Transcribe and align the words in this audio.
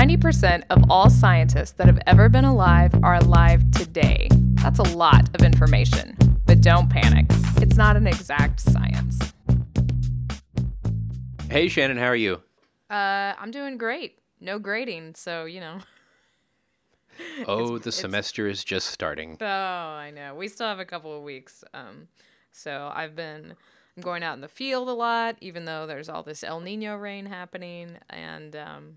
90% 0.00 0.62
of 0.70 0.82
all 0.88 1.10
scientists 1.10 1.72
that 1.72 1.86
have 1.86 2.00
ever 2.06 2.30
been 2.30 2.46
alive 2.46 2.90
are 3.02 3.16
alive 3.16 3.70
today. 3.70 4.28
That's 4.54 4.78
a 4.78 4.96
lot 4.96 5.28
of 5.34 5.44
information. 5.44 6.16
But 6.46 6.62
don't 6.62 6.88
panic, 6.88 7.26
it's 7.60 7.76
not 7.76 7.98
an 7.98 8.06
exact 8.06 8.60
science. 8.60 9.18
Hey, 11.50 11.68
Shannon, 11.68 11.98
how 11.98 12.06
are 12.06 12.16
you? 12.16 12.40
Uh, 12.88 13.34
I'm 13.38 13.50
doing 13.50 13.76
great. 13.76 14.18
No 14.40 14.58
grading, 14.58 15.16
so, 15.16 15.44
you 15.44 15.60
know. 15.60 15.80
Oh, 17.46 17.76
the 17.76 17.92
semester 17.92 18.48
is 18.48 18.64
just 18.64 18.86
starting. 18.86 19.36
Oh, 19.42 19.44
I 19.44 20.10
know. 20.10 20.34
We 20.34 20.48
still 20.48 20.68
have 20.68 20.78
a 20.78 20.86
couple 20.86 21.14
of 21.14 21.22
weeks. 21.22 21.62
Um, 21.74 22.08
so 22.52 22.90
I've 22.94 23.14
been 23.14 23.54
I'm 23.94 24.02
going 24.02 24.22
out 24.22 24.32
in 24.34 24.40
the 24.40 24.48
field 24.48 24.88
a 24.88 24.94
lot, 24.94 25.36
even 25.42 25.66
though 25.66 25.86
there's 25.86 26.08
all 26.08 26.22
this 26.22 26.42
El 26.42 26.60
Nino 26.60 26.96
rain 26.96 27.26
happening, 27.26 27.98
and 28.08 28.56
um, 28.56 28.96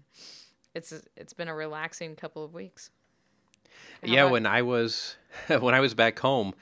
it's 0.74 0.94
it's 1.16 1.34
been 1.34 1.48
a 1.48 1.56
relaxing 1.56 2.16
couple 2.16 2.44
of 2.44 2.54
weeks. 2.54 2.90
How 4.02 4.12
yeah, 4.12 4.26
when 4.26 4.46
I 4.46 4.62
was 4.62 5.16
when 5.48 5.74
I 5.74 5.80
was 5.80 5.94
back 5.94 6.20
home, 6.20 6.54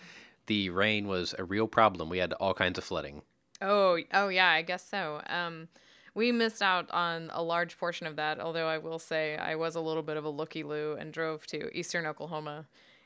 the 0.48 0.70
rain 0.70 1.08
was 1.08 1.36
a 1.38 1.44
real 1.44 1.68
problem. 1.68 2.10
We 2.10 2.20
had 2.20 2.34
all 2.34 2.54
kinds 2.54 2.78
of 2.78 2.84
flooding. 2.84 3.22
Oh, 3.62 4.00
oh 4.14 4.28
yeah, 4.30 4.50
I 4.50 4.62
guess 4.62 4.88
so. 4.88 5.22
Um, 5.28 5.68
we 6.14 6.32
missed 6.32 6.62
out 6.62 6.90
on 6.92 7.30
a 7.34 7.42
large 7.42 7.78
portion 7.78 8.08
of 8.08 8.16
that. 8.18 8.40
Although 8.40 8.68
I 8.68 8.78
will 8.78 9.00
say 9.00 9.38
I 9.38 9.56
was 9.56 9.76
a 9.76 9.82
little 9.82 10.04
bit 10.04 10.18
of 10.18 10.26
a 10.26 10.30
looky 10.30 10.64
loo 10.64 10.98
and 11.00 11.14
drove 11.14 11.46
to 11.48 11.76
eastern 11.78 12.06
Oklahoma 12.06 12.66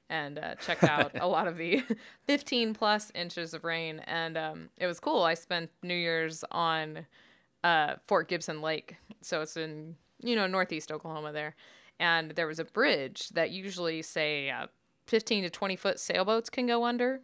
and 0.09 0.37
uh, 0.37 0.55
checked 0.55 0.83
out 0.83 1.11
a 1.19 1.27
lot 1.27 1.47
of 1.47 1.57
the 1.57 1.83
15 2.27 2.73
plus 2.73 3.11
inches 3.15 3.53
of 3.53 3.63
rain, 3.63 3.99
and 4.05 4.37
um, 4.37 4.69
it 4.77 4.87
was 4.87 4.99
cool. 4.99 5.23
I 5.23 5.33
spent 5.33 5.71
New 5.83 5.95
Year's 5.95 6.43
on 6.51 7.05
uh, 7.63 7.95
Fort 8.07 8.27
Gibson 8.27 8.61
Lake, 8.61 8.95
so 9.21 9.41
it's 9.41 9.57
in 9.57 9.95
you 10.26 10.35
know 10.35 10.48
northeast 10.48 10.91
Oklahoma 10.91 11.31
there, 11.31 11.55
and 11.99 12.31
there 12.31 12.48
was 12.48 12.59
a 12.59 12.65
bridge 12.65 13.29
that 13.29 13.51
usually 13.51 14.01
say 14.01 14.49
uh, 14.49 14.68
15 15.07 15.43
to 15.43 15.49
20 15.49 15.76
foot 15.76 15.99
sailboats 15.99 16.49
can 16.49 16.68
go 16.68 16.84
under 16.85 17.21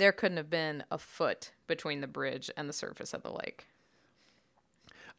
there 0.00 0.12
couldn't 0.12 0.38
have 0.38 0.50
been 0.50 0.82
a 0.90 0.98
foot 0.98 1.52
between 1.66 2.00
the 2.00 2.06
bridge 2.06 2.50
and 2.56 2.68
the 2.68 2.72
surface 2.72 3.12
of 3.12 3.22
the 3.22 3.30
lake. 3.30 3.66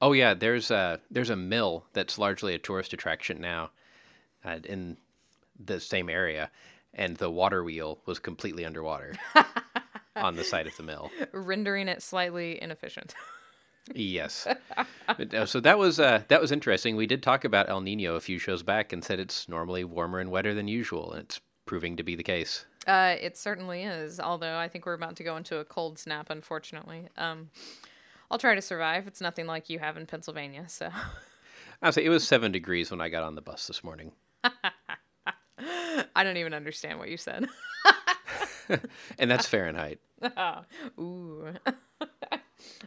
Oh 0.01 0.13
yeah, 0.13 0.33
there's 0.33 0.71
a 0.71 0.99
there's 1.11 1.29
a 1.29 1.35
mill 1.35 1.85
that's 1.93 2.17
largely 2.17 2.55
a 2.55 2.59
tourist 2.59 2.91
attraction 2.91 3.39
now, 3.39 3.69
uh, 4.43 4.57
in 4.63 4.97
the 5.63 5.79
same 5.79 6.09
area, 6.09 6.49
and 6.93 7.17
the 7.17 7.29
water 7.29 7.63
wheel 7.63 7.99
was 8.07 8.17
completely 8.17 8.65
underwater 8.65 9.13
on 10.15 10.35
the 10.35 10.43
side 10.43 10.65
of 10.65 10.75
the 10.77 10.83
mill. 10.83 11.11
rendering 11.31 11.87
it 11.87 12.01
slightly 12.01 12.59
inefficient. 12.61 13.13
Yes, 13.93 14.47
But, 15.17 15.33
uh, 15.33 15.45
so 15.45 15.59
that 15.59 15.77
was 15.77 15.99
uh, 15.99 16.23
that 16.27 16.39
was 16.39 16.51
interesting. 16.51 16.95
We 16.95 17.07
did 17.07 17.23
talk 17.23 17.43
about 17.43 17.69
El 17.69 17.81
Nino 17.81 18.15
a 18.15 18.21
few 18.21 18.37
shows 18.37 18.63
back 18.63 18.93
and 18.93 19.03
said 19.03 19.19
it's 19.19 19.49
normally 19.49 19.83
warmer 19.83 20.19
and 20.19 20.31
wetter 20.31 20.53
than 20.53 20.67
usual, 20.67 21.11
and 21.13 21.23
it's 21.23 21.41
proving 21.65 21.97
to 21.97 22.03
be 22.03 22.15
the 22.15 22.23
case. 22.23 22.65
Uh, 22.87 23.15
it 23.19 23.37
certainly 23.37 23.83
is, 23.83 24.19
although 24.19 24.57
I 24.57 24.67
think 24.67 24.85
we're 24.85 24.93
about 24.93 25.15
to 25.17 25.23
go 25.23 25.37
into 25.37 25.57
a 25.57 25.65
cold 25.65 25.99
snap, 25.99 26.29
unfortunately. 26.29 27.09
Um, 27.17 27.49
I'll 28.29 28.37
try 28.37 28.55
to 28.55 28.61
survive. 28.61 29.07
It's 29.07 29.21
nothing 29.21 29.45
like 29.45 29.69
you 29.69 29.79
have 29.79 29.97
in 29.97 30.05
Pennsylvania, 30.05 30.65
so. 30.67 30.89
Say 31.91 32.05
it 32.05 32.09
was 32.09 32.27
seven 32.27 32.51
degrees 32.51 32.91
when 32.91 33.01
I 33.01 33.09
got 33.09 33.23
on 33.23 33.35
the 33.35 33.41
bus 33.41 33.67
this 33.67 33.83
morning. 33.83 34.11
I 36.15 36.23
don't 36.23 36.37
even 36.37 36.53
understand 36.53 36.99
what 36.99 37.09
you 37.09 37.17
said. 37.17 37.47
and 39.19 39.29
that's 39.29 39.47
Fahrenheit. 39.47 39.99
Ooh. 40.99 41.53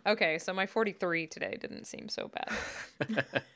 Okay, 0.06 0.38
so 0.38 0.52
my 0.52 0.66
43 0.66 1.26
today 1.26 1.56
didn't 1.60 1.86
seem 1.86 2.08
so 2.08 2.28
bad. 2.28 3.24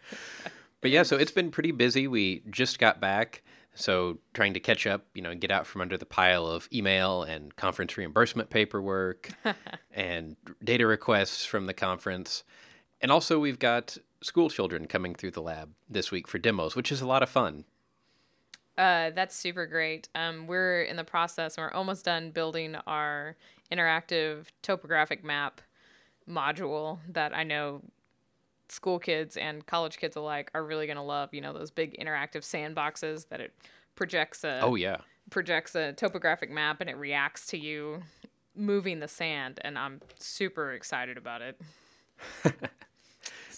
But 0.80 0.90
yeah, 0.90 1.02
so 1.02 1.16
it's 1.16 1.32
been 1.32 1.50
pretty 1.50 1.72
busy. 1.72 2.06
We 2.06 2.42
just 2.48 2.78
got 2.78 3.00
back, 3.00 3.42
so 3.74 4.18
trying 4.32 4.54
to 4.54 4.60
catch 4.60 4.86
up, 4.86 5.06
you 5.14 5.22
know, 5.22 5.34
get 5.34 5.50
out 5.50 5.66
from 5.66 5.80
under 5.80 5.96
the 5.96 6.06
pile 6.06 6.46
of 6.46 6.68
email 6.72 7.22
and 7.22 7.54
conference 7.56 7.96
reimbursement 7.96 8.50
paperwork 8.50 9.30
and 9.92 10.36
data 10.62 10.86
requests 10.86 11.44
from 11.44 11.66
the 11.66 11.74
conference. 11.74 12.44
And 13.00 13.10
also, 13.10 13.38
we've 13.38 13.58
got 13.58 13.96
school 14.22 14.50
children 14.50 14.86
coming 14.86 15.14
through 15.14 15.32
the 15.32 15.42
lab 15.42 15.74
this 15.88 16.10
week 16.10 16.28
for 16.28 16.38
demos, 16.38 16.76
which 16.76 16.92
is 16.92 17.00
a 17.00 17.06
lot 17.06 17.22
of 17.22 17.28
fun. 17.28 17.64
Uh, 18.76 19.10
that's 19.10 19.34
super 19.34 19.66
great. 19.66 20.08
Um, 20.14 20.46
we're 20.46 20.82
in 20.82 20.94
the 20.94 21.04
process, 21.04 21.56
and 21.56 21.64
we're 21.64 21.72
almost 21.72 22.04
done 22.04 22.30
building 22.30 22.76
our 22.86 23.36
interactive 23.72 24.46
topographic 24.62 25.24
map 25.24 25.60
module 26.28 26.98
that 27.08 27.34
I 27.34 27.42
know 27.44 27.82
school 28.68 28.98
kids 28.98 29.36
and 29.36 29.64
college 29.66 29.96
kids 29.98 30.14
alike 30.16 30.50
are 30.54 30.62
really 30.64 30.86
going 30.86 30.96
to 30.96 31.02
love. 31.02 31.32
You 31.32 31.40
know, 31.40 31.52
those 31.52 31.70
big 31.70 31.98
interactive 31.98 32.42
sandboxes 32.42 33.28
that 33.28 33.40
it 33.40 33.52
projects 33.96 34.44
a 34.44 34.60
Oh, 34.62 34.74
yeah. 34.74 34.98
projects 35.30 35.74
a 35.74 35.92
topographic 35.92 36.50
map 36.50 36.80
and 36.80 36.88
it 36.90 36.96
reacts 36.96 37.46
to 37.46 37.58
you 37.58 38.02
moving 38.54 38.98
the 39.00 39.08
sand, 39.08 39.60
and 39.62 39.78
I'm 39.78 40.00
super 40.18 40.72
excited 40.72 41.16
about 41.16 41.42
it. 41.42 41.60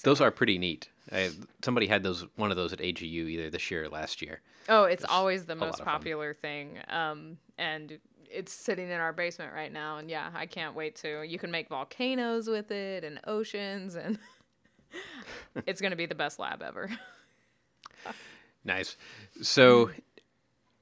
Those 0.03 0.20
are 0.20 0.30
pretty 0.30 0.56
neat. 0.59 0.88
I, 1.12 1.30
somebody 1.62 1.86
had 1.86 2.03
those 2.03 2.26
one 2.36 2.50
of 2.50 2.56
those 2.56 2.72
at 2.72 2.78
AGU 2.78 3.03
either 3.28 3.50
this 3.50 3.70
year 3.70 3.84
or 3.84 3.88
last 3.88 4.22
year. 4.22 4.41
Oh, 4.69 4.84
it's 4.84 5.04
always 5.04 5.44
the 5.44 5.54
most 5.56 5.82
popular 5.82 6.32
thing. 6.34 6.78
Um, 6.88 7.36
and 7.59 7.98
it's 8.32 8.52
sitting 8.52 8.91
in 8.91 9.00
our 9.00 9.12
basement 9.12 9.52
right 9.54 9.72
now. 9.72 9.98
And 9.98 10.08
yeah, 10.10 10.30
I 10.34 10.46
can't 10.46 10.74
wait 10.74 10.96
to. 10.96 11.22
You 11.22 11.38
can 11.38 11.50
make 11.50 11.68
volcanoes 11.68 12.48
with 12.48 12.70
it 12.70 13.04
and 13.04 13.20
oceans, 13.26 13.94
and 13.94 14.18
it's 15.66 15.80
going 15.80 15.91
to 15.91 15.96
be 15.96 16.06
the 16.06 16.14
best 16.14 16.38
lab 16.38 16.62
ever. 16.62 16.91
Nice. 18.62 18.98
So, 19.41 19.91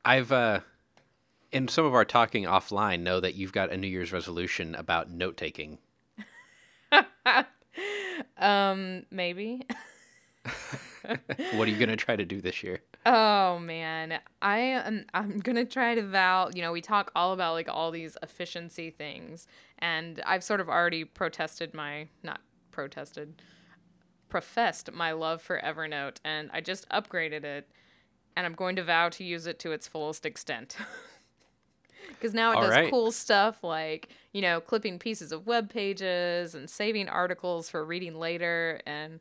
I've 0.05 0.33
uh, 0.33 0.61
in 1.53 1.69
some 1.69 1.85
of 1.85 1.95
our 1.95 2.05
talking 2.05 2.45
offline 2.45 3.01
know 3.01 3.21
that 3.21 3.35
you've 3.35 3.53
got 3.53 3.71
a 3.71 3.77
New 3.77 3.87
Year's 3.87 4.13
resolution 4.13 4.75
about 4.75 5.11
note 5.11 5.37
taking. 5.37 5.79
um, 8.37 9.05
maybe. 9.11 9.67
What 11.53 11.69
are 11.69 11.71
you 11.71 11.79
going 11.79 11.89
to 11.89 11.97
try 11.97 12.17
to 12.17 12.25
do 12.25 12.41
this 12.41 12.63
year? 12.63 12.81
Oh 13.07 13.59
man, 13.59 14.21
I 14.43 14.59
am. 14.59 15.07
I'm 15.15 15.39
gonna 15.39 15.65
try 15.65 15.95
to 15.95 16.03
vow. 16.07 16.51
You 16.55 16.63
know, 16.63 16.73
we 16.73 16.81
talk 16.81 17.11
all 17.15 17.33
about 17.33 17.55
like 17.55 17.69
all 17.69 17.91
these 17.91 18.17
efficiency 18.23 18.91
things, 18.91 19.47
and 19.79 20.21
I've 20.27 20.45
sort 20.45 20.61
of 20.61 20.69
already 20.69 21.05
protested 21.05 21.75
my 21.75 22.09
not 22.23 22.41
protested, 22.71 23.41
professed 24.29 24.93
my 24.93 25.13
love 25.13 25.41
for 25.41 25.61
Evernote, 25.61 26.17
and 26.25 26.51
I 26.53 26.61
just 26.61 26.89
upgraded 26.91 27.45
it, 27.45 27.69
and 28.37 28.45
I'm 28.47 28.55
going 28.55 28.77
to 28.77 28.85
vow 28.85 29.09
to 29.11 29.25
use 29.25 29.47
it 29.47 29.59
to 29.61 29.73
its 29.73 29.89
fullest 29.89 30.27
extent. 30.27 30.77
Because 32.09 32.35
now 32.35 32.53
it 32.53 32.57
All 32.57 32.63
does 32.63 32.71
right. 32.71 32.91
cool 32.91 33.13
stuff 33.13 33.63
like 33.63 34.09
you 34.33 34.41
know 34.41 34.61
clipping 34.61 34.99
pieces 34.99 35.31
of 35.31 35.47
web 35.47 35.71
pages 35.71 36.55
and 36.55 36.69
saving 36.69 37.09
articles 37.09 37.69
for 37.69 37.85
reading 37.85 38.19
later 38.19 38.81
and 38.87 39.21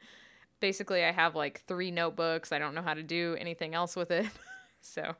basically 0.59 1.03
I 1.03 1.11
have 1.11 1.35
like 1.35 1.63
three 1.67 1.91
notebooks. 1.91 2.51
I 2.51 2.59
don't 2.59 2.75
know 2.75 2.81
how 2.81 2.93
to 2.93 3.03
do 3.03 3.35
anything 3.39 3.75
else 3.75 3.95
with 3.95 4.11
it. 4.11 4.27
so 4.81 5.15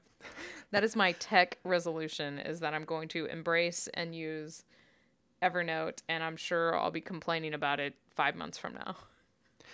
that 0.72 0.84
is 0.84 0.96
my 0.96 1.14
tech 1.14 1.58
resolution 1.64 2.40
is 2.40 2.60
that 2.62 2.74
I'm 2.74 2.86
going 2.86 3.08
to 3.10 3.26
embrace 3.26 3.88
and 3.94 4.16
use 4.16 4.64
Evernote 5.42 6.02
and 6.10 6.24
I'm 6.24 6.38
sure 6.38 6.78
I'll 6.78 6.92
be 6.92 7.02
complaining 7.02 7.54
about 7.54 7.80
it 7.80 7.96
5 8.16 8.36
months 8.36 8.58
from 8.58 8.74
now. 8.74 8.96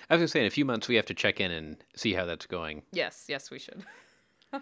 I 0.10 0.16
was 0.16 0.20
going 0.20 0.22
to 0.22 0.28
say 0.28 0.40
in 0.42 0.46
a 0.46 0.52
few 0.52 0.66
months 0.66 0.88
we 0.88 0.96
have 0.96 1.06
to 1.06 1.14
check 1.14 1.40
in 1.40 1.52
and 1.52 1.78
see 1.96 2.14
how 2.14 2.26
that's 2.26 2.46
going. 2.46 2.84
Yes, 2.92 3.26
yes 3.30 3.50
we 3.50 3.60
should. 3.60 3.84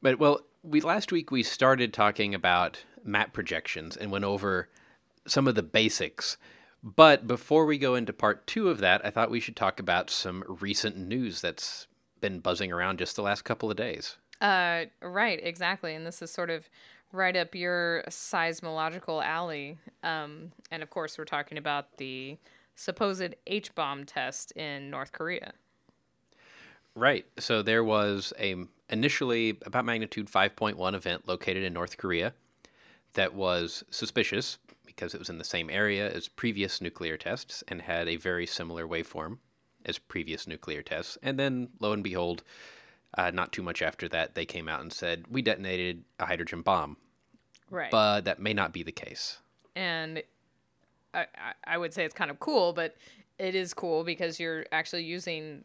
But 0.00 0.18
well, 0.18 0.40
we 0.62 0.80
last 0.80 1.12
week 1.12 1.30
we 1.30 1.42
started 1.42 1.92
talking 1.92 2.34
about 2.34 2.84
map 3.04 3.32
projections 3.32 3.96
and 3.96 4.10
went 4.10 4.24
over 4.24 4.68
some 5.26 5.48
of 5.48 5.54
the 5.54 5.62
basics. 5.62 6.36
But 6.82 7.26
before 7.26 7.66
we 7.66 7.76
go 7.78 7.94
into 7.94 8.12
part 8.12 8.46
2 8.46 8.68
of 8.68 8.78
that, 8.78 9.04
I 9.04 9.10
thought 9.10 9.30
we 9.30 9.40
should 9.40 9.56
talk 9.56 9.80
about 9.80 10.10
some 10.10 10.44
recent 10.46 10.96
news 10.96 11.40
that's 11.40 11.86
been 12.20 12.40
buzzing 12.40 12.72
around 12.72 12.98
just 12.98 13.16
the 13.16 13.22
last 13.22 13.42
couple 13.42 13.70
of 13.70 13.76
days. 13.76 14.16
Uh 14.40 14.84
right, 15.02 15.40
exactly. 15.42 15.94
And 15.94 16.06
this 16.06 16.22
is 16.22 16.30
sort 16.30 16.50
of 16.50 16.68
right 17.12 17.36
up 17.36 17.54
your 17.54 18.04
seismological 18.08 19.24
alley. 19.24 19.78
Um 20.02 20.52
and 20.70 20.82
of 20.82 20.90
course 20.90 21.18
we're 21.18 21.24
talking 21.24 21.58
about 21.58 21.96
the 21.96 22.38
supposed 22.76 23.34
H-bomb 23.46 24.04
test 24.04 24.52
in 24.52 24.90
North 24.90 25.10
Korea. 25.10 25.52
Right. 26.94 27.26
So 27.38 27.62
there 27.62 27.82
was 27.82 28.32
a 28.38 28.56
initially 28.88 29.58
about 29.66 29.84
magnitude 29.84 30.28
5.1 30.28 30.94
event 30.94 31.28
located 31.28 31.64
in 31.64 31.72
North 31.72 31.96
Korea 31.96 32.34
that 33.14 33.34
was 33.34 33.84
suspicious 33.90 34.58
because 34.98 35.14
it 35.14 35.18
was 35.20 35.28
in 35.30 35.38
the 35.38 35.44
same 35.44 35.70
area 35.70 36.10
as 36.12 36.26
previous 36.26 36.80
nuclear 36.80 37.16
tests 37.16 37.62
and 37.68 37.82
had 37.82 38.08
a 38.08 38.16
very 38.16 38.46
similar 38.46 38.84
waveform 38.84 39.38
as 39.86 39.96
previous 39.96 40.48
nuclear 40.48 40.82
tests. 40.82 41.16
And 41.22 41.38
then, 41.38 41.68
lo 41.78 41.92
and 41.92 42.02
behold, 42.02 42.42
uh, 43.16 43.30
not 43.30 43.52
too 43.52 43.62
much 43.62 43.80
after 43.80 44.08
that, 44.08 44.34
they 44.34 44.44
came 44.44 44.68
out 44.68 44.80
and 44.80 44.92
said 44.92 45.26
we 45.30 45.40
detonated 45.40 46.02
a 46.18 46.26
hydrogen 46.26 46.62
bomb. 46.62 46.96
Right. 47.70 47.92
But 47.92 48.24
that 48.24 48.40
may 48.40 48.52
not 48.54 48.72
be 48.72 48.82
the 48.82 48.90
case. 48.92 49.38
and 49.76 50.22
I, 51.14 51.20
I- 51.36 51.54
I 51.74 51.78
would 51.78 51.94
say 51.94 52.04
it's 52.04 52.14
kind 52.14 52.30
of 52.30 52.40
cool, 52.40 52.72
but 52.72 52.96
it 53.38 53.54
is 53.54 53.72
cool 53.72 54.02
because 54.04 54.40
you're 54.40 54.66
actually 54.72 55.04
using 55.04 55.64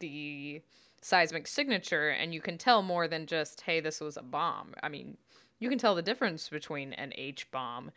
the 0.00 0.60
seismic 1.00 1.46
signature 1.46 2.08
and 2.10 2.34
you 2.34 2.40
can 2.40 2.58
tell 2.58 2.82
more 2.82 3.06
than 3.06 3.26
just 3.26 3.60
hey 3.62 3.78
this 3.78 4.00
was 4.00 4.16
a 4.16 4.22
bomb 4.22 4.72
i 4.82 4.88
mean 4.88 5.18
you 5.58 5.68
can 5.68 5.78
tell 5.78 5.94
the 5.94 6.00
difference 6.02 6.48
between 6.48 6.94
an 6.94 7.12
h 7.16 7.50
bomb 7.50 7.90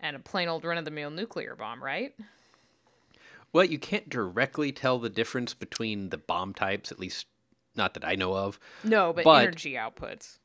and 0.00 0.16
a 0.16 0.18
plain 0.20 0.48
old 0.48 0.64
run-of-the-mill 0.64 1.10
nuclear 1.10 1.54
bomb 1.56 1.82
right 1.82 2.14
Well, 3.52 3.64
you 3.64 3.78
can't 3.78 4.08
directly 4.08 4.72
tell 4.72 4.98
the 4.98 5.08
difference 5.08 5.54
between 5.54 6.10
the 6.10 6.18
bomb 6.18 6.52
types, 6.54 6.92
at 6.92 6.98
least 6.98 7.26
not 7.74 7.94
that 7.94 8.04
I 8.04 8.14
know 8.14 8.34
of. 8.36 8.58
no 8.84 9.12
but, 9.12 9.24
But- 9.24 9.42
energy 9.42 9.72
outputs 9.74 10.38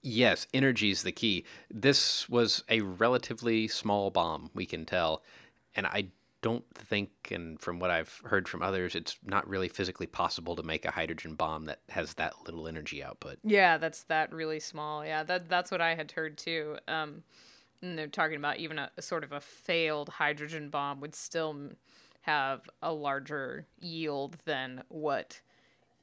Yes, 0.00 0.46
energy 0.54 0.90
is 0.90 1.02
the 1.02 1.10
key. 1.10 1.44
This 1.68 2.28
was 2.28 2.62
a 2.68 2.80
relatively 2.82 3.66
small 3.66 4.10
bomb, 4.10 4.48
we 4.54 4.64
can 4.64 4.86
tell. 4.86 5.24
And 5.74 5.86
I 5.88 6.10
don't 6.40 6.64
think, 6.72 7.10
and 7.32 7.60
from 7.60 7.80
what 7.80 7.90
I've 7.90 8.22
heard 8.24 8.48
from 8.48 8.62
others, 8.62 8.94
it's 8.94 9.18
not 9.24 9.46
really 9.48 9.68
physically 9.68 10.06
possible 10.06 10.54
to 10.54 10.62
make 10.62 10.84
a 10.84 10.92
hydrogen 10.92 11.34
bomb 11.34 11.64
that 11.64 11.80
has 11.88 12.14
that 12.14 12.34
little 12.46 12.68
energy 12.68 13.02
output. 13.02 13.40
Yeah, 13.42 13.76
that's 13.76 14.04
that 14.04 14.32
really 14.32 14.60
small. 14.60 15.04
Yeah, 15.04 15.24
that 15.24 15.48
that's 15.48 15.72
what 15.72 15.80
I 15.80 15.96
had 15.96 16.12
heard 16.12 16.38
too. 16.38 16.78
Um, 16.86 17.24
and 17.82 17.98
they're 17.98 18.06
talking 18.06 18.36
about 18.36 18.58
even 18.58 18.78
a, 18.78 18.90
a 18.96 19.02
sort 19.02 19.24
of 19.24 19.32
a 19.32 19.40
failed 19.40 20.08
hydrogen 20.08 20.68
bomb 20.68 21.00
would 21.00 21.14
still 21.14 21.70
have 22.22 22.68
a 22.82 22.92
larger 22.92 23.66
yield 23.80 24.36
than 24.44 24.82
what 24.88 25.40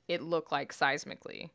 it 0.08 0.22
looked 0.22 0.52
like 0.52 0.74
seismically 0.74 1.50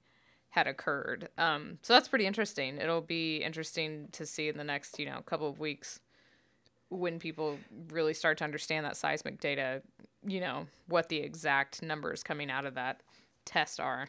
had 0.51 0.67
occurred. 0.67 1.29
Um, 1.39 1.79
so 1.83 1.93
that's 1.95 2.09
pretty 2.09 2.27
interesting. 2.27 2.79
It'll 2.79 3.01
be 3.01 3.39
interesting 3.39 4.09
to 4.13 4.27
see 4.27 4.49
in 4.49 4.59
the 4.59 4.65
next 4.65 4.99
you 4.99 5.07
know 5.07 5.21
couple 5.25 5.49
of 5.49 5.59
weeks 5.59 6.01
when 6.89 7.19
people 7.21 7.59
really 7.91 8.15
start 8.15 8.39
to 8.39 8.45
understand 8.45 8.85
that 8.85 8.97
seismic 8.97 9.41
data. 9.41 9.83
You 10.27 10.41
know 10.41 10.67
what 10.89 11.09
the 11.09 11.19
exact 11.19 11.83
numbers 11.83 12.23
coming 12.23 12.51
out 12.51 12.67
of 12.67 12.75
that 12.75 13.01
test 13.45 13.81
are. 13.81 14.09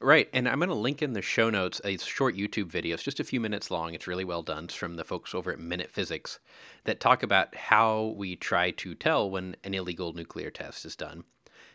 Right, 0.00 0.28
and 0.32 0.48
I'm 0.48 0.58
going 0.58 0.68
to 0.68 0.76
link 0.76 1.02
in 1.02 1.14
the 1.14 1.22
show 1.22 1.50
notes 1.50 1.80
a 1.84 1.98
short 1.98 2.36
YouTube 2.36 2.68
video. 2.68 2.94
It's 2.94 3.02
just 3.02 3.18
a 3.18 3.24
few 3.24 3.40
minutes 3.40 3.68
long. 3.68 3.94
It's 3.94 4.06
really 4.06 4.24
well 4.24 4.42
done. 4.42 4.64
It's 4.64 4.74
from 4.74 4.94
the 4.94 5.02
folks 5.02 5.34
over 5.34 5.50
at 5.50 5.58
Minute 5.58 5.90
Physics 5.90 6.38
that 6.84 7.00
talk 7.00 7.24
about 7.24 7.54
how 7.56 8.14
we 8.16 8.36
try 8.36 8.70
to 8.70 8.94
tell 8.94 9.28
when 9.28 9.56
an 9.64 9.74
illegal 9.74 10.12
nuclear 10.12 10.50
test 10.50 10.84
is 10.84 10.94
done. 10.94 11.24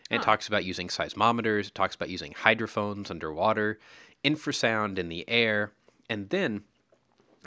And 0.10 0.22
it 0.22 0.26
talks 0.26 0.48
about 0.48 0.64
using 0.64 0.88
seismometers, 0.88 1.68
it 1.68 1.76
talks 1.76 1.96
about 1.96 2.10
using 2.10 2.32
hydrophones 2.32 3.12
underwater, 3.12 3.80
infrasound 4.24 4.98
in 4.98 5.10
the 5.10 5.28
air, 5.28 5.72
and 6.10 6.30
then 6.30 6.64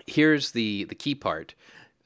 here's 0.06 0.50
the 0.50 0.84
the 0.84 0.94
key 0.94 1.14
part. 1.14 1.54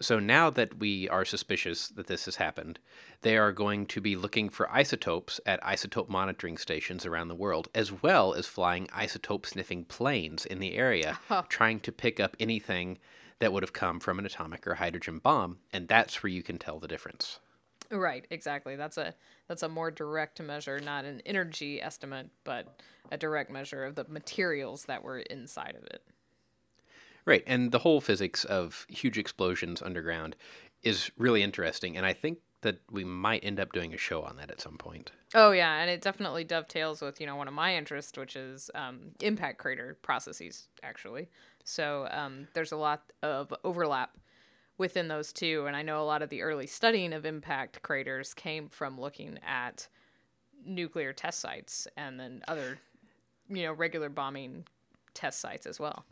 So 0.03 0.19
now 0.19 0.49
that 0.51 0.79
we 0.79 1.09
are 1.11 1.27
suspicious 1.27 1.89
that 1.89 2.07
this 2.07 2.25
has 2.25 2.37
happened, 2.37 2.79
they 3.21 3.37
are 3.37 3.53
going 3.53 3.85
to 3.87 4.01
be 4.01 4.17
looking 4.17 4.49
for 4.49 4.71
isotopes 4.73 5.41
at 5.45 5.63
isotope 5.63 6.09
monitoring 6.09 6.57
stations 6.57 7.05
around 7.05 7.29
the 7.29 7.35
world, 7.35 7.69
as 7.75 7.93
well 7.93 8.33
as 8.33 8.47
flying 8.47 8.87
isotope 8.87 9.45
sniffing 9.45 9.85
planes 9.85 10.47
in 10.47 10.59
the 10.59 10.75
area, 10.75 11.19
oh. 11.31 11.45
trying 11.51 11.81
to 11.81 11.93
pick 11.93 12.19
up 12.19 12.35
anything 12.41 12.99
that 13.41 13.53
would 13.53 13.63
have 13.63 13.75
come 13.75 14.01
from 14.01 14.19
an 14.19 14.25
atomic 14.25 14.67
or 14.67 14.77
hydrogen 14.77 15.19
bomb, 15.19 15.59
and 15.73 15.87
that's 15.87 16.23
where 16.23 16.31
you 16.31 16.43
can 16.43 16.59
tell 16.59 16.79
the 16.79 16.89
difference. 16.89 17.39
Right, 17.91 18.27
exactly. 18.31 18.77
That's 18.77 18.97
a 18.97 19.15
that's 19.49 19.65
a 19.65 19.69
more 19.69 19.91
direct 19.91 20.41
measure, 20.41 20.79
not 20.79 21.05
an 21.05 21.23
energy 21.27 21.83
estimate, 21.83 22.31
but 22.45 22.81
a 23.11 23.19
direct 23.19 23.51
measure 23.51 23.85
of 23.85 23.97
the 23.97 24.05
materials 24.09 24.85
that 24.85 25.03
were 25.03 25.19
inside 25.19 25.75
of 25.77 25.85
it. 25.85 26.03
Right, 27.27 27.45
and 27.47 27.71
the 27.71 27.81
whole 27.81 28.01
physics 28.01 28.45
of 28.45 28.87
huge 28.89 29.19
explosions 29.19 29.83
underground 29.83 30.37
is 30.83 31.11
really 31.17 31.43
interesting, 31.43 31.97
and 31.97 32.07
I 32.07 32.13
think 32.13 32.39
that 32.63 32.79
we 32.91 33.05
might 33.05 33.45
end 33.45 33.59
up 33.59 33.73
doing 33.73 33.95
a 33.95 33.99
show 33.99 34.23
on 34.23 34.37
that 34.37 34.51
at 34.51 34.61
some 34.61 34.77
point. 34.77 35.13
Oh 35.35 35.51
yeah, 35.51 35.81
and 35.81 35.91
it 35.91 36.03
definitely 36.03 36.45
dovetails 36.45 37.01
with 37.01 37.21
you 37.21 37.27
know 37.27 37.37
one 37.37 37.49
of 37.49 37.55
my 37.55 37.75
interests, 37.77 38.17
which 38.17 38.37
is 38.37 38.71
um, 38.75 39.13
impact 39.21 39.59
crater 39.59 39.99
processes. 40.03 40.69
Actually, 40.83 41.29
so 41.65 42.09
um, 42.11 42.49
there's 42.55 42.73
a 42.73 42.77
lot 42.77 43.13
of 43.23 43.53
overlap 43.65 44.17
within 44.79 45.09
those 45.09 45.33
two, 45.33 45.65
and 45.67 45.77
I 45.77 45.83
know 45.83 46.03
a 46.03 46.05
lot 46.05 46.23
of 46.23 46.31
the 46.31 46.43
early 46.43 46.67
studying 46.67 47.13
of 47.13 47.27
impact 47.27 47.83
craters 47.83 48.35
came 48.35 48.69
from 48.69 49.01
looking 49.01 49.39
at 49.47 49.89
nuclear 50.65 51.13
test 51.13 51.41
sites 51.41 51.87
and 51.97 52.19
then 52.19 52.43
other, 52.49 52.79
you 53.49 53.63
know, 53.63 53.73
regular 53.73 54.09
bombing 54.09 54.65
test 55.15 55.41
sites 55.41 55.67
as 55.67 55.79
well. 55.79 56.05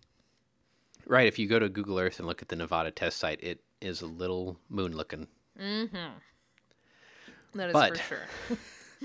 Right, 1.09 1.27
if 1.27 1.39
you 1.39 1.49
go 1.49 1.59
to 1.59 1.69
Google 1.71 1.99
Earth 1.99 2.19
and 2.19 2.29
look 2.29 2.43
at 2.43 2.49
the 2.49 2.57
Nevada 2.57 2.91
test 2.91 3.17
site, 3.19 3.43
it 3.43 3.61
is 3.81 4.03
a 4.03 4.07
little 4.07 4.59
moon 4.69 4.95
looking. 4.95 5.27
Mm-hmm. 5.59 5.97
That 7.55 7.69
is 7.69 7.73
But- 7.73 7.99
for 7.99 8.19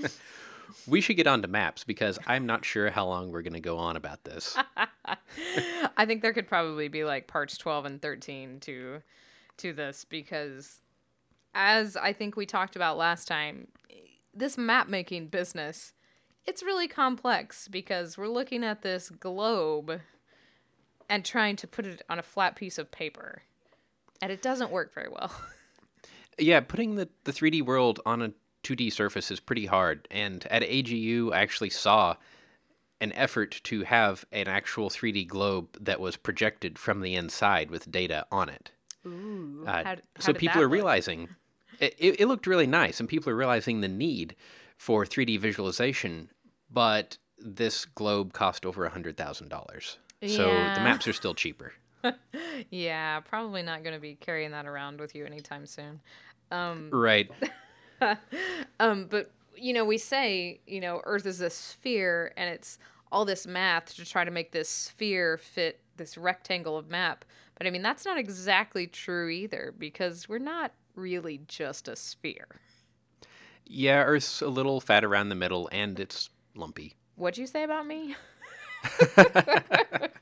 sure. 0.00 0.10
We 0.86 1.00
should 1.00 1.16
get 1.16 1.26
on 1.26 1.40
to 1.42 1.48
maps 1.48 1.84
because 1.84 2.18
I'm 2.26 2.46
not 2.46 2.64
sure 2.64 2.90
how 2.90 3.06
long 3.06 3.30
we're 3.30 3.42
going 3.42 3.54
to 3.54 3.60
go 3.60 3.78
on 3.78 3.96
about 3.96 4.24
this. 4.24 4.56
I 5.96 6.04
think 6.04 6.20
there 6.20 6.32
could 6.32 6.48
probably 6.48 6.88
be 6.88 7.04
like 7.04 7.26
parts 7.26 7.56
12 7.56 7.84
and 7.86 8.02
13 8.02 8.60
to 8.60 9.02
to 9.58 9.72
this 9.72 10.04
because 10.04 10.80
as 11.54 11.96
I 11.96 12.12
think 12.12 12.36
we 12.36 12.44
talked 12.44 12.76
about 12.76 12.98
last 12.98 13.28
time, 13.28 13.68
this 14.34 14.58
map 14.58 14.88
making 14.88 15.28
business 15.28 15.92
it's 16.46 16.62
really 16.62 16.88
complex 16.88 17.68
because 17.68 18.18
we're 18.18 18.28
looking 18.28 18.62
at 18.64 18.82
this 18.82 19.08
globe 19.08 20.00
and 21.08 21.24
trying 21.24 21.56
to 21.56 21.66
put 21.66 21.86
it 21.86 22.02
on 22.08 22.18
a 22.18 22.22
flat 22.22 22.56
piece 22.56 22.78
of 22.78 22.90
paper. 22.90 23.42
And 24.22 24.30
it 24.32 24.42
doesn't 24.42 24.70
work 24.70 24.94
very 24.94 25.08
well. 25.08 25.32
yeah, 26.38 26.60
putting 26.60 26.96
the, 26.96 27.08
the 27.24 27.32
3D 27.32 27.62
world 27.62 28.00
on 28.06 28.22
a 28.22 28.32
2D 28.62 28.92
surface 28.92 29.30
is 29.30 29.40
pretty 29.40 29.66
hard. 29.66 30.08
And 30.10 30.46
at 30.50 30.62
AGU, 30.62 31.32
I 31.32 31.40
actually 31.40 31.70
saw 31.70 32.16
an 33.00 33.12
effort 33.12 33.60
to 33.64 33.82
have 33.82 34.24
an 34.32 34.48
actual 34.48 34.88
3D 34.88 35.26
globe 35.26 35.76
that 35.80 36.00
was 36.00 36.16
projected 36.16 36.78
from 36.78 37.00
the 37.00 37.14
inside 37.14 37.70
with 37.70 37.90
data 37.90 38.26
on 38.32 38.48
it. 38.48 38.70
Ooh. 39.06 39.64
Uh, 39.66 39.84
how, 39.84 39.96
so 40.18 40.32
people 40.32 40.62
are 40.62 40.68
realizing 40.68 41.28
it, 41.80 41.94
it, 41.98 42.26
looked 42.28 42.46
really 42.46 42.66
nice, 42.66 43.00
and 43.00 43.08
people 43.08 43.30
are 43.30 43.36
realizing 43.36 43.80
the 43.80 43.88
need 43.88 44.36
for 44.76 45.04
3D 45.04 45.38
visualization. 45.38 46.30
But 46.70 47.18
this 47.38 47.84
globe 47.84 48.32
cost 48.32 48.64
over 48.64 48.84
a 48.84 48.90
hundred 48.90 49.16
thousand 49.16 49.48
dollars, 49.48 49.98
so 50.26 50.48
Yeah. 50.48 50.74
the 50.74 50.80
maps 50.80 51.06
are 51.08 51.12
still 51.12 51.34
cheaper. 51.34 51.72
Yeah, 52.70 53.20
probably 53.20 53.62
not 53.62 53.82
going 53.82 53.94
to 53.94 54.00
be 54.00 54.14
carrying 54.14 54.50
that 54.50 54.66
around 54.66 55.00
with 55.00 55.14
you 55.14 55.24
anytime 55.24 55.66
soon. 55.66 56.00
Right. 56.50 57.30
Um, 58.80 59.06
but 59.08 59.30
you 59.56 59.72
know, 59.72 59.84
we 59.84 59.96
say 59.98 60.60
you 60.66 60.80
know 60.80 61.00
Earth 61.04 61.24
is 61.26 61.40
a 61.40 61.48
sphere, 61.48 62.32
and 62.36 62.50
it's 62.50 62.78
all 63.10 63.24
this 63.24 63.46
math 63.46 63.94
to 63.96 64.04
try 64.04 64.24
to 64.24 64.30
make 64.30 64.52
this 64.52 64.68
sphere 64.68 65.38
fit 65.38 65.80
this 65.96 66.18
rectangle 66.18 66.76
of 66.76 66.90
map. 66.90 67.24
But 67.56 67.66
I 67.66 67.70
mean, 67.70 67.82
that's 67.82 68.04
not 68.04 68.18
exactly 68.18 68.86
true 68.86 69.28
either 69.30 69.72
because 69.78 70.28
we're 70.28 70.38
not 70.38 70.72
really 70.96 71.40
just 71.48 71.88
a 71.88 71.96
sphere. 71.96 72.60
Yeah, 73.64 74.02
Earth's 74.02 74.42
a 74.42 74.48
little 74.48 74.80
fat 74.80 75.04
around 75.04 75.30
the 75.30 75.34
middle, 75.36 75.68
and 75.72 75.98
it's 75.98 76.28
lumpy. 76.54 76.94
What'd 77.16 77.38
you 77.38 77.46
say 77.46 77.62
about 77.62 77.86
me? 77.86 78.16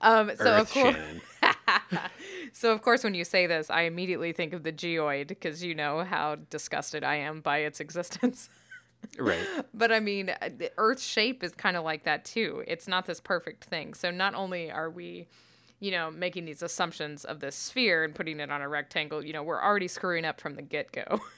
um, 0.00 0.30
so 0.36 0.44
Earth, 0.44 0.60
of 0.60 0.70
course, 0.70 0.96
so 2.52 2.72
of 2.72 2.82
course, 2.82 3.04
when 3.04 3.14
you 3.14 3.24
say 3.24 3.46
this, 3.46 3.70
I 3.70 3.82
immediately 3.82 4.32
think 4.32 4.52
of 4.52 4.62
the 4.62 4.72
geoid 4.72 5.28
because 5.28 5.62
you 5.62 5.74
know 5.74 6.04
how 6.04 6.36
disgusted 6.50 7.04
I 7.04 7.16
am 7.16 7.40
by 7.40 7.58
its 7.58 7.80
existence. 7.80 8.48
Right. 9.16 9.46
But 9.72 9.92
I 9.92 10.00
mean, 10.00 10.30
uh, 10.30 10.48
the 10.56 10.72
Earth's 10.76 11.04
shape 11.04 11.44
is 11.44 11.54
kind 11.54 11.76
of 11.76 11.84
like 11.84 12.02
that 12.02 12.24
too. 12.24 12.64
It's 12.66 12.88
not 12.88 13.06
this 13.06 13.20
perfect 13.20 13.62
thing. 13.62 13.94
So 13.94 14.10
not 14.10 14.34
only 14.34 14.72
are 14.72 14.90
we, 14.90 15.28
you 15.78 15.92
know, 15.92 16.10
making 16.10 16.46
these 16.46 16.62
assumptions 16.62 17.24
of 17.24 17.38
this 17.38 17.54
sphere 17.54 18.02
and 18.02 18.12
putting 18.12 18.40
it 18.40 18.50
on 18.50 18.60
a 18.60 18.68
rectangle, 18.68 19.24
you 19.24 19.32
know, 19.32 19.44
we're 19.44 19.62
already 19.62 19.86
screwing 19.86 20.24
up 20.24 20.40
from 20.40 20.56
the 20.56 20.62
get 20.62 20.90
go. 20.90 21.20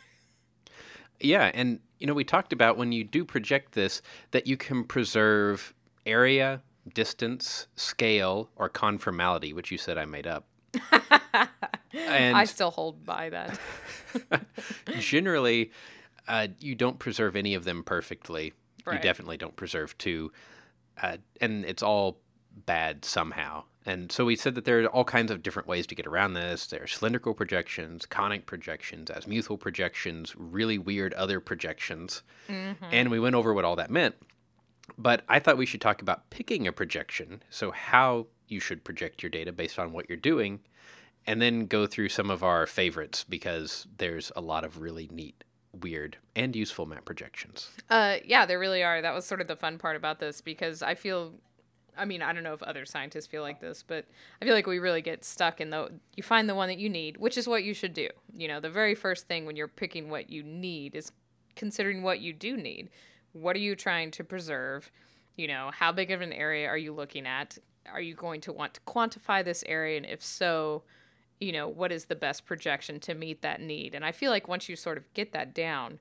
Yeah, 1.21 1.50
and 1.52 1.81
you 1.99 2.07
know, 2.07 2.14
we 2.14 2.25
talked 2.25 2.52
about 2.52 2.79
when 2.79 2.93
you 2.93 3.05
do 3.05 3.25
project 3.25 3.73
this 3.73 4.00
that 4.31 4.47
you 4.47 4.57
can 4.57 4.85
preserve 4.85 5.75
area, 6.07 6.62
distance, 6.93 7.67
scale, 7.77 8.51
or 8.57 8.69
conformality, 8.69 9.55
which 9.55 9.71
you 9.71 9.79
said 9.79 9.99
I 9.99 10.05
made 10.05 10.27
up. 10.27 10.47
and 11.93 12.37
I 12.37 12.45
still 12.45 12.71
hold 12.71 13.05
by 13.05 13.31
that. 13.31 13.59
generally, 14.99 15.73
uh, 16.29 16.49
you 16.61 16.75
don't 16.75 16.99
preserve 16.99 17.37
any 17.37 17.55
of 17.55 17.65
them 17.65 17.83
perfectly. 17.83 18.53
You 18.91 18.99
definitely 18.99 19.37
don't 19.37 19.55
preserve 19.55 19.97
two, 19.99 20.33
uh, 21.01 21.19
and 21.41 21.65
it's 21.65 21.83
all 21.83 22.19
bad 22.67 23.05
somehow. 23.05 23.65
And 23.87 24.11
so 24.11 24.25
we 24.25 24.35
said 24.35 24.57
that 24.57 24.65
there 24.65 24.83
are 24.83 24.87
all 24.89 25.05
kinds 25.05 25.31
of 25.31 25.43
different 25.43 25.69
ways 25.69 25.87
to 25.87 25.95
get 25.95 26.07
around 26.07 26.35
this. 26.35 26.67
There 26.67 26.83
are 26.83 26.87
cylindrical 26.89 27.33
projections, 27.35 28.05
conic 28.05 28.47
projections, 28.47 29.11
azimuthal 29.11 29.61
projections, 29.61 30.35
really 30.37 30.77
weird 30.77 31.15
other 31.15 31.39
projections, 31.41 32.23
and 32.91 33.11
we 33.11 33.21
went 33.21 33.37
over 33.37 33.55
what 33.55 33.65
all 33.65 33.77
that 33.77 33.91
meant. 33.91 34.17
But 34.99 35.25
I 35.28 35.38
thought 35.38 35.56
we 35.56 35.66
should 35.66 35.80
talk 35.80 36.02
about 36.02 36.30
picking 36.30 36.66
a 36.66 36.73
projection, 36.73 37.42
so 37.50 37.70
how 37.70 38.26
you 38.49 38.61
should 38.61 38.85
project 38.85 39.23
your 39.23 39.30
data 39.30 39.52
based 39.52 39.78
on 39.78 39.92
what 39.92 40.09
you're 40.09 40.18
doing, 40.18 40.61
and 41.26 41.40
then 41.40 41.66
go 41.66 41.87
through 41.87 42.09
some 42.09 42.30
of 42.30 42.42
our 42.42 42.66
favorites 42.66 43.25
because 43.28 43.87
there's 43.99 44.32
a 44.35 44.40
lot 44.40 44.64
of 44.64 44.80
really 44.80 45.09
neat 45.12 45.44
weird 45.73 46.16
and 46.35 46.56
useful 46.56 46.87
map 46.87 47.04
projections. 47.04 47.70
Uh, 47.88 48.16
yeah, 48.25 48.47
there 48.47 48.59
really 48.59 48.82
are. 48.82 49.00
That 49.00 49.14
was 49.14 49.25
sort 49.25 49.40
of 49.40 49.49
the 49.49 49.56
fun 49.56 49.78
part 49.78 49.97
about 49.97 50.18
this 50.18 50.40
because 50.40 50.82
I 50.82 50.94
feel, 50.94 51.35
I 51.97 52.04
mean, 52.04 52.23
I 52.23 52.32
don't 52.32 52.42
know 52.42 52.54
if 52.54 52.62
other 52.62 52.85
scientists 52.85 53.26
feel 53.26 53.42
like 53.42 53.61
this, 53.61 53.85
but 53.87 54.06
I 54.40 54.44
feel 54.44 54.54
like 54.54 54.66
we 54.66 54.78
really 54.78 55.02
get 55.02 55.25
stuck 55.25 55.61
in 55.61 55.70
the, 55.70 55.92
you 56.16 56.23
find 56.23 56.49
the 56.49 56.54
one 56.54 56.68
that 56.68 56.78
you 56.78 56.88
need, 56.88 57.18
which 57.18 57.38
is 57.38 57.47
what 57.47 57.62
you 57.62 57.75
should 57.75 57.94
do. 57.94 58.09
You 58.35 58.49
know, 58.49 58.61
the 58.61 58.70
very 58.70 58.94
first 58.94 59.28
thing 59.28 59.47
when 59.47 59.56
you're 59.56 59.68
picking 59.68 60.11
what 60.11 60.30
you 60.30 60.42
need 60.42 60.97
is 60.97 61.12
considering 61.54 62.02
what 62.02 62.20
you 62.20 62.32
do 62.32 62.56
need. 62.56 62.90
What 63.33 63.57
are 63.57 63.61
you 63.61 63.77
trying 63.77 64.11
to 64.13 64.25
preserve? 64.25 64.91
You 65.37 65.49
know, 65.49 65.71
how 65.73 65.93
big 65.93 66.11
of 66.11 66.21
an 66.21 66.33
area 66.33 66.69
are 66.69 66.77
you 66.77 66.93
looking 66.93 67.27
at? 67.27 67.59
Are 67.91 68.01
you 68.01 68.15
going 68.15 68.41
to 68.43 68.53
want 68.53 68.75
to 68.75 68.81
quantify 68.81 69.45
this 69.45 69.65
area? 69.67 69.97
And 69.97 70.07
if 70.07 70.23
so, 70.23 70.83
you 71.41 71.53
know, 71.53 71.69
what 71.69 71.93
is 71.93 72.07
the 72.07 72.15
best 72.15 72.45
projection 72.45 73.01
to 73.01 73.15
meet 73.15 73.43
that 73.43 73.61
need? 73.61 73.95
And 73.95 74.05
I 74.05 74.13
feel 74.13 74.31
like 74.31 74.49
once 74.49 74.69
you 74.69 74.77
sort 74.77 74.99
of 74.99 75.13
get 75.15 75.33
that 75.33 75.55
down, 75.55 75.99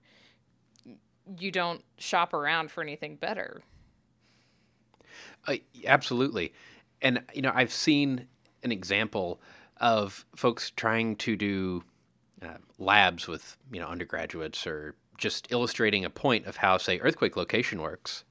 you 1.38 1.52
don't 1.52 1.84
shop 1.98 2.34
around 2.34 2.72
for 2.72 2.82
anything 2.82 3.16
better. 3.16 3.62
Uh, 5.48 5.56
absolutely. 5.86 6.54
And, 7.02 7.24
you 7.34 7.42
know, 7.42 7.52
I've 7.54 7.72
seen 7.72 8.28
an 8.64 8.72
example 8.72 9.40
of 9.78 10.26
folks 10.36 10.72
trying 10.76 11.16
to 11.18 11.36
do 11.38 11.84
uh, 12.42 12.58
labs 12.78 13.28
with, 13.28 13.58
you 13.72 13.80
know, 13.80 13.88
undergraduates 13.88 14.68
or 14.68 14.96
just 15.20 15.52
illustrating 15.52 16.04
a 16.04 16.10
point 16.10 16.46
of 16.46 16.58
how, 16.58 16.78
say, 16.78 17.00
earthquake 17.00 17.38
location 17.38 17.82
works. 17.82 18.24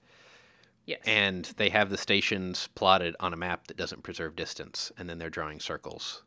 Yes. 0.87 1.00
And 1.07 1.45
they 1.57 1.68
have 1.68 1.90
the 1.90 1.99
stations 1.99 2.68
plotted 2.75 3.14
on 3.21 3.33
a 3.33 3.37
map 3.37 3.66
that 3.66 3.76
doesn't 3.76 4.02
preserve 4.02 4.35
distance, 4.35 4.90
and 4.97 5.09
then 5.09 5.18
they're 5.18 5.30
drawing 5.30 5.61
circles. 5.61 6.23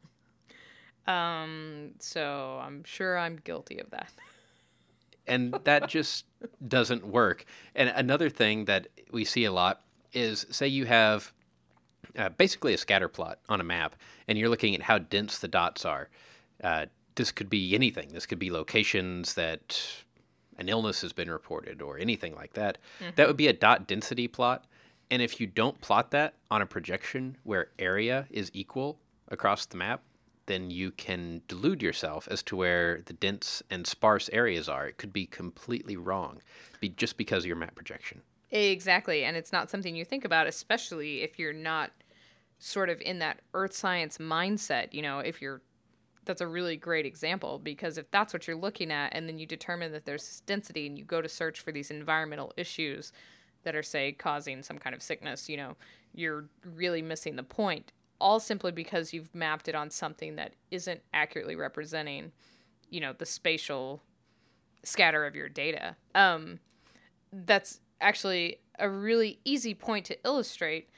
Um, 1.08 1.94
so 2.00 2.60
I'm 2.62 2.84
sure 2.84 3.18
I'm 3.18 3.38
guilty 3.38 3.80
of 3.80 3.90
that. 3.90 4.12
and 5.28 5.58
that 5.64 5.88
just 5.88 6.26
doesn't 6.66 7.08
work. 7.08 7.46
And 7.76 7.90
another 7.90 8.30
thing 8.30 8.66
that 8.66 8.88
we 9.12 9.26
see 9.26 9.46
a 9.46 9.52
lot 9.52 9.82
is 10.14 10.46
say 10.52 10.68
you 10.68 10.86
have 10.86 11.34
uh, 12.18 12.30
basically 12.30 12.74
a 12.74 12.78
scatter 12.78 13.08
plot 13.08 13.40
on 13.50 13.62
a 13.62 13.64
map, 13.64 13.96
and 14.28 14.38
you're 14.38 14.50
looking 14.50 14.76
at 14.76 14.84
how 14.84 14.98
dense 14.98 15.40
the 15.40 15.48
dots 15.48 15.86
are. 15.86 16.10
Uh, 16.64 16.88
this 17.16 17.32
could 17.32 17.50
be 17.50 17.74
anything. 17.76 18.10
This 18.10 18.26
could 18.26 18.40
be 18.40 18.52
locations 18.52 19.34
that 19.36 20.04
an 20.62 20.70
illness 20.70 21.02
has 21.02 21.12
been 21.12 21.30
reported 21.30 21.82
or 21.82 21.98
anything 21.98 22.36
like 22.36 22.54
that. 22.54 22.78
Mm-hmm. 23.02 23.12
That 23.16 23.28
would 23.28 23.36
be 23.36 23.48
a 23.48 23.54
dot 23.54 23.88
density 23.88 24.28
plot. 24.28 24.66
And 25.10 25.22
if 25.22 25.42
you 25.42 25.48
don't 25.48 25.82
plot 25.82 26.12
that 26.12 26.36
on 26.50 26.62
a 26.62 26.66
projection 26.66 27.36
where 27.44 27.72
area 27.78 28.28
is 28.30 28.50
equal 28.54 29.00
across 29.28 29.66
the 29.66 29.76
map, 29.76 30.04
then 30.46 30.72
you 30.72 30.92
can 30.92 31.42
delude 31.48 31.82
yourself 31.82 32.28
as 32.32 32.44
to 32.44 32.56
where 32.56 33.02
the 33.06 33.14
dense 33.14 33.62
and 33.70 33.86
sparse 33.86 34.30
areas 34.32 34.70
are. 34.70 34.88
It 34.88 34.98
could 34.98 35.12
be 35.12 35.26
completely 35.26 35.98
wrong, 35.98 36.42
be 36.80 36.90
just 36.90 37.18
because 37.18 37.44
of 37.44 37.48
your 37.48 37.56
map 37.58 37.76
projection. 37.76 38.22
Exactly, 38.52 39.24
and 39.24 39.36
it's 39.36 39.52
not 39.52 39.70
something 39.70 39.96
you 39.96 40.06
think 40.06 40.26
about, 40.26 40.48
especially 40.48 41.22
if 41.22 41.40
you're 41.40 41.54
not 41.54 41.92
sort 42.60 42.90
of 42.90 43.02
in 43.02 43.20
that 43.20 43.40
earth 43.54 43.74
science 43.74 44.18
mindset. 44.18 44.94
You 44.94 45.02
know, 45.02 45.20
if 45.20 45.42
you're 45.42 45.62
that's 46.26 46.42
a 46.42 46.48
really 46.48 46.78
great 46.78 47.06
example 47.06 47.60
because 47.60 47.98
if 47.98 48.10
that's 48.12 48.34
what 48.34 48.48
you're 48.48 48.56
looking 48.56 48.92
at 48.92 49.14
and 49.14 49.28
then 49.28 49.40
you 49.40 49.46
determine 49.46 49.92
that 49.92 50.06
there's 50.06 50.26
this 50.26 50.42
density 50.42 50.86
and 50.86 50.98
you 50.98 51.04
go 51.04 51.22
to 51.22 51.30
search 51.30 51.60
for 51.60 51.72
these 51.72 51.90
environmental 51.90 52.54
issues 52.56 53.12
that 53.64 53.76
are 53.76 53.84
say 53.84 54.12
causing 54.12 54.62
some 54.62 54.78
kind 54.78 54.96
of 54.96 55.02
sickness 55.02 55.50
you 55.50 55.58
know 55.58 55.76
you're 56.14 56.46
really 56.64 57.02
missing 57.02 57.36
the 57.36 57.44
point 57.44 57.92
all 58.22 58.40
simply 58.40 58.72
because 58.72 59.12
you've 59.12 59.34
mapped 59.36 59.68
it 59.68 59.76
on 59.76 59.90
something 59.90 60.36
that 60.36 60.54
isn't 60.70 61.02
accurately 61.14 61.56
representing, 61.56 62.32
you 62.90 63.02
know, 63.02 63.14
the 63.18 63.26
spatial 63.26 64.02
scatter 64.84 65.26
of 65.26 65.36
your 65.36 65.50
data. 65.50 65.96
Um, 66.16 66.60
that's 67.34 67.82
actually 68.00 68.60
a 68.80 68.88
really 68.88 69.40
easy 69.44 69.74
point 69.74 70.06
to 70.06 70.18
illustrate. 70.24 70.90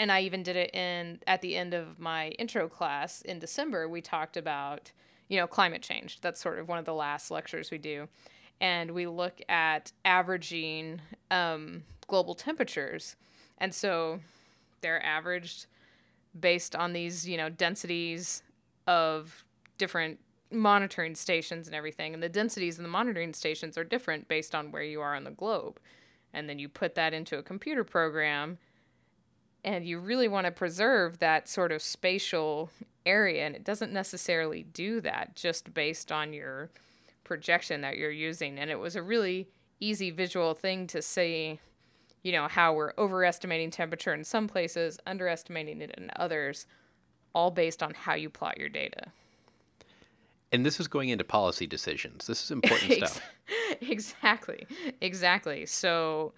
And 0.00 0.10
I 0.10 0.22
even 0.22 0.42
did 0.42 0.56
it 0.56 0.74
in 0.74 1.18
at 1.26 1.42
the 1.42 1.56
end 1.56 1.74
of 1.74 1.98
my 1.98 2.28
intro 2.30 2.68
class 2.68 3.20
in 3.20 3.38
December. 3.38 3.86
We 3.86 4.00
talked 4.00 4.38
about, 4.38 4.92
you 5.28 5.38
know, 5.38 5.46
climate 5.46 5.82
change. 5.82 6.22
That's 6.22 6.40
sort 6.40 6.58
of 6.58 6.68
one 6.68 6.78
of 6.78 6.86
the 6.86 6.94
last 6.94 7.30
lectures 7.30 7.70
we 7.70 7.76
do. 7.76 8.08
And 8.62 8.92
we 8.92 9.06
look 9.06 9.42
at 9.46 9.92
averaging 10.06 11.02
um, 11.30 11.82
global 12.06 12.34
temperatures. 12.34 13.14
And 13.58 13.74
so 13.74 14.20
they're 14.80 15.04
averaged 15.04 15.66
based 16.38 16.74
on 16.74 16.94
these, 16.94 17.28
you 17.28 17.36
know, 17.36 17.50
densities 17.50 18.42
of 18.86 19.44
different 19.76 20.18
monitoring 20.50 21.14
stations 21.14 21.66
and 21.66 21.76
everything. 21.76 22.14
And 22.14 22.22
the 22.22 22.30
densities 22.30 22.78
in 22.78 22.84
the 22.84 22.88
monitoring 22.88 23.34
stations 23.34 23.76
are 23.76 23.84
different 23.84 24.28
based 24.28 24.54
on 24.54 24.72
where 24.72 24.82
you 24.82 25.02
are 25.02 25.14
on 25.14 25.24
the 25.24 25.30
globe. 25.30 25.78
And 26.32 26.48
then 26.48 26.58
you 26.58 26.70
put 26.70 26.94
that 26.94 27.12
into 27.12 27.36
a 27.36 27.42
computer 27.42 27.84
program 27.84 28.56
and 29.64 29.84
you 29.84 29.98
really 29.98 30.28
want 30.28 30.46
to 30.46 30.50
preserve 30.50 31.18
that 31.18 31.48
sort 31.48 31.72
of 31.72 31.82
spatial 31.82 32.70
area 33.06 33.46
and 33.46 33.54
it 33.54 33.64
doesn't 33.64 33.92
necessarily 33.92 34.62
do 34.62 35.00
that 35.00 35.34
just 35.34 35.72
based 35.72 36.12
on 36.12 36.32
your 36.32 36.70
projection 37.24 37.80
that 37.80 37.96
you're 37.96 38.10
using 38.10 38.58
and 38.58 38.70
it 38.70 38.78
was 38.78 38.96
a 38.96 39.02
really 39.02 39.48
easy 39.80 40.10
visual 40.10 40.54
thing 40.54 40.86
to 40.86 41.00
see 41.00 41.58
you 42.22 42.32
know, 42.32 42.48
how 42.48 42.72
we're 42.72 42.92
overestimating 42.98 43.70
temperature 43.70 44.12
in 44.12 44.24
some 44.24 44.46
places, 44.46 44.98
underestimating 45.06 45.80
it 45.80 45.94
in 45.96 46.10
others, 46.16 46.66
all 47.34 47.50
based 47.50 47.82
on 47.82 47.94
how 47.94 48.14
you 48.14 48.28
plot 48.28 48.58
your 48.58 48.68
data. 48.68 49.12
And 50.52 50.66
this 50.66 50.80
is 50.80 50.88
going 50.88 51.10
into 51.10 51.24
policy 51.24 51.66
decisions. 51.66 52.26
This 52.26 52.42
is 52.44 52.50
important 52.50 52.92
stuff. 52.92 53.20
exactly. 53.80 54.66
Exactly. 55.00 55.64
So 55.66 56.32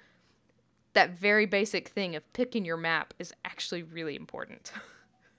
that 0.94 1.18
very 1.18 1.46
basic 1.46 1.88
thing 1.88 2.14
of 2.16 2.30
picking 2.32 2.64
your 2.64 2.76
map 2.76 3.14
is 3.18 3.32
actually 3.44 3.82
really 3.82 4.16
important. 4.16 4.72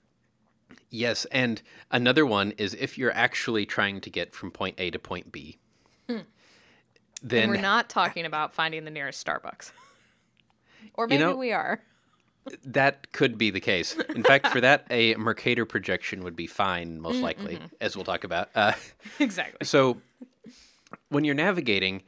yes, 0.90 1.24
and 1.26 1.62
another 1.90 2.26
one 2.26 2.52
is 2.52 2.74
if 2.74 2.98
you're 2.98 3.14
actually 3.14 3.66
trying 3.66 4.00
to 4.00 4.10
get 4.10 4.34
from 4.34 4.50
point 4.50 4.76
A 4.78 4.90
to 4.90 4.98
point 4.98 5.32
B. 5.32 5.58
Hmm. 6.08 6.18
Then 7.22 7.44
and 7.44 7.52
we're 7.52 7.60
not 7.60 7.88
talking 7.88 8.26
about 8.26 8.54
finding 8.54 8.84
the 8.84 8.90
nearest 8.90 9.24
Starbucks. 9.24 9.72
Or 10.96 11.06
maybe 11.06 11.22
you 11.22 11.28
know, 11.28 11.36
we 11.36 11.50
are. 11.50 11.80
That 12.62 13.10
could 13.12 13.38
be 13.38 13.50
the 13.50 13.60
case. 13.60 13.96
In 14.14 14.22
fact, 14.22 14.48
for 14.48 14.60
that, 14.60 14.86
a 14.90 15.14
Mercator 15.14 15.64
projection 15.64 16.22
would 16.22 16.36
be 16.36 16.46
fine, 16.46 17.00
most 17.00 17.14
mm-hmm. 17.14 17.24
likely, 17.24 17.54
mm-hmm. 17.56 17.66
as 17.80 17.96
we'll 17.96 18.04
talk 18.04 18.22
about. 18.22 18.50
Uh, 18.54 18.72
exactly. 19.18 19.66
So, 19.66 20.02
when 21.08 21.24
you're 21.24 21.34
navigating, 21.34 22.02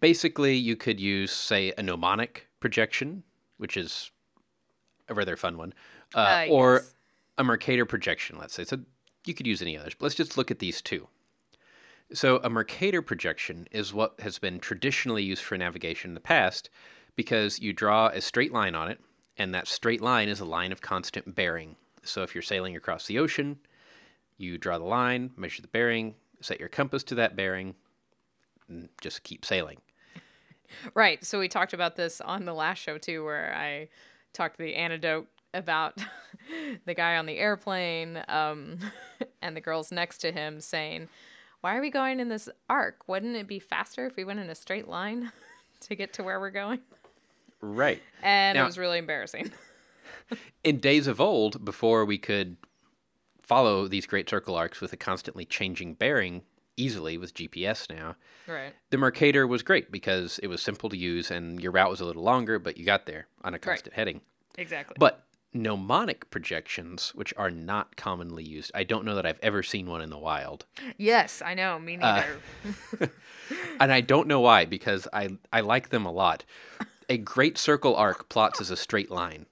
basically 0.00 0.56
you 0.56 0.76
could 0.76 1.00
use, 1.00 1.32
say, 1.32 1.72
a 1.76 1.82
gnomonic 1.82 2.48
projection, 2.60 3.24
which 3.56 3.76
is 3.76 4.10
a 5.08 5.14
rather 5.14 5.36
fun 5.36 5.56
one, 5.56 5.74
uh, 6.14 6.18
uh, 6.18 6.46
or 6.50 6.74
yes. 6.74 6.94
a 7.38 7.44
Mercator 7.44 7.86
projection, 7.86 8.38
let's 8.38 8.54
say. 8.54 8.64
So, 8.64 8.80
you 9.24 9.34
could 9.34 9.46
use 9.46 9.62
any 9.62 9.76
others, 9.76 9.94
but 9.94 10.04
let's 10.04 10.14
just 10.14 10.36
look 10.36 10.50
at 10.50 10.58
these 10.58 10.80
two. 10.80 11.08
So, 12.12 12.40
a 12.42 12.50
Mercator 12.50 13.02
projection 13.02 13.68
is 13.70 13.92
what 13.92 14.20
has 14.20 14.38
been 14.38 14.58
traditionally 14.60 15.22
used 15.22 15.42
for 15.42 15.58
navigation 15.58 16.10
in 16.10 16.14
the 16.14 16.20
past 16.20 16.70
because 17.16 17.58
you 17.58 17.72
draw 17.72 18.08
a 18.08 18.20
straight 18.20 18.52
line 18.52 18.74
on 18.74 18.88
it, 18.88 19.00
and 19.36 19.54
that 19.54 19.66
straight 19.66 20.00
line 20.00 20.28
is 20.28 20.40
a 20.40 20.44
line 20.44 20.72
of 20.72 20.80
constant 20.80 21.34
bearing. 21.34 21.76
So 22.02 22.22
if 22.22 22.34
you're 22.34 22.42
sailing 22.42 22.76
across 22.76 23.06
the 23.06 23.18
ocean, 23.18 23.58
you 24.36 24.56
draw 24.56 24.78
the 24.78 24.84
line, 24.84 25.32
measure 25.36 25.62
the 25.62 25.68
bearing, 25.68 26.14
set 26.40 26.60
your 26.60 26.68
compass 26.68 27.02
to 27.04 27.14
that 27.16 27.36
bearing, 27.36 27.74
and 28.68 28.88
just 29.00 29.22
keep 29.22 29.44
sailing. 29.44 29.78
Right. 30.94 31.24
So 31.24 31.38
we 31.38 31.48
talked 31.48 31.72
about 31.72 31.96
this 31.96 32.20
on 32.20 32.44
the 32.44 32.54
last 32.54 32.78
show 32.78 32.98
too, 32.98 33.24
where 33.24 33.54
I 33.54 33.88
talked 34.32 34.58
the 34.58 34.74
anecdote 34.74 35.28
about 35.54 35.98
the 36.84 36.94
guy 36.94 37.16
on 37.16 37.26
the 37.26 37.38
airplane 37.38 38.22
um, 38.28 38.78
and 39.42 39.56
the 39.56 39.60
girls 39.60 39.90
next 39.90 40.18
to 40.18 40.32
him 40.32 40.60
saying, 40.60 41.08
Why 41.60 41.76
are 41.76 41.80
we 41.80 41.90
going 41.90 42.20
in 42.20 42.28
this 42.28 42.48
arc? 42.68 43.08
Wouldn't 43.08 43.36
it 43.36 43.46
be 43.46 43.58
faster 43.58 44.06
if 44.06 44.16
we 44.16 44.24
went 44.24 44.40
in 44.40 44.50
a 44.50 44.54
straight 44.54 44.88
line 44.88 45.32
to 45.80 45.94
get 45.94 46.12
to 46.14 46.22
where 46.22 46.38
we're 46.40 46.50
going? 46.50 46.80
Right. 47.60 48.02
And 48.22 48.56
now, 48.56 48.64
it 48.64 48.66
was 48.66 48.78
really 48.78 48.98
embarrassing. 48.98 49.50
in 50.62 50.78
days 50.78 51.06
of 51.06 51.20
old, 51.20 51.64
before 51.64 52.04
we 52.04 52.18
could 52.18 52.56
follow 53.40 53.88
these 53.88 54.06
great 54.06 54.28
circle 54.28 54.54
arcs 54.54 54.80
with 54.80 54.92
a 54.92 54.96
constantly 54.96 55.44
changing 55.44 55.94
bearing 55.94 56.42
easily 56.78 57.18
with 57.18 57.34
GPS 57.34 57.90
now, 57.90 58.16
right. 58.46 58.74
the 58.90 58.98
Mercator 58.98 59.46
was 59.46 59.62
great 59.62 59.90
because 59.90 60.38
it 60.42 60.46
was 60.46 60.62
simple 60.62 60.88
to 60.88 60.96
use 60.96 61.30
and 61.30 61.60
your 61.60 61.72
route 61.72 61.90
was 61.90 62.00
a 62.00 62.04
little 62.04 62.22
longer, 62.22 62.58
but 62.58 62.76
you 62.76 62.84
got 62.84 63.06
there 63.06 63.26
on 63.42 63.54
a 63.54 63.58
constant 63.58 63.92
right. 63.92 63.98
heading. 63.98 64.20
Exactly. 64.56 64.96
But 64.98 65.24
gnomonic 65.52 66.30
projections, 66.30 67.14
which 67.14 67.32
are 67.36 67.50
not 67.50 67.96
commonly 67.96 68.44
used. 68.44 68.70
I 68.74 68.84
don't 68.84 69.04
know 69.04 69.14
that 69.14 69.26
I've 69.26 69.40
ever 69.42 69.62
seen 69.62 69.86
one 69.86 70.02
in 70.02 70.10
the 70.10 70.18
wild. 70.18 70.66
Yes, 70.96 71.42
I 71.44 71.54
know. 71.54 71.78
Me 71.78 71.96
uh, 71.96 71.98
neither. 71.98 72.40
Uh, 73.00 73.06
and 73.80 73.92
I 73.92 74.00
don't 74.00 74.28
know 74.28 74.40
why 74.40 74.64
because 74.64 75.08
I 75.12 75.30
I 75.52 75.60
like 75.60 75.88
them 75.88 76.04
a 76.04 76.12
lot 76.12 76.44
a 77.08 77.16
great 77.16 77.56
circle 77.58 77.96
arc 77.96 78.28
plots 78.28 78.60
as 78.60 78.70
a 78.70 78.76
straight 78.76 79.10
line. 79.10 79.46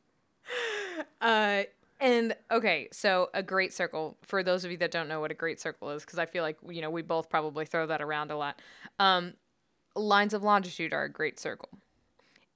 Uh, 1.21 1.62
And 1.99 2.37
okay, 2.50 2.88
so 2.93 3.31
a 3.33 3.43
great 3.43 3.73
circle 3.73 4.19
for 4.23 4.43
those 4.43 4.65
of 4.65 4.71
you 4.71 4.76
that 4.79 4.91
don't 4.91 5.09
know 5.09 5.21
what 5.21 5.31
a 5.31 5.35
great 5.35 5.61
circle 5.61 5.91
is, 5.91 6.05
because 6.05 6.19
I 6.19 6.26
feel 6.26 6.43
like 6.43 6.59
you 6.69 6.83
know 6.83 6.91
we 6.91 7.03
both 7.03 7.31
probably 7.31 7.65
throw 7.65 7.87
that 7.87 8.03
around 8.03 8.31
a 8.31 8.37
lot. 8.37 8.61
Um, 8.99 9.35
lines 9.95 10.35
of 10.35 10.43
longitude 10.43 10.93
are 10.93 11.05
a 11.05 11.09
great 11.09 11.41
circle. 11.41 11.71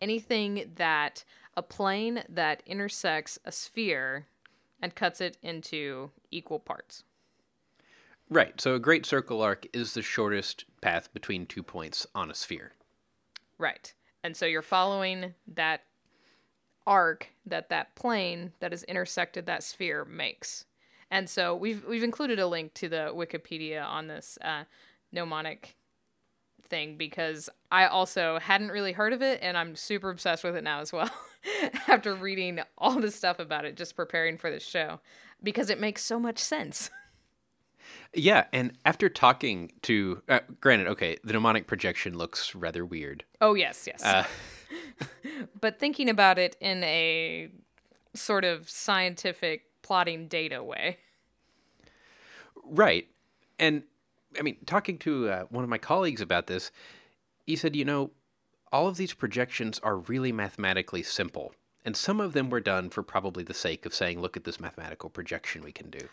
Anything 0.00 0.72
that 0.76 1.24
a 1.56 1.62
plane 1.62 2.22
that 2.28 2.62
intersects 2.66 3.38
a 3.44 3.52
sphere 3.52 4.26
and 4.80 4.94
cuts 4.94 5.20
it 5.20 5.36
into 5.42 6.10
equal 6.30 6.58
parts. 6.58 7.04
Right. 8.28 8.60
So 8.60 8.74
a 8.74 8.78
great 8.78 9.04
circle 9.04 9.42
arc 9.42 9.66
is 9.72 9.94
the 9.94 10.02
shortest 10.02 10.64
path 10.80 11.12
between 11.12 11.46
two 11.46 11.62
points 11.62 12.06
on 12.14 12.30
a 12.30 12.34
sphere. 12.34 12.72
Right. 13.58 13.92
And 14.22 14.36
so 14.36 14.46
you're 14.46 14.62
following 14.62 15.34
that 15.48 15.82
arc 16.86 17.28
that 17.46 17.68
that 17.68 17.94
plane 17.94 18.52
that 18.60 18.72
has 18.72 18.82
intersected 18.84 19.46
that 19.46 19.62
sphere 19.62 20.04
makes. 20.04 20.64
And 21.10 21.28
so 21.28 21.54
we've 21.54 21.84
we've 21.86 22.02
included 22.02 22.38
a 22.38 22.46
link 22.46 22.74
to 22.74 22.88
the 22.88 23.12
Wikipedia 23.14 23.84
on 23.84 24.06
this 24.06 24.38
uh, 24.42 24.64
gnomonic 25.12 25.76
thing 26.64 26.96
because 26.96 27.50
I 27.70 27.86
also 27.86 28.38
hadn't 28.38 28.70
really 28.70 28.92
heard 28.92 29.12
of 29.12 29.22
it 29.22 29.40
and 29.42 29.56
I'm 29.56 29.74
super 29.74 30.08
obsessed 30.08 30.44
with 30.44 30.54
it 30.56 30.62
now 30.62 30.80
as 30.80 30.92
well 30.92 31.10
after 31.88 32.14
reading 32.14 32.60
all 32.78 33.00
this 33.00 33.16
stuff 33.16 33.40
about 33.40 33.64
it 33.64 33.76
just 33.76 33.96
preparing 33.96 34.38
for 34.38 34.50
this 34.50 34.62
show 34.62 35.00
because 35.42 35.68
it 35.68 35.80
makes 35.80 36.02
so 36.02 36.20
much 36.20 36.38
sense. 36.38 36.90
Yeah, 38.14 38.44
and 38.52 38.72
after 38.84 39.08
talking 39.08 39.72
to, 39.82 40.22
uh, 40.28 40.40
granted, 40.60 40.88
okay, 40.88 41.16
the 41.22 41.32
gnomonic 41.32 41.66
projection 41.66 42.18
looks 42.18 42.54
rather 42.54 42.84
weird. 42.84 43.24
Oh 43.40 43.54
yes, 43.54 43.86
yes. 43.86 44.02
Uh, 44.04 44.24
but 45.60 45.78
thinking 45.78 46.08
about 46.08 46.38
it 46.38 46.56
in 46.60 46.82
a 46.84 47.50
sort 48.14 48.44
of 48.44 48.68
scientific 48.68 49.64
plotting 49.82 50.28
data 50.28 50.62
way. 50.62 50.98
Right, 52.64 53.08
and 53.58 53.84
I 54.38 54.42
mean, 54.42 54.56
talking 54.66 54.98
to 54.98 55.28
uh, 55.28 55.44
one 55.50 55.64
of 55.64 55.70
my 55.70 55.78
colleagues 55.78 56.20
about 56.20 56.46
this, 56.46 56.70
he 57.46 57.56
said, 57.56 57.74
you 57.74 57.84
know, 57.84 58.10
all 58.72 58.86
of 58.86 58.96
these 58.96 59.12
projections 59.12 59.78
are 59.80 59.96
really 59.96 60.32
mathematically 60.32 61.02
simple. 61.02 61.52
And 61.84 61.96
some 61.96 62.20
of 62.20 62.32
them 62.32 62.50
were 62.50 62.60
done 62.60 62.90
for 62.90 63.02
probably 63.02 63.42
the 63.42 63.54
sake 63.54 63.86
of 63.86 63.94
saying, 63.94 64.20
look 64.20 64.36
at 64.36 64.44
this 64.44 64.60
mathematical 64.60 65.10
projection 65.10 65.62
we 65.62 65.72
can 65.72 65.90
do. 65.90 66.08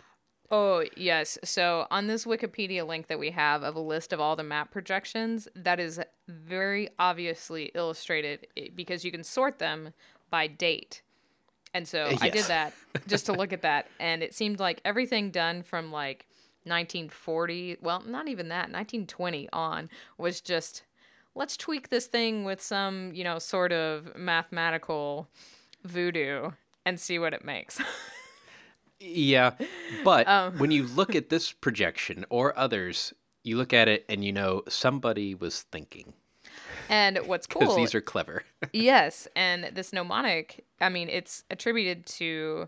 Oh, 0.49 0.85
yes. 0.95 1.37
So 1.43 1.87
on 1.91 2.07
this 2.07 2.25
Wikipedia 2.25 2.87
link 2.87 3.07
that 3.07 3.19
we 3.19 3.31
have 3.31 3.63
of 3.63 3.75
a 3.75 3.81
list 3.81 4.13
of 4.13 4.21
all 4.21 4.35
the 4.35 4.43
map 4.43 4.71
projections, 4.71 5.47
that 5.55 5.79
is 5.79 5.99
very 6.27 6.89
obviously 6.97 7.71
illustrated 7.75 8.47
eh, 8.55 8.67
because 8.73 9.03
you 9.03 9.11
can 9.11 9.23
sort 9.23 9.59
them 9.59 9.93
by 10.29 10.47
date. 10.47 11.01
And 11.73 11.85
so 11.87 12.07
yes. 12.09 12.21
I 12.21 12.29
did 12.29 12.45
that 12.45 12.73
just 13.07 13.25
to 13.25 13.33
look 13.33 13.51
at 13.51 13.61
that. 13.63 13.87
And 13.99 14.23
it 14.23 14.33
seemed 14.33 14.59
like 14.59 14.79
everything 14.85 15.31
done 15.31 15.63
from 15.63 15.91
like 15.91 16.25
1940, 16.63 17.77
well, 17.81 18.01
not 18.05 18.29
even 18.29 18.47
that, 18.49 18.71
1920 18.71 19.49
on 19.51 19.89
was 20.17 20.39
just 20.39 20.83
let's 21.35 21.57
tweak 21.57 21.89
this 21.89 22.07
thing 22.07 22.45
with 22.45 22.61
some, 22.61 23.11
you 23.13 23.23
know, 23.23 23.37
sort 23.37 23.71
of 23.71 24.15
mathematical 24.15 25.29
voodoo 25.83 26.51
and 26.85 26.99
see 26.99 27.19
what 27.19 27.33
it 27.33 27.43
makes. 27.43 27.79
Yeah, 28.99 29.51
but 30.03 30.27
um, 30.27 30.57
when 30.57 30.71
you 30.71 30.83
look 30.83 31.15
at 31.15 31.29
this 31.29 31.51
projection 31.51 32.25
or 32.29 32.57
others, 32.57 33.13
you 33.43 33.57
look 33.57 33.73
at 33.73 33.87
it 33.87 34.05
and 34.09 34.23
you 34.25 34.33
know 34.33 34.63
somebody 34.67 35.35
was 35.35 35.63
thinking. 35.63 36.13
And 36.89 37.19
what's 37.25 37.47
cool? 37.47 37.61
Because 37.61 37.75
these 37.75 37.95
are 37.95 38.01
clever. 38.01 38.43
yes, 38.73 39.27
and 39.35 39.69
this 39.73 39.93
gnomonic, 39.93 40.65
I 40.81 40.89
mean, 40.89 41.09
it's 41.09 41.43
attributed 41.51 42.05
to 42.07 42.67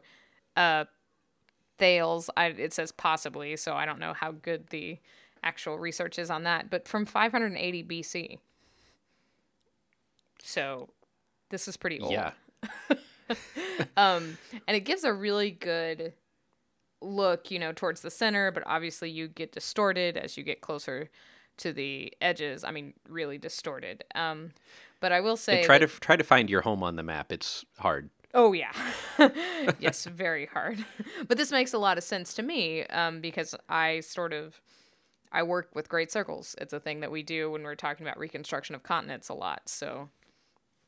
uh, 0.56 0.86
Thales. 1.78 2.30
I, 2.38 2.48
it 2.48 2.74
says 2.74 2.92
possibly, 2.92 3.56
so 3.56 3.74
I 3.74 3.86
don't 3.86 4.00
know 4.00 4.14
how 4.14 4.32
good 4.32 4.68
the 4.68 5.00
actual 5.44 5.80
research 5.80 6.20
is 6.20 6.30
on 6.30 6.44
that, 6.44 6.70
but 6.70 6.88
from 6.88 7.06
580 7.06 7.84
BC. 7.84 8.38
So 10.44 10.90
this 11.50 11.68
is 11.68 11.78
pretty 11.78 12.00
old. 12.00 12.12
Yeah. 12.12 12.32
um, 13.98 14.38
and 14.68 14.76
it 14.76 14.82
gives 14.82 15.04
a 15.04 15.14
really 15.14 15.52
good 15.52 16.14
look, 17.02 17.52
you 17.52 17.60
know, 17.60 17.72
towards 17.72 18.02
the 18.02 18.12
center, 18.12 18.52
but 18.52 18.64
obviously 18.66 19.10
you 19.10 19.28
get 19.28 19.52
distorted 19.52 20.18
as 20.18 20.38
you 20.38 20.44
get 20.44 20.62
closer 20.62 21.10
to 21.58 21.74
the 21.74 22.14
edges. 22.22 22.64
I 22.64 22.72
mean, 22.72 22.94
really 23.08 23.38
distorted. 23.38 24.04
Um, 24.16 24.52
but 25.00 25.12
I 25.12 25.22
will 25.22 25.38
say, 25.38 25.58
and 25.58 25.66
try 25.66 25.78
that, 25.78 25.90
to 25.90 26.00
try 26.00 26.16
to 26.16 26.24
find 26.24 26.50
your 26.50 26.62
home 26.62 26.84
on 26.84 26.96
the 26.96 27.04
map. 27.04 27.32
It's 27.32 27.66
hard. 27.78 28.10
Oh 28.34 28.54
yeah, 28.54 28.74
yes, 29.80 30.06
very 30.06 30.46
hard. 30.48 30.86
but 31.28 31.38
this 31.38 31.52
makes 31.52 31.74
a 31.74 31.78
lot 31.78 31.98
of 31.98 32.04
sense 32.04 32.34
to 32.36 32.44
me 32.44 32.84
um, 32.88 33.22
because 33.22 33.56
I 33.70 34.02
sort 34.02 34.34
of 34.34 34.60
I 35.32 35.44
work 35.44 35.70
with 35.74 35.90
great 35.90 36.12
circles. 36.12 36.56
It's 36.60 36.74
a 36.74 36.80
thing 36.80 37.00
that 37.00 37.12
we 37.12 37.24
do 37.24 37.50
when 37.52 37.64
we're 37.64 37.76
talking 37.76 38.06
about 38.06 38.18
reconstruction 38.18 38.76
of 38.76 38.84
continents 38.84 39.30
a 39.30 39.34
lot. 39.34 39.64
So 39.68 40.10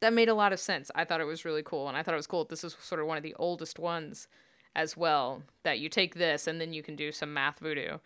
that 0.02 0.14
made 0.14 0.30
a 0.30 0.34
lot 0.34 0.52
of 0.52 0.60
sense. 0.60 0.92
I 0.94 1.06
thought 1.06 1.22
it 1.22 1.26
was 1.26 1.46
really 1.46 1.64
cool, 1.64 1.88
and 1.88 1.96
I 1.96 2.04
thought 2.04 2.14
it 2.14 2.18
was 2.18 2.28
cool. 2.28 2.44
This 2.46 2.64
is 2.64 2.76
sort 2.82 3.00
of 3.00 3.08
one 3.08 3.18
of 3.18 3.24
the 3.24 3.36
oldest 3.36 3.80
ones 3.80 4.28
as 4.76 4.98
well. 4.98 5.44
That 5.64 5.80
you 5.80 5.90
take 5.90 6.16
this, 6.16 6.48
and 6.48 6.60
then 6.60 6.74
you 6.74 6.84
can 6.84 6.96
do 6.96 7.12
some 7.12 7.34
math 7.34 7.60
voodoo, 7.60 8.00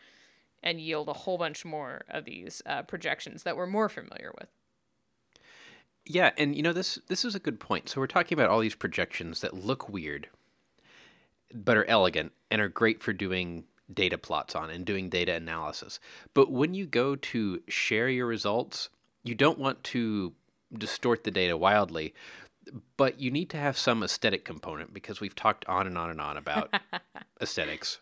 and 0.62 0.80
yield 0.80 1.08
a 1.08 1.14
whole 1.14 1.38
bunch 1.38 1.66
more 1.66 2.04
of 2.10 2.26
these 2.26 2.62
uh, 2.66 2.84
projections 2.84 3.44
that 3.44 3.58
we're 3.58 3.68
more 3.68 3.90
familiar 3.90 4.32
with. 4.40 4.50
Yeah, 6.06 6.32
and 6.38 6.56
you 6.56 6.62
know 6.62 6.74
this 6.74 7.00
this 7.08 7.26
is 7.26 7.34
a 7.34 7.40
good 7.40 7.60
point. 7.60 7.90
So 7.90 8.00
we're 8.00 8.08
talking 8.08 8.38
about 8.38 8.50
all 8.50 8.60
these 8.60 8.76
projections 8.76 9.42
that 9.42 9.54
look 9.54 9.90
weird, 9.90 10.30
but 11.54 11.78
are 11.78 11.86
elegant 11.86 12.34
and 12.52 12.62
are 12.62 12.70
great 12.70 13.02
for 13.02 13.14
doing 13.14 13.64
data 13.92 14.18
plots 14.18 14.56
on 14.56 14.70
and 14.70 14.86
doing 14.86 15.10
data 15.10 15.34
analysis. 15.34 16.00
But 16.34 16.52
when 16.52 16.74
you 16.74 16.86
go 16.86 17.16
to 17.16 17.62
share 17.68 18.10
your 18.10 18.26
results, 18.26 18.90
you 19.24 19.36
don't 19.36 19.60
want 19.60 19.84
to 19.86 20.34
distort 20.74 21.24
the 21.24 21.32
data 21.32 21.58
wildly, 21.58 22.14
but 22.98 23.20
you 23.20 23.32
need 23.32 23.50
to 23.52 23.58
have 23.58 23.78
some 23.78 24.04
aesthetic 24.04 24.44
component 24.46 24.94
because 24.94 25.22
we've 25.22 25.36
talked 25.36 25.66
on 25.66 25.88
and 25.88 25.98
on 25.98 26.10
and 26.10 26.22
on 26.22 26.38
about 26.38 26.74
aesthetics. 27.42 28.00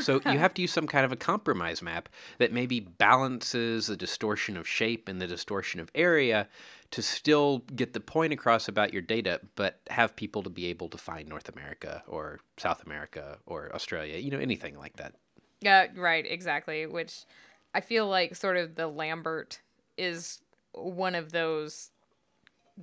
So 0.00 0.20
you 0.26 0.38
have 0.38 0.54
to 0.54 0.62
use 0.62 0.72
some 0.72 0.86
kind 0.86 1.04
of 1.04 1.12
a 1.12 1.16
compromise 1.16 1.82
map 1.82 2.08
that 2.38 2.52
maybe 2.52 2.80
balances 2.80 3.86
the 3.86 3.96
distortion 3.96 4.56
of 4.56 4.66
shape 4.66 5.08
and 5.08 5.20
the 5.20 5.26
distortion 5.26 5.78
of 5.78 5.90
area 5.94 6.48
to 6.90 7.02
still 7.02 7.58
get 7.74 7.92
the 7.92 8.00
point 8.00 8.32
across 8.32 8.66
about 8.66 8.92
your 8.92 9.02
data, 9.02 9.40
but 9.54 9.80
have 9.90 10.16
people 10.16 10.42
to 10.42 10.50
be 10.50 10.66
able 10.66 10.88
to 10.88 10.98
find 10.98 11.28
North 11.28 11.48
America 11.48 12.02
or 12.08 12.40
South 12.56 12.84
America 12.84 13.38
or 13.46 13.72
Australia, 13.74 14.18
you 14.18 14.30
know, 14.30 14.38
anything 14.38 14.76
like 14.76 14.96
that. 14.96 15.14
Yeah, 15.60 15.86
right, 15.94 16.26
exactly. 16.26 16.86
Which 16.86 17.24
I 17.72 17.80
feel 17.80 18.08
like 18.08 18.34
sort 18.34 18.56
of 18.56 18.74
the 18.74 18.88
Lambert 18.88 19.60
is 19.96 20.40
one 20.72 21.14
of 21.14 21.32
those 21.32 21.90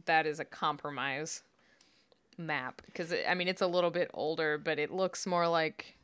that 0.05 0.25
is 0.25 0.39
a 0.39 0.45
compromise 0.45 1.43
map 2.37 2.81
because 2.85 3.13
I 3.27 3.33
mean 3.33 3.47
it's 3.47 3.61
a 3.61 3.67
little 3.67 3.89
bit 3.89 4.11
older, 4.13 4.57
but 4.57 4.79
it 4.79 4.91
looks 4.91 5.25
more 5.25 5.47
like 5.47 5.97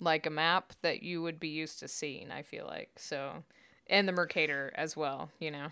like 0.00 0.26
a 0.26 0.30
map 0.30 0.72
that 0.82 1.02
you 1.02 1.22
would 1.22 1.38
be 1.38 1.48
used 1.48 1.78
to 1.80 1.88
seeing. 1.88 2.30
I 2.30 2.42
feel 2.42 2.66
like 2.66 2.90
so, 2.96 3.44
and 3.86 4.08
the 4.08 4.12
Mercator 4.12 4.72
as 4.74 4.96
well. 4.96 5.30
You 5.38 5.50
know. 5.50 5.68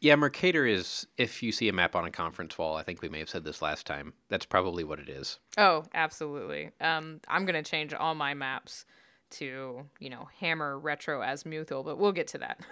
Yeah, 0.00 0.16
Mercator 0.16 0.66
is 0.66 1.06
if 1.16 1.44
you 1.44 1.52
see 1.52 1.68
a 1.68 1.72
map 1.72 1.94
on 1.94 2.04
a 2.04 2.10
conference 2.10 2.58
wall. 2.58 2.76
I 2.76 2.82
think 2.82 3.02
we 3.02 3.08
may 3.08 3.20
have 3.20 3.30
said 3.30 3.44
this 3.44 3.62
last 3.62 3.86
time. 3.86 4.14
That's 4.28 4.46
probably 4.46 4.82
what 4.82 4.98
it 4.98 5.08
is. 5.08 5.38
Oh, 5.56 5.84
absolutely. 5.94 6.70
Um, 6.80 7.20
I'm 7.28 7.46
gonna 7.46 7.62
change 7.62 7.94
all 7.94 8.16
my 8.16 8.34
maps 8.34 8.84
to 9.30 9.86
you 10.00 10.10
know 10.10 10.28
Hammer 10.40 10.78
Retro 10.78 11.20
Azimuthal, 11.20 11.84
but 11.84 11.98
we'll 11.98 12.12
get 12.12 12.26
to 12.28 12.38
that. 12.38 12.60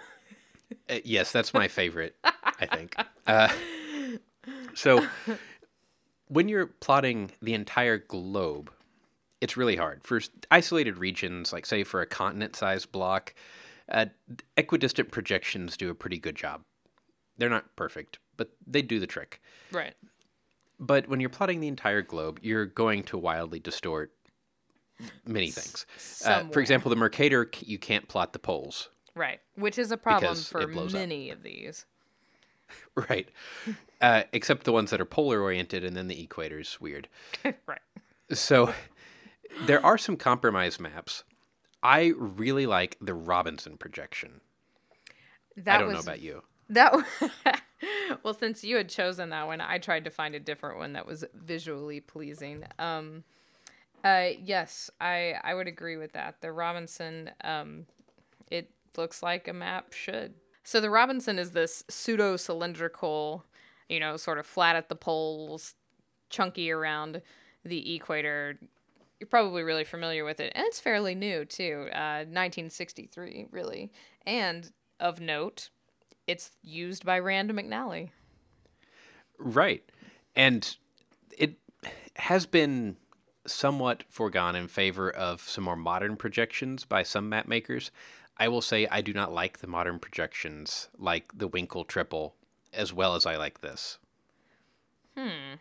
Uh, 0.89 0.99
yes, 1.03 1.31
that's 1.31 1.53
my 1.53 1.67
favorite. 1.67 2.15
I 2.23 2.65
think. 2.65 2.95
Uh, 3.27 3.49
so, 4.73 5.05
when 6.27 6.49
you're 6.49 6.65
plotting 6.65 7.29
the 7.39 7.53
entire 7.53 7.99
globe, 7.99 8.71
it's 9.39 9.55
really 9.55 9.75
hard 9.75 10.01
for 10.03 10.19
isolated 10.49 10.97
regions, 10.97 11.53
like 11.53 11.67
say 11.67 11.83
for 11.83 12.01
a 12.01 12.07
continent-sized 12.07 12.91
block. 12.91 13.35
Uh, 13.87 14.07
equidistant 14.57 15.11
projections 15.11 15.77
do 15.77 15.91
a 15.91 15.95
pretty 15.95 16.17
good 16.17 16.35
job. 16.35 16.63
They're 17.37 17.47
not 17.47 17.75
perfect, 17.75 18.17
but 18.37 18.49
they 18.65 18.81
do 18.81 18.99
the 18.99 19.07
trick. 19.07 19.39
Right. 19.71 19.93
But 20.79 21.07
when 21.07 21.19
you're 21.19 21.29
plotting 21.29 21.59
the 21.59 21.67
entire 21.67 22.01
globe, 22.01 22.39
you're 22.41 22.65
going 22.65 23.03
to 23.03 23.17
wildly 23.17 23.59
distort 23.59 24.11
many 25.27 25.51
things. 25.51 25.85
Uh, 26.25 26.45
for 26.51 26.59
example, 26.59 26.89
the 26.89 26.95
Mercator, 26.95 27.47
you 27.59 27.77
can't 27.77 28.07
plot 28.07 28.33
the 28.33 28.39
poles. 28.39 28.89
Right, 29.15 29.39
which 29.55 29.77
is 29.77 29.91
a 29.91 29.97
problem 29.97 30.35
for 30.35 30.67
many 30.67 31.31
up. 31.31 31.37
of 31.37 31.43
these. 31.43 31.85
right, 33.09 33.29
uh, 33.99 34.23
except 34.31 34.63
the 34.63 34.71
ones 34.71 34.91
that 34.91 35.01
are 35.01 35.05
polar 35.05 35.41
oriented, 35.41 35.83
and 35.83 35.95
then 35.95 36.07
the 36.07 36.25
equator's 36.25 36.79
weird. 36.79 37.07
right. 37.43 37.81
So 38.31 38.73
there 39.65 39.85
are 39.85 39.97
some 39.97 40.15
compromise 40.15 40.79
maps. 40.79 41.23
I 41.83 42.13
really 42.17 42.65
like 42.65 42.95
the 43.01 43.13
Robinson 43.13 43.77
projection. 43.77 44.41
That 45.57 45.75
I 45.75 45.79
don't 45.79 45.87
was, 45.87 45.95
know 45.95 46.01
about 46.11 46.21
you. 46.21 46.43
That 46.69 46.95
well, 48.23 48.33
since 48.33 48.63
you 48.63 48.77
had 48.77 48.87
chosen 48.87 49.29
that 49.29 49.47
one, 49.47 49.59
I 49.59 49.79
tried 49.79 50.05
to 50.05 50.09
find 50.09 50.35
a 50.35 50.39
different 50.39 50.77
one 50.77 50.93
that 50.93 51.05
was 51.05 51.25
visually 51.33 51.99
pleasing. 51.99 52.63
Um, 52.79 53.23
Uh, 54.03 54.29
yes, 54.41 54.89
I 54.99 55.35
I 55.43 55.53
would 55.53 55.67
agree 55.67 55.97
with 55.97 56.13
that. 56.13 56.41
The 56.41 56.51
Robinson, 56.51 57.31
um, 57.43 57.85
it 58.49 58.69
looks 58.97 59.23
like 59.23 59.47
a 59.47 59.53
map 59.53 59.93
should. 59.93 60.35
So 60.63 60.79
the 60.79 60.89
Robinson 60.89 61.39
is 61.39 61.51
this 61.51 61.83
pseudo 61.89 62.37
cylindrical, 62.37 63.45
you 63.89 63.99
know, 63.99 64.17
sort 64.17 64.37
of 64.37 64.45
flat 64.45 64.75
at 64.75 64.89
the 64.89 64.95
poles, 64.95 65.75
chunky 66.29 66.71
around 66.71 67.21
the 67.65 67.95
equator. 67.95 68.59
You're 69.19 69.27
probably 69.27 69.63
really 69.63 69.83
familiar 69.83 70.23
with 70.25 70.39
it, 70.39 70.51
and 70.55 70.65
it's 70.65 70.79
fairly 70.79 71.15
new 71.15 71.45
too. 71.45 71.87
Uh, 71.93 72.25
1963, 72.25 73.47
really, 73.51 73.91
and 74.25 74.71
of 74.99 75.19
note, 75.19 75.69
it's 76.27 76.51
used 76.61 77.05
by 77.05 77.19
Rand 77.19 77.51
McNally. 77.51 78.11
Right. 79.37 79.83
And 80.35 80.75
it 81.37 81.55
has 82.15 82.45
been 82.45 82.97
somewhat 83.47 84.03
foregone 84.09 84.55
in 84.55 84.67
favor 84.67 85.09
of 85.09 85.41
some 85.41 85.63
more 85.63 85.75
modern 85.75 86.15
projections 86.15 86.85
by 86.85 87.03
some 87.03 87.27
map 87.27 87.47
makers. 87.47 87.91
I 88.41 88.47
will 88.47 88.61
say 88.63 88.87
I 88.89 89.01
do 89.01 89.13
not 89.13 89.31
like 89.31 89.59
the 89.59 89.67
modern 89.67 89.99
projections 89.99 90.89
like 90.97 91.31
the 91.37 91.47
Winkel 91.47 91.85
tripel 91.85 92.31
as 92.73 92.91
well 92.91 93.13
as 93.13 93.27
I 93.27 93.37
like 93.37 93.61
this. 93.61 93.99
Hmm. 95.15 95.57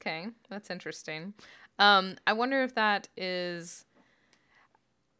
Okay, 0.00 0.26
that's 0.50 0.68
interesting. 0.68 1.34
Um, 1.78 2.16
I 2.26 2.32
wonder 2.32 2.64
if 2.64 2.74
that 2.74 3.06
is 3.16 3.84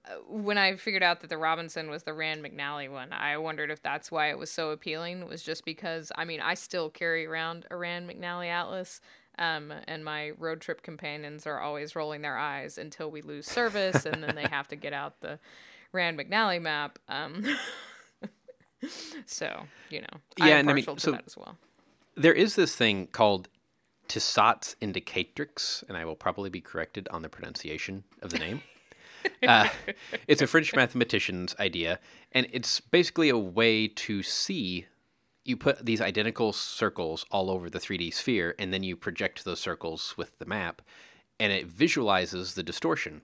uh, 0.05 0.15
when 0.29 0.59
I 0.59 0.75
figured 0.75 1.05
out 1.05 1.21
that 1.21 1.31
the 1.31 1.39
Robinson 1.39 1.89
was 1.89 2.03
the 2.03 2.13
Rand 2.13 2.45
McNally 2.45 2.91
one. 2.91 3.13
I 3.13 3.37
wondered 3.37 3.71
if 3.71 3.81
that's 3.81 4.11
why 4.11 4.31
it 4.31 4.39
was 4.39 4.51
so 4.51 4.71
appealing. 4.71 5.29
Was 5.29 5.45
just 5.45 5.65
because 5.65 6.11
I 6.17 6.25
mean 6.25 6.41
I 6.41 6.55
still 6.55 6.91
carry 6.91 7.27
around 7.27 7.65
a 7.71 7.77
Rand 7.77 8.11
McNally 8.11 8.49
atlas, 8.49 9.01
um, 9.39 9.73
and 9.87 10.05
my 10.05 10.31
road 10.31 10.61
trip 10.61 10.83
companions 10.83 11.47
are 11.47 11.61
always 11.61 11.95
rolling 11.95 12.23
their 12.23 12.37
eyes 12.37 12.77
until 12.77 13.09
we 13.09 13.23
lose 13.23 13.47
service, 13.47 14.05
and 14.05 14.21
then 14.21 14.35
they 14.35 14.49
have 14.51 14.67
to 14.67 14.77
get 14.77 14.93
out 14.93 15.21
the 15.21 15.39
Rand 15.95 16.19
McNally 16.19 16.61
map. 16.61 16.99
Um, 17.09 17.45
so 19.27 19.63
you 19.89 20.01
know, 20.01 20.07
yeah, 20.37 20.45
I'm 20.47 20.53
and 20.53 20.71
I 20.71 20.73
mean, 20.75 20.99
so 20.99 21.13
that 21.13 21.25
as 21.27 21.37
well. 21.37 21.57
there 22.17 22.33
is 22.33 22.57
this 22.57 22.77
thing 22.77 23.07
called 23.07 23.49
Tissot's 24.09 24.77
indicatrix, 24.83 25.85
and 25.89 25.97
I 25.97 26.05
will 26.05 26.17
probably 26.17 26.51
be 26.51 26.61
corrected 26.61 27.09
on 27.11 27.23
the 27.23 27.29
pronunciation 27.29 28.05
of 28.21 28.31
the 28.31 28.39
name. 28.39 28.63
uh, 29.49 29.69
it's 30.29 30.43
a 30.43 30.47
French 30.47 30.75
mathematician's 30.75 31.55
idea, 31.59 31.99
and 32.33 32.47
it's 32.53 32.81
basically 32.81 33.29
a 33.29 33.39
way 33.39 33.89
to 33.89 34.23
see. 34.23 34.87
You 35.47 35.59
put 35.59 35.85
these 35.85 36.01
identical 36.01 36.55
circles 36.55 37.27
all 37.31 37.51
over 37.51 37.69
the 37.69 37.79
3D 37.79 38.15
sphere, 38.15 38.55
and 38.59 38.73
then 38.73 38.83
you 38.83 38.97
project 38.97 39.45
those 39.45 39.61
circles 39.61 40.15
with 40.17 40.39
the 40.39 40.47
map, 40.47 40.81
and 41.39 41.53
it 41.53 41.67
visualizes 41.67 42.55
the 42.55 42.63
distortion. 42.63 43.23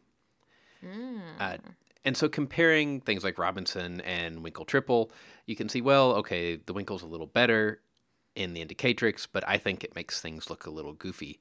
Uh, 1.38 1.58
and 2.04 2.16
so 2.16 2.28
comparing 2.28 3.00
things 3.00 3.22
like 3.24 3.38
Robinson 3.38 4.00
and 4.00 4.38
Winkel 4.38 4.66
Tripel, 4.66 5.10
you 5.46 5.56
can 5.56 5.68
see, 5.68 5.80
well, 5.80 6.12
okay, 6.12 6.56
the 6.56 6.72
Winkel's 6.72 7.02
a 7.02 7.06
little 7.06 7.26
better 7.26 7.80
in 8.34 8.54
the 8.54 8.64
indicatrix, 8.64 9.26
but 9.30 9.46
I 9.46 9.58
think 9.58 9.84
it 9.84 9.94
makes 9.94 10.20
things 10.20 10.48
look 10.48 10.66
a 10.66 10.70
little 10.70 10.92
goofy. 10.92 11.40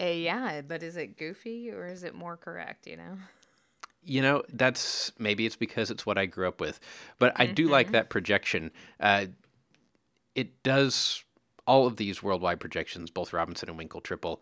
Uh, 0.00 0.06
yeah, 0.06 0.60
but 0.62 0.82
is 0.82 0.96
it 0.96 1.16
goofy 1.16 1.70
or 1.70 1.86
is 1.86 2.04
it 2.04 2.14
more 2.14 2.36
correct? 2.36 2.86
You 2.86 2.96
know. 2.96 3.18
You 4.02 4.22
know, 4.22 4.42
that's 4.50 5.12
maybe 5.18 5.44
it's 5.44 5.56
because 5.56 5.90
it's 5.90 6.06
what 6.06 6.16
I 6.16 6.24
grew 6.24 6.48
up 6.48 6.58
with, 6.58 6.80
but 7.18 7.34
I 7.36 7.46
do 7.46 7.68
like 7.68 7.92
that 7.92 8.08
projection. 8.08 8.70
Uh, 8.98 9.26
it 10.34 10.62
does 10.62 11.22
all 11.66 11.86
of 11.86 11.96
these 11.96 12.22
worldwide 12.22 12.60
projections, 12.60 13.10
both 13.10 13.34
Robinson 13.34 13.68
and 13.68 13.78
Winkel 13.78 14.02
Tripel. 14.02 14.38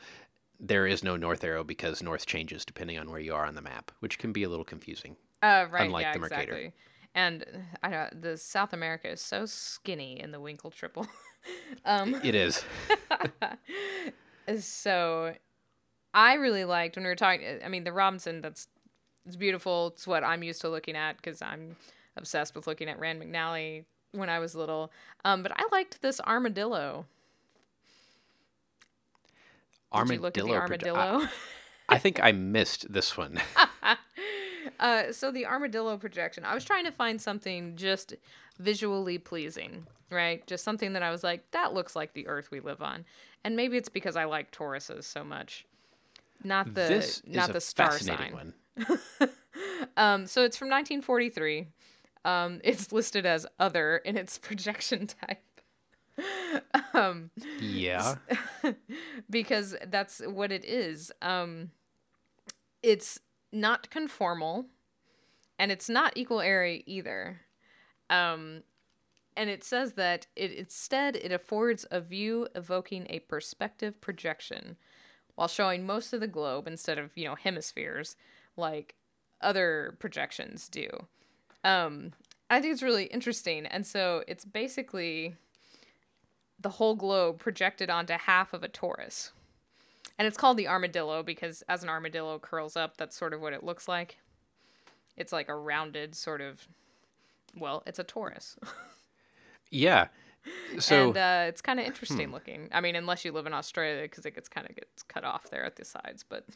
There 0.61 0.87
is 0.87 1.03
no 1.03 1.17
north 1.17 1.43
arrow 1.43 1.65
because 1.65 2.03
north 2.03 2.25
changes 2.25 2.65
depending 2.65 2.99
on 2.99 3.11
where 3.11 3.21
you 3.21 3.35
are 3.35 3.47
on 3.47 3.57
the 3.57 3.63
map, 3.63 3.91
which 3.99 4.17
can 4.17 4.33
be 4.33 4.45
a 4.45 4.49
little 4.49 4.65
confusing. 4.65 5.17
Uh, 5.43 5.67
right. 5.71 5.87
Unlike 5.87 6.03
yeah, 6.03 6.13
the 6.13 6.19
Mercator. 6.19 6.41
exactly. 6.43 6.73
And 7.15 7.43
uh, 7.43 7.59
I 7.83 7.91
don't, 7.91 8.23
the 8.23 8.37
South 8.37 8.73
America 8.73 9.11
is 9.11 9.21
so 9.21 9.47
skinny 9.47 10.21
in 10.21 10.31
the 10.31 10.39
Winkel 10.39 10.73
tripel. 10.73 11.07
um, 11.85 12.15
It 12.23 12.35
is. 12.35 12.65
so 14.65 15.35
I 16.15 16.35
really 16.35 16.65
liked 16.65 16.97
when 16.97 17.05
we 17.05 17.11
were 17.11 17.17
talking. 17.17 17.61
I 17.65 17.69
mean, 17.69 17.85
the 17.85 17.93
Robinson. 17.93 18.41
That's 18.41 18.69
it's 19.27 19.37
beautiful. 19.37 19.89
It's 19.89 20.07
what 20.07 20.25
I'm 20.25 20.43
used 20.43 20.61
to 20.63 20.69
looking 20.69 20.97
at 20.97 21.17
because 21.17 21.43
I'm 21.43 21.77
obsessed 22.17 22.55
with 22.55 22.67
looking 22.67 22.89
at 22.89 22.99
Rand 22.99 23.23
McNally 23.23 23.85
when 24.13 24.31
I 24.31 24.39
was 24.39 24.55
little. 24.55 24.91
Um, 25.25 25.43
but 25.43 25.53
I 25.55 25.65
liked 25.71 26.01
this 26.03 26.21
armadillo. 26.21 27.07
Did 29.95 30.09
you 30.09 30.21
look 30.21 30.39
at 30.39 30.45
the 30.45 30.53
armadillo? 30.55 31.23
I, 31.23 31.29
I 31.89 31.99
think 31.99 32.23
I 32.23 32.33
missed 32.33 32.93
this 32.93 33.17
one. 33.17 33.41
Uh, 34.79 35.13
so 35.13 35.31
the 35.31 35.47
armadillo 35.47 35.97
projection, 35.97 36.45
I 36.45 36.55
was 36.55 36.65
trying 36.65 36.85
to 36.85 36.93
find 36.93 37.21
something 37.21 37.77
just 37.77 38.15
visually 38.59 39.19
pleasing, 39.19 39.87
right? 40.11 40.47
Just 40.47 40.65
something 40.65 40.93
that 40.93 41.03
I 41.03 41.11
was 41.11 41.25
like, 41.25 41.51
that 41.53 41.75
looks 41.75 41.97
like 41.97 42.13
the 42.13 42.27
Earth 42.29 42.51
we 42.51 42.61
live 42.61 42.83
on, 42.83 43.05
and 43.45 43.57
maybe 43.57 43.77
it's 43.77 43.89
because 43.89 44.17
I 44.17 44.25
like 44.25 44.51
toruses 44.53 45.05
so 45.05 45.25
much. 45.25 45.67
Not 46.45 46.67
the 46.75 46.83
this 46.83 47.23
not 47.27 47.53
the 47.53 47.61
star 47.61 47.99
sign. 47.99 48.33
one. 48.33 49.29
Um, 49.97 50.27
so 50.27 50.45
it's 50.45 50.57
from 50.57 50.69
1943. 50.69 51.67
Um, 52.25 52.61
it's 52.65 52.93
listed 52.93 53.27
as 53.27 53.45
other 53.59 53.97
in 53.99 54.17
its 54.17 54.39
projection 54.49 55.09
type. 55.09 55.43
um, 56.95 57.31
Yeah. 57.61 58.17
because 59.29 59.75
that's 59.89 60.21
what 60.25 60.53
it 60.53 60.65
is. 60.65 61.11
Um, 61.23 61.71
it's 62.83 63.19
not 63.53 63.91
conformal, 63.91 64.67
and 65.59 65.73
it's 65.73 65.89
not 65.89 66.17
equal 66.17 66.41
area 66.41 66.83
either. 66.87 67.41
Um, 68.11 68.63
and 69.37 69.49
it 69.51 69.63
says 69.63 69.93
that 69.95 70.27
it 70.35 70.53
instead 70.53 71.17
it 71.17 71.33
affords 71.33 71.87
a 71.91 72.01
view 72.01 72.49
evoking 72.55 73.07
a 73.09 73.21
perspective 73.21 74.01
projection, 74.01 74.77
while 75.35 75.49
showing 75.49 75.87
most 75.87 76.13
of 76.13 76.21
the 76.21 76.27
globe 76.27 76.67
instead 76.67 76.99
of 76.99 77.17
you 77.17 77.25
know 77.25 77.37
hemispheres 77.37 78.17
like 78.57 78.97
other 79.41 79.97
projections 80.01 80.69
do. 80.69 80.89
Um, 81.63 82.13
I 82.51 82.61
think 82.61 82.73
it's 82.73 82.83
really 82.83 83.05
interesting, 83.05 83.67
and 83.67 83.87
so 83.87 84.25
it's 84.27 84.45
basically 84.45 85.37
the 86.59 86.71
whole 86.71 86.97
globe 86.97 87.39
projected 87.39 87.91
onto 87.91 88.15
half 88.15 88.53
of 88.53 88.65
a 88.65 88.69
torus. 88.69 89.31
And 90.19 90.27
it's 90.27 90.37
called 90.37 90.57
the 90.57 90.67
armadillo 90.69 91.23
because 91.23 91.63
as 91.69 91.83
an 91.83 91.89
armadillo 91.89 92.39
curls 92.39 92.77
up, 92.77 92.97
that's 92.97 93.17
sort 93.17 93.33
of 93.33 93.41
what 93.41 93.53
it 93.53 93.63
looks 93.63 93.87
like. 93.87 94.19
It's 95.17 95.33
like 95.33 95.49
a 95.49 95.55
rounded 95.55 96.15
sort 96.15 96.41
of 96.41 96.67
well, 97.57 97.83
it's 97.87 97.99
a 97.99 98.05
torus. 98.05 98.57
Yeah. 99.71 100.09
So 100.79 101.09
and 101.09 101.17
uh, 101.19 101.45
it's 101.47 101.61
kind 101.61 101.79
of 101.79 101.85
interesting 101.85 102.33
looking. 102.33 102.71
I 102.73 102.81
mean, 102.81 102.97
unless 102.97 103.23
you 103.23 103.33
live 103.33 103.47
in 103.47 103.53
Australia 103.53 104.03
because 104.03 104.25
it 104.25 104.35
gets 104.35 104.49
kind 104.49 104.67
of 104.69 104.75
gets 104.75 105.03
cut 105.03 105.25
off 105.25 105.51
there 105.51 105.63
at 105.63 105.77
the 105.77 105.85
sides, 105.85 106.25
but 106.27 106.47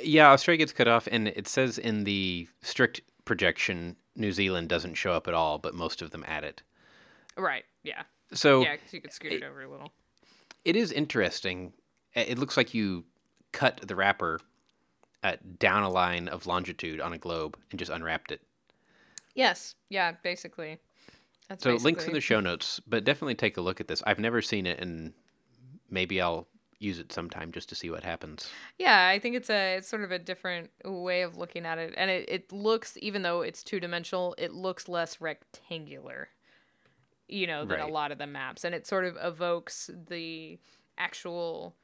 yeah, 0.00 0.30
Australia 0.30 0.56
gets 0.58 0.72
cut 0.72 0.88
off, 0.88 1.06
and 1.12 1.28
it 1.28 1.46
says 1.46 1.76
in 1.76 2.04
the 2.04 2.48
strict 2.62 3.02
projection, 3.26 3.96
New 4.16 4.32
Zealand 4.32 4.70
doesn't 4.70 4.94
show 4.94 5.12
up 5.12 5.28
at 5.28 5.34
all, 5.34 5.58
but 5.58 5.74
most 5.74 6.00
of 6.00 6.12
them 6.12 6.24
add 6.26 6.44
it. 6.44 6.62
right, 7.36 7.64
yeah. 7.82 8.04
So 8.32 8.62
Yeah, 8.62 8.76
'cause 8.76 8.92
you 8.92 9.02
could 9.02 9.12
scoot 9.12 9.32
it 9.32 9.42
over 9.42 9.60
a 9.62 9.68
little. 9.70 9.92
it 10.64 10.76
is 10.76 10.90
interesting. 10.92 11.74
It 12.14 12.38
looks 12.38 12.56
like 12.56 12.74
you 12.74 13.04
cut 13.52 13.80
the 13.86 13.96
wrapper 13.96 14.40
uh, 15.22 15.36
down 15.58 15.82
a 15.82 15.88
line 15.88 16.28
of 16.28 16.46
longitude 16.46 17.00
on 17.00 17.12
a 17.12 17.18
globe 17.18 17.56
and 17.70 17.78
just 17.78 17.90
unwrapped 17.90 18.32
it. 18.32 18.42
Yes, 19.34 19.74
yeah, 19.88 20.12
basically. 20.22 20.78
That's 21.48 21.64
So 21.64 21.74
links 21.76 22.06
in 22.06 22.12
the 22.12 22.20
show 22.20 22.40
notes, 22.40 22.80
but 22.86 23.04
definitely 23.04 23.34
take 23.34 23.56
a 23.56 23.60
look 23.60 23.80
at 23.80 23.88
this. 23.88 24.02
I've 24.06 24.18
never 24.18 24.42
seen 24.42 24.66
it, 24.66 24.78
and 24.80 25.12
maybe 25.90 26.20
I'll 26.20 26.48
use 26.78 26.98
it 26.98 27.12
sometime 27.12 27.52
just 27.52 27.68
to 27.68 27.74
see 27.74 27.90
what 27.90 28.04
happens. 28.04 28.50
Yeah, 28.78 29.08
I 29.08 29.18
think 29.18 29.36
it's 29.36 29.48
a 29.48 29.76
it's 29.76 29.88
sort 29.88 30.02
of 30.02 30.10
a 30.10 30.18
different 30.18 30.70
way 30.84 31.22
of 31.22 31.36
looking 31.36 31.64
at 31.64 31.78
it, 31.78 31.94
and 31.96 32.10
it, 32.10 32.28
it 32.28 32.52
looks 32.52 32.96
even 33.00 33.22
though 33.22 33.42
it's 33.42 33.62
two 33.62 33.80
dimensional, 33.80 34.34
it 34.38 34.52
looks 34.52 34.88
less 34.88 35.20
rectangular, 35.20 36.28
you 37.28 37.46
know, 37.46 37.64
than 37.64 37.80
a 37.80 37.86
lot 37.86 38.12
of 38.12 38.18
the 38.18 38.26
maps, 38.26 38.64
and 38.64 38.74
it 38.74 38.86
sort 38.86 39.04
of 39.04 39.16
evokes 39.22 39.90
the 40.08 40.58
actual 40.98 41.74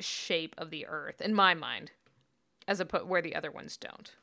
shape 0.00 0.54
of 0.58 0.70
the 0.70 0.86
Earth 0.86 1.20
in 1.20 1.34
my 1.34 1.54
mind, 1.54 1.92
as 2.66 2.80
opposed 2.80 3.06
where 3.06 3.22
the 3.22 3.34
other 3.34 3.50
ones 3.50 3.76
don't. 3.76 4.14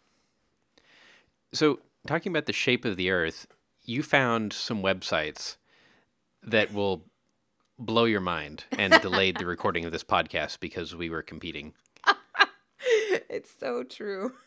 So, 1.54 1.80
talking 2.06 2.32
about 2.32 2.46
the 2.46 2.54
shape 2.54 2.86
of 2.86 2.98
the 2.98 3.10
Earth, 3.10 3.48
you 3.84 4.04
found 4.04 4.54
some 4.54 4.82
websites 4.84 5.58
that 6.44 6.74
will 6.74 7.04
blow 7.80 8.06
your 8.06 8.22
mind 8.22 8.66
and 8.72 8.94
delayed 9.02 9.38
the 9.38 9.46
recording 9.54 9.86
of 9.86 9.92
this 9.92 10.04
podcast 10.04 10.60
because 10.60 10.96
we 10.96 11.10
were 11.10 11.22
competing. 11.22 11.74
it's 13.30 13.52
so 13.60 13.84
true. 13.84 14.34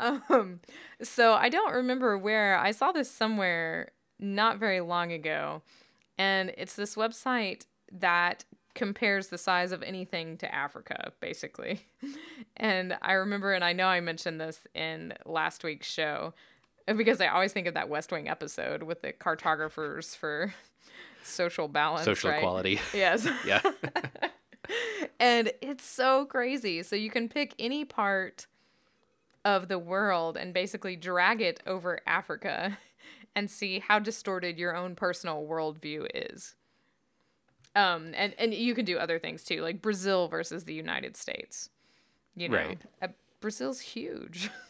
Um, 0.00 0.58
so 1.00 1.34
I 1.34 1.48
don't 1.48 1.72
remember 1.72 2.18
where 2.18 2.58
I 2.58 2.72
saw 2.72 2.90
this 2.90 3.08
somewhere 3.08 3.92
not 4.18 4.58
very 4.58 4.80
long 4.80 5.12
ago, 5.12 5.62
and 6.18 6.52
it's 6.58 6.74
this 6.74 6.96
website 6.96 7.66
that 7.92 8.44
compares 8.74 9.28
the 9.28 9.38
size 9.38 9.72
of 9.72 9.82
anything 9.82 10.36
to 10.38 10.54
Africa, 10.54 11.12
basically. 11.20 11.86
And 12.56 12.98
I 13.00 13.12
remember, 13.12 13.54
and 13.54 13.64
I 13.64 13.72
know 13.72 13.86
I 13.86 14.00
mentioned 14.00 14.38
this 14.38 14.66
in 14.74 15.14
last 15.24 15.64
week's 15.64 15.86
show, 15.90 16.34
because 16.86 17.20
I 17.20 17.28
always 17.28 17.54
think 17.54 17.66
of 17.66 17.72
that 17.74 17.88
West 17.88 18.12
Wing 18.12 18.28
episode 18.28 18.82
with 18.82 19.00
the 19.00 19.12
cartographers 19.12 20.14
for 20.14 20.52
social 21.22 21.68
balance, 21.68 22.04
Social 22.04 22.30
right? 22.30 22.38
equality. 22.38 22.80
Yes. 22.92 23.26
yeah. 23.46 23.62
and 25.18 25.52
it's 25.62 25.86
so 25.86 26.26
crazy. 26.26 26.82
So 26.82 26.96
you 26.96 27.10
can 27.10 27.30
pick 27.30 27.54
any 27.58 27.84
part 27.86 28.46
of 29.44 29.68
the 29.68 29.78
world 29.78 30.36
and 30.36 30.52
basically 30.52 30.96
drag 30.96 31.40
it 31.40 31.62
over 31.66 32.00
Africa 32.06 32.78
and 33.34 33.50
see 33.50 33.78
how 33.78 33.98
distorted 33.98 34.58
your 34.58 34.76
own 34.76 34.94
personal 34.94 35.46
worldview 35.46 36.06
is. 36.14 36.54
Um, 37.76 38.12
and, 38.16 38.34
and 38.38 38.52
you 38.52 38.74
can 38.74 38.84
do 38.84 38.98
other 38.98 39.18
things 39.18 39.44
too, 39.44 39.62
like 39.62 39.80
Brazil 39.80 40.28
versus 40.28 40.64
the 40.64 40.74
United 40.74 41.16
States. 41.16 41.70
You 42.34 42.48
know, 42.48 42.56
Right. 42.56 42.80
uh, 43.00 43.08
Brazil's 43.40 43.80
huge. 43.80 44.50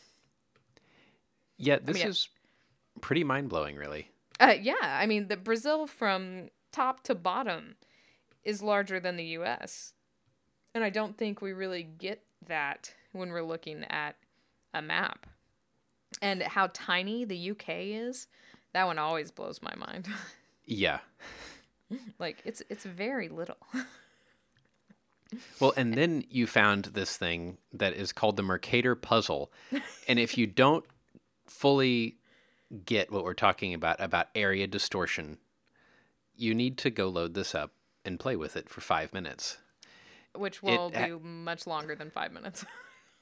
Yeah, 1.63 1.79
this 1.83 1.99
mean, 1.99 2.09
is 2.09 2.29
pretty 3.03 3.23
mind 3.23 3.51
blowing, 3.51 3.77
really. 3.77 4.11
Uh, 4.41 4.55
yeah, 4.59 4.77
I 4.83 5.05
mean, 5.05 5.29
the 5.29 5.37
Brazil 5.37 5.87
from 5.87 6.49
top 6.73 7.03
to 7.05 7.15
bottom 7.15 7.77
is 8.45 8.63
larger 8.63 8.99
than 8.99 9.17
the 9.17 9.25
U.S. 9.25 9.93
And 10.75 10.83
I 10.83 10.89
don't 10.89 11.19
think 11.19 11.43
we 11.43 11.53
really 11.53 11.83
get 11.83 12.23
that 12.47 12.95
when 13.13 13.29
we're 13.29 13.43
looking 13.43 13.85
at 13.91 14.17
a 14.73 14.81
map. 14.81 15.27
And 16.23 16.43
how 16.43 16.71
tiny 16.73 17.27
the 17.27 17.51
UK 17.51 17.69
is, 17.69 18.27
that 18.73 18.87
one 18.87 18.99
always 18.99 19.31
blows 19.31 19.61
my 19.63 19.75
mind. 19.77 20.09
Yeah. 20.65 21.01
like 22.19 22.39
it's 22.45 22.63
it's 22.69 22.85
very 22.85 23.29
little. 23.29 23.57
Well, 25.61 25.73
and 25.77 25.95
then 25.95 26.25
you 26.29 26.47
found 26.49 26.87
this 26.87 27.17
thing 27.17 27.59
that 27.73 27.93
is 27.95 28.13
called 28.13 28.37
the 28.37 28.43
Mercator 28.43 28.97
puzzle. 28.97 29.53
And 30.09 30.19
if 30.19 30.37
you 30.37 30.47
don't 30.49 30.85
fully 31.47 32.17
get 32.85 33.13
what 33.13 33.23
we're 33.23 33.35
talking 33.35 33.73
about, 33.73 34.01
about 34.01 34.27
area 34.35 34.67
distortion, 34.67 35.39
you 36.37 36.53
need 36.55 36.77
to 36.79 36.91
go 36.91 37.09
load 37.09 37.35
this 37.35 37.55
up 37.55 37.71
and 38.05 38.19
play 38.19 38.35
with 38.35 38.57
it 38.57 38.69
for 38.69 38.81
five 38.81 39.13
minutes. 39.15 39.59
which 40.35 40.63
will 40.65 40.91
ha- 40.93 41.07
be 41.07 41.13
much 41.13 41.65
longer 41.67 41.95
than 41.95 42.11
five 42.11 42.33
minutes. 42.33 42.65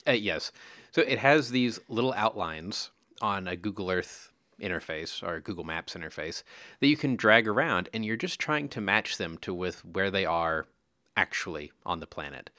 Uh, 0.07 0.12
yes. 0.12 0.52
So 0.92 1.02
it 1.02 1.18
has 1.18 1.50
these 1.50 1.81
little 1.88 2.14
outlines 2.14 2.90
on 3.20 3.46
a 3.48 3.57
Google 3.57 3.90
Earth 3.90 4.31
interface 4.61 5.23
or 5.23 5.40
Google 5.40 5.64
Maps 5.64 5.94
interface 5.94 6.42
that 6.81 6.88
you 6.88 6.97
can 6.97 7.16
drag 7.16 7.47
around, 7.47 7.88
and 7.92 8.05
you're 8.05 8.16
just 8.16 8.40
trying 8.40 8.68
to 8.71 8.81
match 8.81 9.16
them 9.16 9.38
to 9.38 9.55
with 9.55 9.85
where 9.85 10.11
they 10.11 10.25
are 10.25 10.66
actually 11.16 11.73
on 11.85 12.01
the 12.01 12.07
planet. 12.07 12.51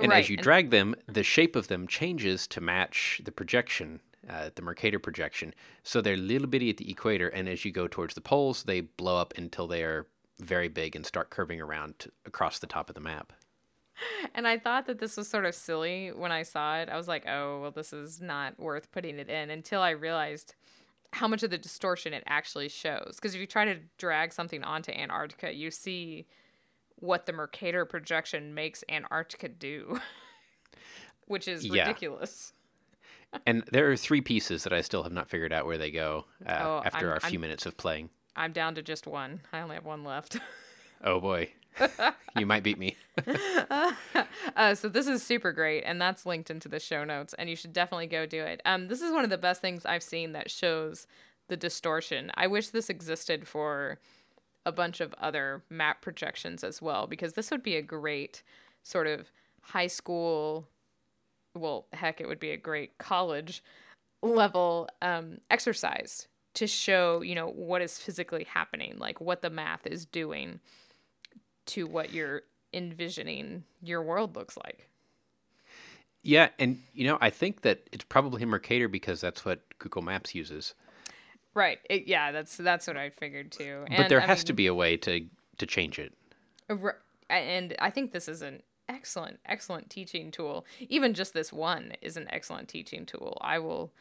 And 0.00 0.10
Right, 0.10 0.20
as 0.20 0.28
you 0.28 0.36
drag 0.36 0.70
them, 0.70 0.94
the 1.06 1.22
shape 1.22 1.54
of 1.54 1.68
them 1.68 1.86
changes 1.86 2.46
to 2.48 2.60
match 2.60 3.20
the 3.24 3.32
projection, 3.32 4.00
uh, 4.28 4.50
the 4.54 4.62
Mercator 4.62 4.98
projection. 4.98 5.54
So 5.82 6.00
they're 6.00 6.16
little 6.16 6.48
bitty 6.48 6.70
at 6.70 6.78
the 6.78 6.90
equator, 6.90 7.28
and 7.28 7.48
as 7.48 7.64
you 7.64 7.70
go 7.70 7.86
towards 7.86 8.14
the 8.14 8.20
poles, 8.20 8.64
they 8.64 8.80
blow 8.80 9.18
up 9.18 9.34
until 9.36 9.66
they 9.66 9.82
are 9.84 10.06
very 10.40 10.68
big 10.68 10.96
and 10.96 11.06
start 11.06 11.30
curving 11.30 11.60
around 11.60 11.98
to, 12.00 12.10
across 12.26 12.58
the 12.58 12.66
top 12.66 12.88
of 12.88 12.94
the 12.94 13.00
map. 13.00 13.32
And 14.34 14.48
I 14.48 14.58
thought 14.58 14.86
that 14.86 14.98
this 14.98 15.16
was 15.16 15.28
sort 15.28 15.44
of 15.44 15.54
silly 15.54 16.10
when 16.10 16.32
I 16.32 16.42
saw 16.42 16.78
it. 16.78 16.88
I 16.88 16.96
was 16.96 17.06
like, 17.06 17.26
oh, 17.28 17.60
well, 17.60 17.70
this 17.70 17.92
is 17.92 18.20
not 18.20 18.58
worth 18.58 18.90
putting 18.90 19.20
it 19.20 19.28
in 19.28 19.50
until 19.50 19.80
I 19.80 19.90
realized 19.90 20.54
how 21.14 21.28
much 21.28 21.42
of 21.42 21.50
the 21.50 21.58
distortion 21.58 22.12
it 22.12 22.22
actually 22.26 22.68
shows. 22.68 23.16
Because 23.16 23.34
if 23.34 23.40
you 23.40 23.46
try 23.46 23.64
to 23.64 23.76
drag 23.98 24.32
something 24.32 24.62
onto 24.64 24.92
Antarctica, 24.92 25.54
you 25.54 25.70
see 25.70 26.26
what 26.96 27.26
the 27.26 27.32
Mercator 27.32 27.84
projection 27.84 28.54
makes 28.54 28.82
Antarctica 28.88 29.48
do, 29.48 30.00
which 31.26 31.48
is 31.48 31.64
Yeah. 31.66 31.86
ridiculous. 31.86 32.52
And 33.46 33.64
there 33.72 33.90
are 33.90 33.96
three 33.96 34.20
pieces 34.20 34.62
that 34.64 34.72
I 34.72 34.80
still 34.80 35.02
have 35.02 35.12
not 35.12 35.28
figured 35.28 35.52
out 35.52 35.66
where 35.66 35.78
they 35.78 35.90
go 35.90 36.26
uh, 36.46 36.58
Oh, 36.62 36.82
after 36.84 37.06
I'm- 37.06 37.14
our 37.14 37.20
few 37.20 37.38
I'm- 37.38 37.40
minutes 37.40 37.66
of 37.66 37.76
playing. 37.76 38.10
I'm 38.36 38.52
down 38.52 38.74
to 38.74 38.82
just 38.82 39.06
one. 39.06 39.40
I 39.52 39.60
only 39.60 39.76
have 39.76 39.84
one 39.84 40.02
left. 40.04 40.38
Oh 41.04 41.20
boy, 41.20 41.50
you 42.36 42.46
might 42.46 42.62
beat 42.62 42.78
me. 42.78 42.96
Uh, 44.56 44.74
so 44.74 44.88
this 44.88 45.08
is 45.08 45.22
super 45.22 45.52
great, 45.52 45.82
and 45.82 46.00
that's 46.00 46.26
linked 46.26 46.50
into 46.50 46.68
the 46.68 46.78
show 46.78 47.02
notes, 47.02 47.34
and 47.38 47.50
you 47.50 47.56
should 47.56 47.72
definitely 47.72 48.06
go 48.06 48.24
do 48.24 48.42
it. 48.42 48.60
Um, 48.64 48.86
this 48.86 49.00
is 49.00 49.10
one 49.10 49.24
of 49.24 49.30
the 49.30 49.38
best 49.38 49.60
things 49.60 49.84
I've 49.84 50.02
seen 50.02 50.32
that 50.32 50.50
shows 50.50 51.08
the 51.48 51.56
distortion. 51.56 52.30
I 52.34 52.46
wish 52.46 52.68
this 52.68 52.88
existed 52.88 53.48
for 53.48 53.98
a 54.64 54.70
bunch 54.70 55.00
of 55.00 55.12
other 55.14 55.62
map 55.70 56.02
projections 56.02 56.62
as 56.62 56.80
well, 56.80 57.06
because 57.06 57.32
this 57.32 57.50
would 57.50 57.62
be 57.62 57.74
a 57.74 57.82
great 57.82 58.42
sort 58.82 59.06
of 59.06 59.32
high 59.62 59.88
school, 59.88 60.68
well, 61.54 61.86
heck, 61.92 62.20
it 62.20 62.28
would 62.28 62.40
be 62.40 62.50
a 62.50 62.56
great 62.56 62.98
college 62.98 63.62
level 64.22 64.88
um, 65.02 65.38
exercise 65.50 66.28
to 66.54 66.66
show, 66.66 67.22
you 67.22 67.34
know, 67.34 67.48
what 67.48 67.82
is 67.82 67.98
physically 67.98 68.44
happening, 68.44 68.96
like 68.98 69.20
what 69.20 69.42
the 69.42 69.50
math 69.50 69.86
is 69.86 70.06
doing 70.06 70.60
to 71.66 71.86
what 71.86 72.12
you're 72.12 72.42
envisioning 72.72 73.64
your 73.82 74.02
world 74.02 74.36
looks 74.36 74.56
like. 74.56 74.88
Yeah, 76.22 76.48
and 76.58 76.80
you 76.94 77.06
know, 77.06 77.18
I 77.20 77.30
think 77.30 77.62
that 77.62 77.86
it's 77.92 78.04
probably 78.04 78.44
Mercator 78.44 78.88
because 78.88 79.20
that's 79.20 79.44
what 79.44 79.60
Google 79.78 80.02
Maps 80.02 80.34
uses. 80.34 80.74
Right. 81.52 81.78
It, 81.88 82.06
yeah, 82.06 82.32
that's 82.32 82.56
that's 82.56 82.86
what 82.86 82.96
I 82.96 83.10
figured 83.10 83.52
too. 83.52 83.84
But 83.96 84.08
there 84.08 84.20
has 84.20 84.42
to 84.44 84.52
be 84.52 84.66
a 84.66 84.74
way 84.74 84.96
to 84.98 85.26
to 85.58 85.66
change 85.66 85.98
it. 85.98 86.12
And 87.30 87.74
I 87.78 87.90
think 87.90 88.12
this 88.12 88.28
is 88.28 88.42
an 88.42 88.62
excellent, 88.88 89.38
excellent 89.46 89.90
teaching 89.90 90.30
tool. 90.30 90.66
Even 90.88 91.14
just 91.14 91.34
this 91.34 91.52
one 91.52 91.92
is 92.02 92.16
an 92.16 92.26
excellent 92.30 92.68
teaching 92.68 93.06
tool. 93.06 93.38
I 93.40 93.58
will 93.58 93.92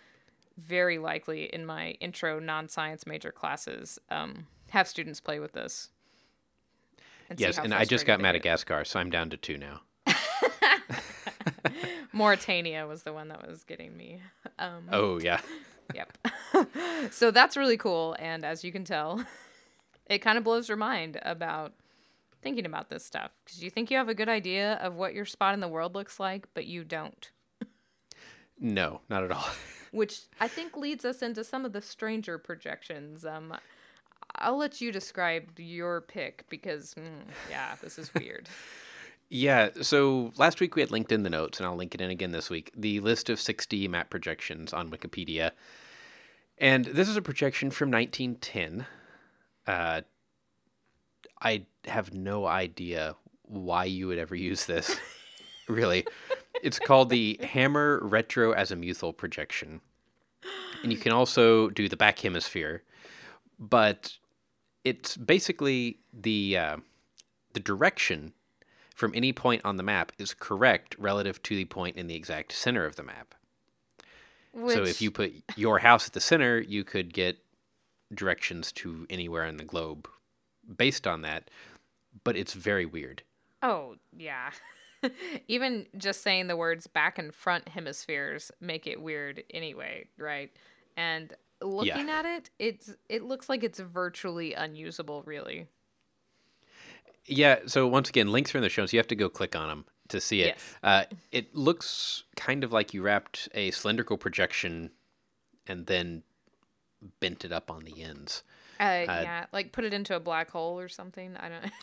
very 0.58 1.00
likely 1.00 1.46
in 1.46 1.66
my 1.66 1.92
intro 2.00 2.40
non-science 2.40 3.08
major 3.08 3.32
classes 3.32 4.00
um, 4.10 4.48
have 4.70 4.88
students 4.88 5.20
play 5.20 5.40
with 5.40 5.54
this. 5.54 5.90
And 7.34 7.40
Yes, 7.40 7.58
and 7.60 7.74
I 7.74 7.86
just 7.86 8.06
got. 8.06 8.20
Madagascar, 8.22 8.86
so 8.86 9.00
I'm 9.00 9.10
down 9.10 9.30
to 9.32 9.38
two 9.38 9.58
now. 9.58 9.82
Mauritania 12.14 12.86
was 12.88 13.04
the 13.04 13.14
one 13.14 13.28
that 13.30 13.48
was 13.48 13.64
getting 13.64 13.96
me. 13.98 14.22
Um, 14.60 14.88
Oh 14.92 15.20
yeah, 15.20 15.42
Yep. 15.94 16.18
so 17.12 17.32
that's 17.32 17.58
really 17.58 17.78
cool. 17.78 18.16
And 18.20 18.46
as 18.46 18.64
you 18.64 18.72
can 18.72 18.84
tell, 18.86 19.24
it 20.08 20.20
kind 20.20 20.38
of 20.38 20.44
blows 20.44 20.68
your 20.68 20.78
mind 20.78 21.20
about 21.24 21.74
thinking 22.42 22.66
about 22.66 22.90
this 22.90 23.06
stuff 23.06 23.32
because 23.46 23.64
you 23.64 23.70
think 23.70 23.90
you 23.90 23.98
have 23.98 24.10
a 24.10 24.14
good 24.14 24.30
idea 24.30 24.74
of 24.76 24.96
what 24.96 25.14
your 25.14 25.26
spot 25.26 25.54
in 25.54 25.60
the 25.60 25.68
world 25.68 25.96
looks 25.96 26.20
like, 26.20 26.48
but 26.54 26.66
you 26.66 26.84
don't. 26.84 27.32
no, 28.60 29.02
not 29.10 29.24
at 29.24 29.32
all. 29.32 29.48
Which 29.92 30.22
I 30.40 30.48
think 30.48 30.76
leads 30.76 31.06
us 31.06 31.22
into 31.22 31.44
some 31.44 31.66
of 31.66 31.74
the 31.74 31.82
stranger 31.82 32.38
projections. 32.38 33.26
Um, 33.26 33.54
I'll 34.36 34.58
let 34.58 34.82
you 34.82 34.92
describe 34.92 35.58
your 35.58 36.02
pick 36.02 36.46
because, 36.50 36.94
mm, 36.96 37.24
yeah, 37.50 37.76
this 37.82 37.98
is 37.98 38.14
weird. 38.14 38.50
Yeah, 39.36 39.70
so 39.82 40.32
last 40.38 40.60
week 40.60 40.76
we 40.76 40.84
had 40.84 40.92
linked 40.92 41.12
in 41.12 41.24
the 41.24 41.30
notes, 41.30 41.60
and 41.60 41.66
I'll 41.66 41.76
link 41.76 41.96
it 41.96 42.02
in 42.02 42.12
again 42.12 42.34
this 42.34 42.52
week. 42.52 42.72
The 42.78 43.00
list 43.00 43.32
of 43.32 43.40
6D 43.40 43.90
map 43.90 44.12
projections 44.12 44.74
on 44.74 44.92
Wikipedia. 44.92 45.54
And 46.60 46.86
this 46.86 47.10
is 47.10 47.18
a 47.18 47.22
projection 47.22 47.72
from 47.72 47.90
1910. 47.90 48.86
Uh, 49.66 50.02
I 51.42 51.66
have 51.86 52.14
no 52.14 52.46
idea 52.46 53.16
why 53.42 53.86
you 53.86 54.06
would 54.06 54.20
ever 54.20 54.36
use 54.36 54.66
this, 54.66 54.98
really. 55.68 56.06
It's 56.62 56.78
called 56.78 57.10
the 57.10 57.40
Hammer 57.42 58.00
Retro 58.04 58.54
Azimuthal 58.54 59.18
projection. 59.18 59.82
And 60.84 60.92
you 60.92 61.00
can 61.00 61.12
also 61.12 61.70
do 61.70 61.90
the 61.90 61.98
back 61.98 62.20
hemisphere, 62.20 62.84
but 63.60 64.18
it's 64.84 65.16
basically 65.18 66.00
the 66.14 66.58
uh, 66.58 66.78
the 67.54 67.60
direction 67.60 68.34
from 68.96 69.12
any 69.16 69.34
point 69.34 69.62
on 69.66 69.78
the 69.78 69.84
map 69.84 70.12
is 70.18 70.34
correct 70.34 70.96
relative 71.00 71.42
to 71.44 71.56
the 71.56 71.66
point 71.66 71.98
in 71.98 72.08
the 72.08 72.16
exact 72.16 72.52
center 72.52 72.86
of 72.86 72.96
the 72.96 73.04
map. 73.04 73.34
Which, 74.54 74.76
So 74.76 74.84
if 74.84 75.02
you 75.02 75.10
put 75.10 75.34
your 75.56 75.80
house 75.80 76.08
at 76.08 76.14
the 76.14 76.22
center, 76.22 76.62
you 76.62 76.84
could 76.84 77.14
get 77.14 77.40
directions 78.14 78.72
to 78.74 79.08
anywhere 79.10 79.46
in 79.46 79.58
the 79.58 79.64
globe 79.64 80.08
based 80.78 81.08
on 81.08 81.22
that, 81.24 81.50
but 82.24 82.36
it's 82.36 82.54
very 82.54 82.86
weird. 82.86 83.24
Oh, 83.64 83.96
yeah. 84.16 84.52
Even 85.48 85.88
just 85.98 86.22
saying 86.22 86.48
the 86.48 86.56
words 86.56 86.86
back 86.86 87.18
and 87.18 87.34
front 87.34 87.70
hemispheres 87.70 88.52
make 88.62 88.86
it 88.86 89.02
weird 89.02 89.44
anyway, 89.50 90.06
right? 90.18 90.52
And 90.96 91.34
looking 91.64 92.10
at 92.10 92.26
it, 92.26 92.50
it's 92.60 92.94
it 93.10 93.24
looks 93.24 93.50
like 93.50 93.64
it's 93.64 93.80
virtually 93.80 94.54
unusable, 94.54 95.24
really. 95.26 95.68
Yeah, 97.26 97.60
so 97.68 97.88
once 97.88 98.10
again, 98.10 98.32
links 98.32 98.54
are 98.54 98.58
in 98.58 98.64
the 98.64 98.70
show 98.70 98.82
notes. 98.82 98.92
You 98.94 99.00
have 99.00 99.08
to 99.08 99.16
go 99.16 99.30
click 99.30 99.56
on 99.56 99.70
them 99.70 99.86
to 100.10 100.20
see 100.20 100.42
it. 100.42 100.48
Yes. 100.58 100.76
Uh, 100.84 101.04
it 101.32 101.56
looks 101.56 102.24
kind 102.36 102.64
of 102.64 102.74
like 102.74 102.94
you 102.94 103.02
wrapped 103.02 103.48
a 103.54 103.72
cylindrical 103.72 104.18
projection 104.18 104.92
and 105.66 105.86
then 105.88 106.24
bent 107.22 107.46
it 107.46 107.52
up 107.54 107.72
on 107.72 107.86
the 107.86 108.02
ends. 108.04 108.44
Uh, 108.80 109.06
yeah, 109.08 109.46
like 109.54 109.72
put 109.72 109.86
it 109.86 109.94
into 109.94 110.16
a 110.16 110.20
black 110.20 110.52
hole 110.52 110.78
or 110.80 110.90
something. 110.90 111.36
I 111.38 111.50
don't. 111.50 111.72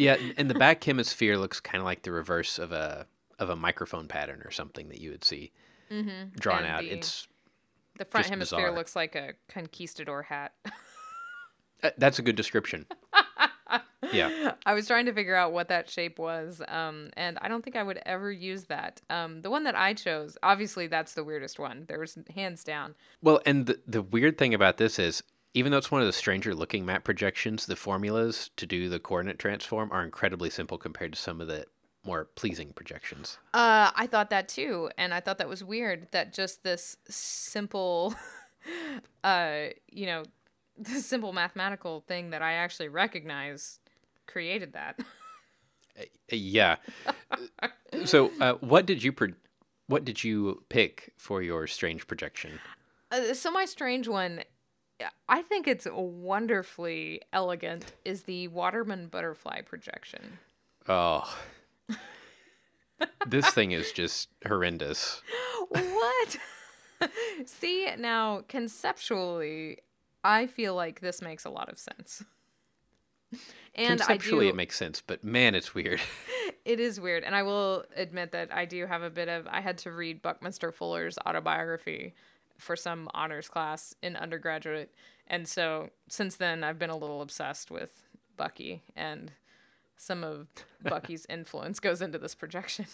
Yeah, 0.00 0.16
and 0.36 0.48
the 0.48 0.54
back 0.54 0.84
hemisphere 0.84 1.36
looks 1.36 1.58
kind 1.58 1.80
of 1.80 1.84
like 1.84 2.02
the 2.02 2.12
reverse 2.12 2.60
of 2.60 2.70
a 2.70 3.08
of 3.40 3.50
a 3.50 3.56
microphone 3.56 4.06
pattern 4.06 4.42
or 4.44 4.52
something 4.52 4.90
that 4.90 5.00
you 5.00 5.10
would 5.10 5.24
see 5.24 5.50
drawn 6.38 6.58
And 6.62 6.66
out. 6.68 6.80
the- 6.82 6.90
It's 6.92 7.26
The 7.98 8.04
front 8.04 8.24
Just 8.24 8.30
hemisphere 8.30 8.58
bizarre. 8.58 8.74
looks 8.76 8.96
like 8.96 9.14
a 9.14 9.34
conquistador 9.48 10.22
hat. 10.22 10.54
uh, 11.82 11.90
that's 11.98 12.18
a 12.18 12.22
good 12.22 12.36
description. 12.36 12.86
yeah, 14.12 14.52
I 14.64 14.74
was 14.74 14.86
trying 14.86 15.06
to 15.06 15.12
figure 15.12 15.34
out 15.34 15.52
what 15.52 15.68
that 15.68 15.90
shape 15.90 16.18
was, 16.18 16.62
um, 16.68 17.10
and 17.16 17.38
I 17.42 17.48
don't 17.48 17.62
think 17.62 17.76
I 17.76 17.82
would 17.82 18.00
ever 18.06 18.30
use 18.30 18.64
that. 18.64 19.00
Um, 19.10 19.42
the 19.42 19.50
one 19.50 19.64
that 19.64 19.74
I 19.76 19.94
chose, 19.94 20.38
obviously, 20.42 20.86
that's 20.86 21.14
the 21.14 21.24
weirdest 21.24 21.58
one. 21.58 21.84
There's 21.88 22.16
hands 22.34 22.64
down. 22.64 22.94
Well, 23.20 23.40
and 23.44 23.66
the 23.66 23.80
the 23.86 24.02
weird 24.02 24.38
thing 24.38 24.54
about 24.54 24.76
this 24.76 24.98
is, 24.98 25.22
even 25.54 25.72
though 25.72 25.78
it's 25.78 25.90
one 25.90 26.00
of 26.00 26.06
the 26.06 26.12
stranger 26.12 26.54
looking 26.54 26.86
map 26.86 27.04
projections, 27.04 27.66
the 27.66 27.76
formulas 27.76 28.50
to 28.56 28.66
do 28.66 28.88
the 28.88 29.00
coordinate 29.00 29.38
transform 29.38 29.90
are 29.92 30.04
incredibly 30.04 30.50
simple 30.50 30.78
compared 30.78 31.12
to 31.12 31.18
some 31.18 31.40
of 31.40 31.48
the 31.48 31.66
more 32.04 32.24
pleasing 32.24 32.72
projections. 32.72 33.38
Uh, 33.52 33.90
I 33.94 34.06
thought 34.06 34.30
that 34.30 34.48
too, 34.48 34.90
and 34.96 35.12
I 35.12 35.20
thought 35.20 35.38
that 35.38 35.48
was 35.48 35.62
weird 35.64 36.08
that 36.12 36.32
just 36.32 36.62
this 36.62 36.96
simple, 37.08 38.14
uh, 39.24 39.66
you 39.90 40.06
know, 40.06 40.22
this 40.78 41.06
simple 41.06 41.32
mathematical 41.32 42.00
thing 42.06 42.30
that 42.30 42.42
I 42.42 42.52
actually 42.54 42.88
recognize 42.88 43.78
created 44.26 44.72
that. 44.74 44.98
Uh, 45.98 46.04
Yeah. 46.30 46.76
so, 48.04 48.30
uh, 48.40 48.52
what 48.60 48.86
did 48.86 49.02
you 49.02 49.12
what 49.88 50.04
did 50.04 50.22
you 50.22 50.62
pick 50.68 51.12
for 51.16 51.42
your 51.42 51.66
strange 51.66 52.06
projection? 52.06 52.60
Uh, 53.10 53.34
so 53.34 53.50
my 53.50 53.64
strange 53.64 54.06
one, 54.06 54.44
I 55.28 55.42
think 55.42 55.66
it's 55.66 55.88
wonderfully 55.90 57.22
elegant, 57.32 57.94
is 58.04 58.22
the 58.24 58.46
Waterman 58.46 59.08
butterfly 59.08 59.62
projection. 59.62 60.38
Oh. 60.88 61.36
This 63.26 63.48
thing 63.50 63.72
is 63.72 63.92
just 63.92 64.28
horrendous. 64.46 65.22
what? 65.70 66.36
See, 67.46 67.88
now 67.98 68.42
conceptually, 68.48 69.78
I 70.24 70.46
feel 70.46 70.74
like 70.74 71.00
this 71.00 71.22
makes 71.22 71.44
a 71.44 71.50
lot 71.50 71.68
of 71.68 71.78
sense. 71.78 72.24
And 73.74 74.00
I 74.00 74.06
Conceptually, 74.06 74.46
do, 74.46 74.50
it 74.50 74.56
makes 74.56 74.76
sense, 74.76 75.02
but 75.06 75.22
man, 75.22 75.54
it's 75.54 75.74
weird. 75.74 76.00
it 76.64 76.80
is 76.80 77.00
weird. 77.00 77.22
And 77.22 77.34
I 77.34 77.42
will 77.42 77.84
admit 77.94 78.32
that 78.32 78.52
I 78.52 78.64
do 78.64 78.86
have 78.86 79.02
a 79.02 79.10
bit 79.10 79.28
of, 79.28 79.46
I 79.46 79.60
had 79.60 79.78
to 79.78 79.92
read 79.92 80.22
Buckminster 80.22 80.72
Fuller's 80.72 81.18
autobiography 81.26 82.14
for 82.56 82.74
some 82.74 83.08
honors 83.14 83.48
class 83.48 83.94
in 84.02 84.16
undergraduate. 84.16 84.92
And 85.28 85.46
so 85.46 85.90
since 86.08 86.36
then, 86.36 86.64
I've 86.64 86.78
been 86.78 86.90
a 86.90 86.96
little 86.96 87.22
obsessed 87.22 87.70
with 87.70 88.02
Bucky, 88.36 88.82
and 88.96 89.32
some 89.98 90.24
of 90.24 90.46
Bucky's 90.82 91.26
influence 91.28 91.80
goes 91.80 92.00
into 92.00 92.18
this 92.18 92.34
projection. 92.34 92.86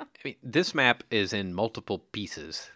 I 0.00 0.04
mean, 0.24 0.36
this 0.42 0.74
map 0.74 1.04
is 1.10 1.32
in 1.32 1.54
multiple 1.54 2.00
pieces. 2.12 2.68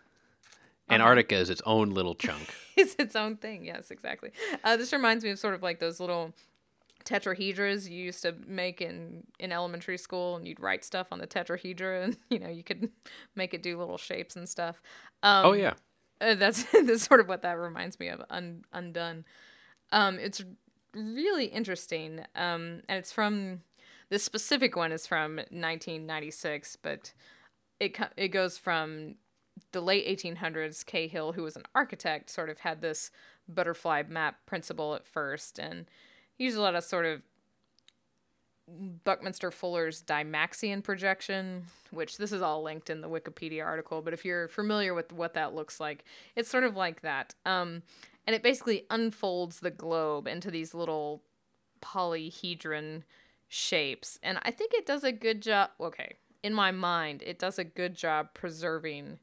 Uh-huh. 0.89 0.95
Antarctica 0.95 1.35
is 1.37 1.51
its 1.51 1.61
own 1.67 1.91
little 1.91 2.15
chunk. 2.15 2.55
it's 2.77 2.95
its 2.99 3.15
own 3.15 3.37
thing. 3.37 3.65
Yes, 3.65 3.91
exactly. 3.91 4.31
Uh, 4.65 4.77
this 4.77 4.93
reminds 4.93 5.25
me 5.25 5.31
of 5.31 5.39
sort 5.39 5.55
of 5.55 5.63
like 5.63 5.81
those 5.81 6.01
little 6.01 6.33
tetrahedras 7.05 7.91
you 7.91 8.05
used 8.05 8.23
to 8.23 8.35
make 8.47 8.81
in 8.81 9.25
in 9.39 9.53
elementary 9.53 9.99
school, 9.99 10.37
and 10.37 10.47
you'd 10.47 10.61
write 10.61 10.85
stuff 10.85 11.09
on 11.11 11.19
the 11.19 11.27
tetrahedra, 11.27 12.05
and 12.05 12.17
you 12.31 12.39
know 12.39 12.49
you 12.49 12.63
could 12.63 12.91
make 13.35 13.53
it 13.53 13.63
do 13.63 13.77
little 13.77 13.99
shapes 13.99 14.37
and 14.37 14.49
stuff. 14.49 14.81
Um, 15.23 15.47
oh 15.47 15.53
yeah. 15.53 15.75
uh, 16.21 16.35
that's 16.35 16.65
that's 16.73 17.03
sort 17.03 17.21
of 17.21 17.29
what 17.29 17.43
that 17.43 17.59
reminds 17.59 17.99
me 17.99 18.09
of. 18.09 18.23
Un, 18.31 18.65
undone. 18.73 19.25
Um, 19.91 20.19
it's 20.19 20.45
really 20.95 21.47
interesting, 21.47 22.21
um, 22.35 22.83
and 22.89 22.99
it's 22.99 23.13
from 23.13 23.63
this 24.11 24.23
specific 24.23 24.77
one 24.77 24.93
is 24.93 25.07
from 25.07 25.37
1996, 25.37 26.77
but 26.83 27.13
it 27.79 27.99
it 28.17 28.29
goes 28.29 28.59
from 28.59 29.17
the 29.73 29.81
late 29.81 30.07
1800s. 30.07 30.85
Cahill, 30.85 31.33
who 31.33 31.43
was 31.43 31.57
an 31.57 31.65
architect, 31.75 32.31
sort 32.31 32.51
of 32.51 32.61
had 32.61 32.81
this 32.81 33.11
butterfly 33.49 34.03
map 34.09 34.37
principle 34.47 34.95
at 34.95 35.07
first, 35.07 35.59
and 35.59 35.87
he 36.37 36.45
used 36.45 36.57
a 36.57 36.63
lot 36.63 36.75
of 36.75 36.85
sort 36.85 37.07
of 37.07 37.23
Buckminster 39.05 39.51
Fuller's 39.51 40.03
Dymaxion 40.03 40.83
projection, 40.83 41.65
which 41.91 42.19
this 42.19 42.33
is 42.33 42.43
all 42.43 42.63
linked 42.63 42.91
in 42.91 43.01
the 43.01 43.09
Wikipedia 43.09 43.65
article, 43.65 44.03
but 44.03 44.13
if 44.13 44.25
you're 44.25 44.49
familiar 44.49 44.95
with 44.95 45.13
what 45.13 45.35
that 45.35 45.55
looks 45.55 45.81
like, 45.81 46.05
it's 46.37 46.51
sort 46.51 46.65
of 46.65 46.77
like 46.77 47.01
that. 47.01 47.35
Um, 47.47 47.83
and 48.29 48.35
it 48.35 48.43
basically 48.43 48.85
unfolds 48.91 49.61
the 49.61 49.71
globe 49.71 50.29
into 50.29 50.51
these 50.51 50.75
little 50.75 51.23
polyhedron 51.81 53.05
shapes. 53.49 54.19
And 54.23 54.39
I 54.43 54.51
think 54.51 54.75
it 54.75 54.85
does 54.85 55.03
a 55.03 55.13
good 55.13 55.41
job. 55.41 55.71
Okay, 55.81 56.17
in 56.43 56.53
my 56.53 56.71
mind, 56.71 57.23
it 57.25 57.39
does 57.39 57.59
a 57.59 57.65
good 57.65 57.95
job 57.95 58.35
preserving 58.35 59.19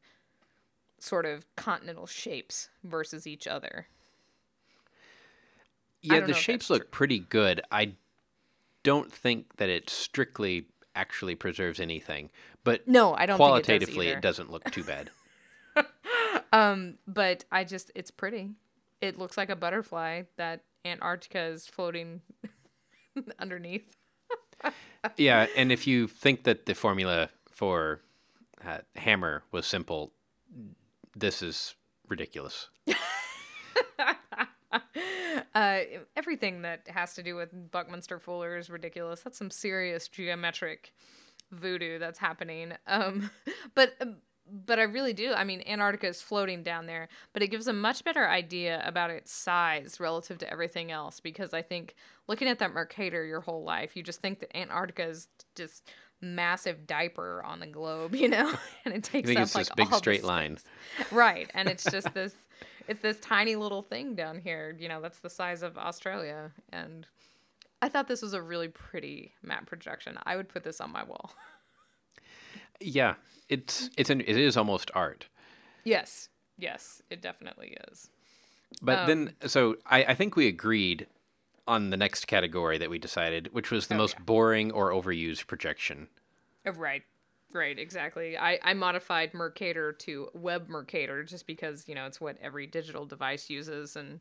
sort 0.97 1.27
of 1.27 1.45
continental 1.55 2.07
shapes 2.07 2.69
versus 2.83 3.27
each 3.27 3.45
other. 3.45 3.85
Yeah, 6.01 6.21
the 6.21 6.33
shapes 6.33 6.71
look 6.71 6.89
pretty 6.89 7.19
good. 7.19 7.61
I 7.71 7.93
don't 8.81 9.13
think 9.13 9.57
that 9.57 9.69
it 9.69 9.87
strictly 9.87 10.65
actually 10.95 11.35
preserves 11.35 11.79
anything, 11.79 12.31
but 12.63 12.87
No, 12.87 13.13
I 13.13 13.27
don't 13.27 13.37
qualitatively 13.37 14.07
it, 14.07 14.17
it 14.17 14.21
doesn't 14.21 14.51
look 14.51 14.71
too 14.71 14.83
bad. 14.83 15.11
Um, 16.55 16.99
but 17.05 17.43
I 17.51 17.65
just 17.65 17.91
it's 17.95 18.11
pretty. 18.11 18.51
It 19.01 19.17
looks 19.17 19.37
like 19.37 19.49
a 19.49 19.55
butterfly 19.55 20.23
that 20.37 20.63
Antarctica 20.83 21.41
is 21.43 21.67
floating 21.67 22.21
underneath. 23.39 23.95
yeah, 25.17 25.47
and 25.55 25.71
if 25.71 25.85
you 25.85 26.07
think 26.07 26.43
that 26.43 26.65
the 26.65 26.73
formula 26.73 27.29
for 27.49 28.01
uh, 28.65 28.79
hammer 28.95 29.43
was 29.51 29.65
simple, 29.65 30.13
this 31.15 31.41
is 31.41 31.75
ridiculous. 32.07 32.69
Uh, 35.53 35.79
everything 36.17 36.63
that 36.63 36.81
has 36.87 37.13
to 37.13 37.23
do 37.23 37.33
with 37.33 37.71
Buckminster 37.71 38.19
Fuller 38.19 38.57
is 38.57 38.69
ridiculous. 38.69 39.21
That's 39.21 39.37
some 39.37 39.49
serious 39.49 40.09
geometric 40.09 40.93
voodoo 41.49 41.97
that's 41.97 42.19
happening. 42.19 42.73
Um, 42.85 43.31
but 43.73 43.93
but 44.51 44.79
I 44.79 44.83
really 44.83 45.13
do. 45.13 45.33
I 45.33 45.43
mean, 45.43 45.63
Antarctica 45.65 46.07
is 46.07 46.21
floating 46.21 46.63
down 46.63 46.85
there, 46.85 47.07
but 47.33 47.41
it 47.41 47.47
gives 47.47 47.67
a 47.67 47.73
much 47.73 48.03
better 48.03 48.27
idea 48.27 48.81
about 48.85 49.09
its 49.09 49.31
size 49.31 49.99
relative 49.99 50.37
to 50.39 50.49
everything 50.51 50.91
else. 50.91 51.19
Because 51.19 51.53
I 51.53 51.61
think 51.61 51.95
looking 52.27 52.47
at 52.47 52.59
that 52.59 52.73
Mercator 52.73 53.25
your 53.25 53.41
whole 53.41 53.63
life, 53.63 53.95
you 53.95 54.03
just 54.03 54.21
think 54.21 54.39
that 54.39 54.55
Antarctica 54.55 55.03
is 55.07 55.27
just 55.55 55.89
massive 56.21 56.87
diaper 56.87 57.43
on 57.43 57.59
the 57.59 57.67
globe, 57.67 58.15
you 58.21 58.27
know, 58.27 58.53
and 58.85 58.93
it 58.93 59.03
takes 59.03 59.27
think 59.27 59.39
up 59.39 59.45
it's 59.45 59.55
like 59.55 59.75
big 59.75 59.93
straight 59.93 60.19
space. 60.19 60.27
line. 60.27 60.57
right 61.11 61.49
and 61.53 61.67
it's 61.67 61.83
just 61.91 62.13
this 62.13 62.33
it's 62.87 62.99
this 63.01 63.19
tiny 63.19 63.55
little 63.55 63.81
thing 63.81 64.15
down 64.15 64.39
here 64.39 64.75
you 64.79 64.87
know 64.87 65.01
that's 65.01 65.19
the 65.19 65.29
size 65.29 65.63
of 65.63 65.77
australia 65.77 66.51
and 66.71 67.07
i 67.81 67.89
thought 67.89 68.07
this 68.07 68.21
was 68.21 68.33
a 68.33 68.41
really 68.41 68.67
pretty 68.67 69.33
map 69.41 69.65
projection 69.65 70.17
i 70.25 70.35
would 70.35 70.47
put 70.47 70.63
this 70.63 70.79
on 70.79 70.91
my 70.91 71.03
wall 71.03 71.33
Yeah, 72.79 73.15
it's 73.49 73.89
it's 73.97 74.09
an 74.09 74.21
it 74.21 74.37
is 74.37 74.57
almost 74.57 74.91
art. 74.93 75.27
yes 75.83 76.29
yes 76.57 77.01
it 77.09 77.21
definitely 77.21 77.77
is 77.91 78.09
But 78.81 79.07
then, 79.07 79.33
Um, 79.41 79.49
so 79.49 79.77
I, 79.85 80.03
I 80.05 80.15
think 80.15 80.35
we 80.35 80.47
agreed 80.47 81.07
on 81.67 81.89
the 81.89 81.97
next 81.97 82.27
category 82.27 82.77
that 82.77 82.89
we 82.89 82.99
decided, 82.99 83.49
which 83.53 83.71
was 83.71 83.87
the 83.87 83.95
Oh, 83.95 83.99
most 83.99 84.15
yeah. 84.17 84.23
boring 84.25 84.71
or 84.71 84.91
overused 84.91 85.47
projection. 85.47 86.07
Uh, 86.65 86.71
right 86.73 87.03
right 87.51 87.77
exactly 87.79 88.37
i 88.37 88.59
i 88.63 88.73
modified 88.73 89.33
mercator 89.33 89.93
to 89.93 90.27
web 90.33 90.67
mercator 90.67 91.23
just 91.23 91.47
because 91.47 91.87
you 91.87 91.95
know 91.95 92.05
it's 92.05 92.19
what 92.19 92.37
every 92.41 92.67
digital 92.67 93.05
device 93.05 93.49
uses 93.49 93.95
and 93.95 94.19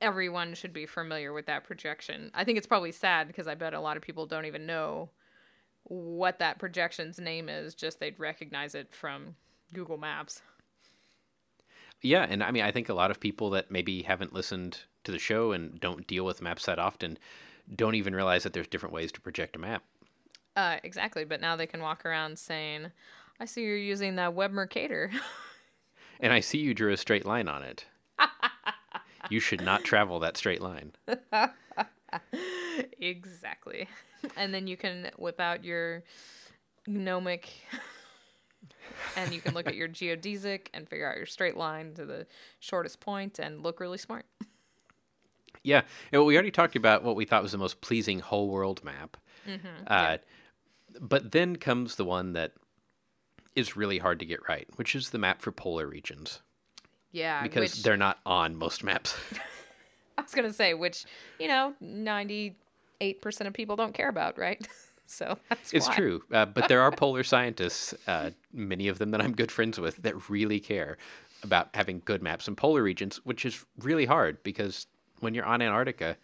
everyone 0.00 0.54
should 0.54 0.72
be 0.72 0.84
familiar 0.84 1.32
with 1.32 1.46
that 1.46 1.64
projection 1.64 2.30
i 2.34 2.44
think 2.44 2.58
it's 2.58 2.66
probably 2.66 2.92
sad 2.92 3.26
because 3.26 3.46
i 3.46 3.54
bet 3.54 3.72
a 3.74 3.80
lot 3.80 3.96
of 3.96 4.02
people 4.02 4.26
don't 4.26 4.44
even 4.44 4.66
know 4.66 5.08
what 5.84 6.38
that 6.38 6.58
projection's 6.58 7.18
name 7.18 7.48
is 7.48 7.74
just 7.74 7.98
they'd 8.00 8.18
recognize 8.18 8.74
it 8.74 8.92
from 8.92 9.36
google 9.72 9.96
maps 9.98 10.42
Yeah, 12.02 12.26
and 12.28 12.42
I 12.44 12.50
mean, 12.52 12.62
I 12.62 12.70
think 12.70 12.88
a 12.88 12.94
lot 12.94 13.10
of 13.10 13.18
people 13.20 13.50
that 13.50 13.70
maybe 13.70 14.02
haven't 14.02 14.32
listened 14.32 14.80
to 15.04 15.10
the 15.12 15.18
show 15.18 15.52
and 15.52 15.80
don't 15.80 16.06
deal 16.06 16.24
with 16.24 16.40
maps 16.42 16.66
that 16.66 16.78
often 16.78 17.18
don't 17.74 17.94
even 17.96 18.14
realize 18.14 18.44
that 18.44 18.52
there's 18.52 18.68
different 18.68 18.94
ways 18.94 19.10
to 19.12 19.20
project 19.20 19.56
a 19.56 19.58
map. 19.58 19.82
uh 20.56 20.76
exactly 20.82 21.24
but 21.24 21.40
now 21.40 21.56
they 21.56 21.66
can 21.66 21.80
walk 21.82 22.04
around 22.06 22.38
saying 22.38 22.90
i 23.40 23.44
see 23.44 23.62
you're 23.62 23.76
using 23.76 24.16
that 24.16 24.34
web 24.34 24.50
mercator 24.52 25.10
And 26.20 26.32
I 26.32 26.40
see 26.40 26.58
you 26.58 26.74
drew 26.74 26.92
a 26.92 26.96
straight 26.96 27.24
line 27.24 27.46
on 27.46 27.62
it. 27.62 27.86
you 29.30 29.38
should 29.38 29.60
not 29.62 29.84
travel 29.84 30.18
that 30.18 30.36
straight 30.36 30.60
line. 30.60 30.92
exactly 33.00 33.88
and 34.36 34.52
then 34.52 34.66
you 34.66 34.76
can 34.76 35.10
whip 35.16 35.40
out 35.40 35.64
your 35.64 36.02
gnomonic 36.86 37.48
and 39.16 39.32
you 39.32 39.40
can 39.40 39.54
look 39.54 39.66
at 39.66 39.74
your 39.74 39.88
geodesic 39.88 40.68
and 40.74 40.88
figure 40.88 41.08
out 41.10 41.16
your 41.16 41.26
straight 41.26 41.56
line 41.56 41.94
to 41.94 42.04
the 42.04 42.26
shortest 42.60 43.00
point 43.00 43.38
and 43.38 43.62
look 43.62 43.80
really 43.80 43.98
smart. 43.98 44.26
Yeah, 45.62 45.82
and 46.12 46.24
we 46.24 46.34
already 46.34 46.50
talked 46.50 46.76
about 46.76 47.02
what 47.02 47.16
we 47.16 47.24
thought 47.24 47.42
was 47.42 47.52
the 47.52 47.58
most 47.58 47.80
pleasing 47.80 48.20
whole 48.20 48.48
world 48.48 48.82
map. 48.84 49.16
Uh, 49.86 50.18
But 51.00 51.32
then 51.32 51.56
comes 51.56 51.96
the 51.96 52.04
one 52.04 52.32
that 52.32 52.52
is 53.54 53.76
really 53.76 53.98
hard 53.98 54.18
to 54.20 54.24
get 54.26 54.48
right, 54.48 54.66
which 54.76 54.94
is 54.94 55.10
the 55.10 55.18
map 55.18 55.42
for 55.42 55.52
polar 55.52 55.86
regions. 55.86 56.42
Yeah, 57.12 57.42
because 57.42 57.74
which 57.74 57.82
they're 57.82 57.96
not 57.96 58.18
on 58.24 58.56
most 58.56 58.84
maps. 58.84 59.16
I 60.18 60.22
was 60.22 60.34
gonna 60.34 60.52
say, 60.52 60.74
which 60.74 61.04
you 61.38 61.48
know, 61.48 61.74
ninety 61.80 62.56
eight 63.00 63.22
percent 63.22 63.48
of 63.48 63.54
people 63.54 63.76
don't 63.76 63.94
care 63.94 64.08
about, 64.08 64.38
right? 64.38 64.66
so 65.06 65.38
that's 65.48 65.72
it's 65.72 65.88
why. 65.88 65.94
true, 65.94 66.22
uh, 66.32 66.46
but 66.46 66.68
there 66.68 66.80
are 66.82 66.90
polar 66.90 67.22
scientists, 67.24 67.94
uh, 68.06 68.30
many 68.52 68.88
of 68.88 68.98
them 68.98 69.10
that 69.12 69.20
I'm 69.20 69.32
good 69.34 69.50
friends 69.52 69.78
with, 69.80 69.96
that 70.02 70.28
really 70.30 70.60
care 70.60 70.96
about 71.42 71.68
having 71.74 72.02
good 72.04 72.22
maps 72.22 72.48
in 72.48 72.56
polar 72.56 72.82
regions, 72.82 73.18
which 73.24 73.44
is 73.44 73.64
really 73.78 74.06
hard 74.06 74.42
because 74.42 74.86
when 75.20 75.34
you're 75.34 75.44
on 75.44 75.62
Antarctica, 75.62 76.16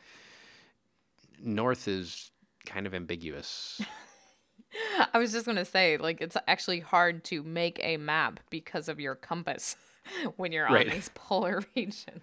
north 1.42 1.86
is 1.88 2.30
kind 2.66 2.86
of 2.86 2.94
ambiguous. 2.94 3.80
I 5.12 5.18
was 5.18 5.32
just 5.32 5.46
gonna 5.46 5.64
say, 5.64 5.96
like, 5.98 6.20
it's 6.20 6.36
actually 6.48 6.80
hard 6.80 7.22
to 7.24 7.42
make 7.44 7.78
a 7.82 7.96
map 7.96 8.40
because 8.50 8.88
of 8.88 8.98
your 8.98 9.14
compass 9.14 9.76
when 10.36 10.50
you're 10.52 10.64
Right. 10.66 10.88
on 10.88 10.92
these 10.94 11.10
polar 11.14 11.62
regions. 11.76 12.22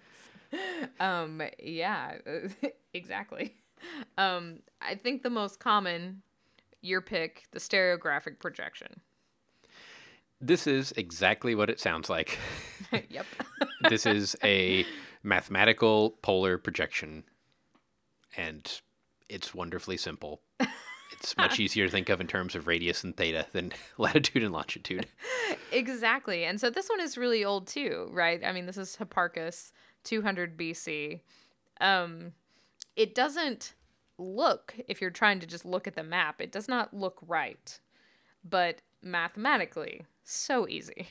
Um, 1.00 1.42
yeah, 1.62 2.16
exactly. 2.92 3.54
Um, 4.18 4.60
I 4.80 4.94
think 4.94 5.22
the 5.22 5.30
most 5.30 5.58
common, 5.58 6.22
your 6.82 7.00
pick, 7.00 7.44
the 7.52 7.58
stereographic 7.58 8.38
projection. 8.40 9.00
This 10.40 10.66
is 10.66 10.92
exactly 10.96 11.54
what 11.54 11.70
it 11.70 11.80
sounds 11.80 12.10
like. 12.10 12.38
yep. 13.08 13.26
this 13.88 14.04
is 14.06 14.36
a 14.44 14.84
mathematical 15.22 16.10
polar 16.22 16.58
projection, 16.58 17.24
and 18.36 18.80
it's 19.28 19.54
wonderfully 19.54 19.96
simple. 19.96 20.42
It's 21.12 21.36
much 21.36 21.60
easier 21.60 21.86
to 21.86 21.90
think 21.90 22.08
of 22.08 22.20
in 22.20 22.26
terms 22.26 22.54
of 22.54 22.66
radius 22.66 23.04
and 23.04 23.16
theta 23.16 23.46
than 23.52 23.72
latitude 23.98 24.42
and 24.42 24.52
longitude. 24.52 25.06
Exactly. 25.70 26.44
And 26.44 26.60
so 26.60 26.68
this 26.68 26.88
one 26.88 27.00
is 27.00 27.16
really 27.16 27.44
old 27.44 27.66
too, 27.66 28.08
right? 28.12 28.42
I 28.44 28.52
mean, 28.52 28.66
this 28.66 28.76
is 28.76 28.96
Hipparchus, 28.96 29.72
200 30.04 30.56
BC. 30.56 31.20
Um, 31.80 32.32
it 32.96 33.14
doesn't 33.14 33.74
look, 34.18 34.74
if 34.88 35.00
you're 35.00 35.10
trying 35.10 35.40
to 35.40 35.46
just 35.46 35.64
look 35.64 35.86
at 35.86 35.94
the 35.94 36.02
map, 36.02 36.40
it 36.40 36.52
does 36.52 36.68
not 36.68 36.94
look 36.94 37.18
right. 37.26 37.78
But 38.48 38.82
mathematically, 39.02 40.02
so 40.24 40.68
easy. 40.68 41.08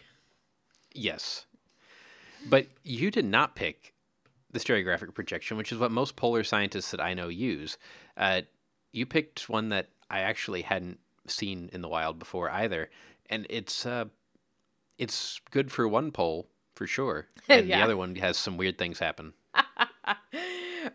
Yes. 0.94 1.46
But 2.50 2.68
you 2.84 3.12
did 3.12 3.26
not 3.26 3.56
pick 3.56 3.94
the 4.52 4.60
stereographic 4.60 5.14
projection, 5.14 5.58
which 5.58 5.72
is 5.72 5.78
what 5.78 5.92
most 5.92 6.16
polar 6.16 6.44
scientists 6.44 6.92
that 6.92 7.00
I 7.02 7.14
know 7.14 7.28
use. 7.30 7.78
Uh, 8.18 8.42
you 8.92 9.06
picked 9.06 9.48
one 9.48 9.70
that 9.70 9.90
I 10.10 10.20
actually 10.20 10.64
hadn't 10.64 11.00
seen 11.28 11.70
in 11.72 11.82
the 11.82 11.88
wild 11.88 12.20
before 12.20 12.50
either, 12.50 12.90
and 13.30 13.48
it's 13.50 13.86
uh, 13.86 14.06
it's 14.98 15.40
good 15.52 15.72
for 15.72 15.88
one 15.88 16.12
pole 16.12 16.48
for 16.76 16.86
sure, 16.88 17.28
and 17.48 17.68
Yeah. 17.68 17.78
the 17.78 17.84
other 17.84 17.96
one 17.98 18.16
has 18.16 18.38
some 18.38 18.58
weird 18.58 18.78
things 18.78 19.00
happen. 19.00 19.34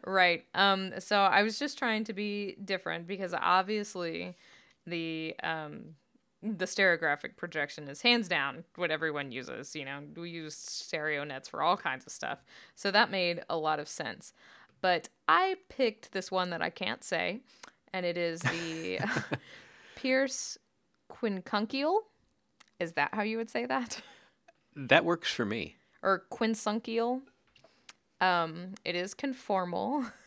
Right. 0.07 0.45
Um, 0.55 0.93
so 0.99 1.18
I 1.20 1.43
was 1.43 1.59
just 1.59 1.78
trying 1.78 2.05
to 2.05 2.12
be 2.12 2.57
different 2.64 3.07
because 3.07 3.34
obviously 3.34 4.37
the 4.87 5.34
um, 5.43 5.95
the 6.43 6.66
stereographic 6.66 7.37
projection 7.37 7.89
is 7.89 8.03
hands 8.03 8.28
down 8.28 8.64
what 8.76 8.91
everyone 8.91 9.32
uses. 9.32 9.74
You 9.74 9.84
know, 9.84 10.01
we 10.16 10.30
use 10.30 10.55
stereo 10.55 11.24
nets 11.24 11.49
for 11.49 11.62
all 11.62 11.76
kinds 11.76 12.07
of 12.07 12.12
stuff. 12.12 12.39
So 12.74 12.91
that 12.91 13.11
made 13.11 13.43
a 13.49 13.57
lot 13.57 13.80
of 13.80 13.89
sense. 13.89 14.32
But 14.80 15.09
I 15.26 15.57
picked 15.68 16.12
this 16.12 16.30
one 16.30 16.51
that 16.51 16.62
I 16.62 16.70
can't 16.70 17.03
say, 17.03 17.41
and 17.93 18.05
it 18.07 18.16
is 18.16 18.41
the 18.41 19.01
Peirce 19.97 20.59
quincunchial. 21.11 22.01
Is 22.78 22.93
that 22.93 23.14
how 23.14 23.22
you 23.22 23.39
would 23.39 23.51
say 23.51 23.64
that? 23.66 24.01
That 24.76 25.05
works 25.05 25.32
for 25.32 25.47
me. 25.47 25.76
or 26.03 26.24
quincunchial. 26.30 27.22
Um, 28.21 28.75
it 28.85 28.95
is 28.95 29.14
conformal. 29.14 30.11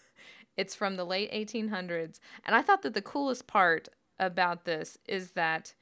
It's 0.58 0.76
from 0.76 0.98
the 0.98 1.06
late 1.06 1.32
1800s, 1.32 2.20
and 2.46 2.54
I 2.54 2.62
thought 2.62 2.82
that 2.82 2.94
the 2.94 3.02
coolest 3.02 3.48
part 3.48 3.88
about 4.20 4.66
this 4.66 4.98
is 5.08 5.32
that 5.32 5.74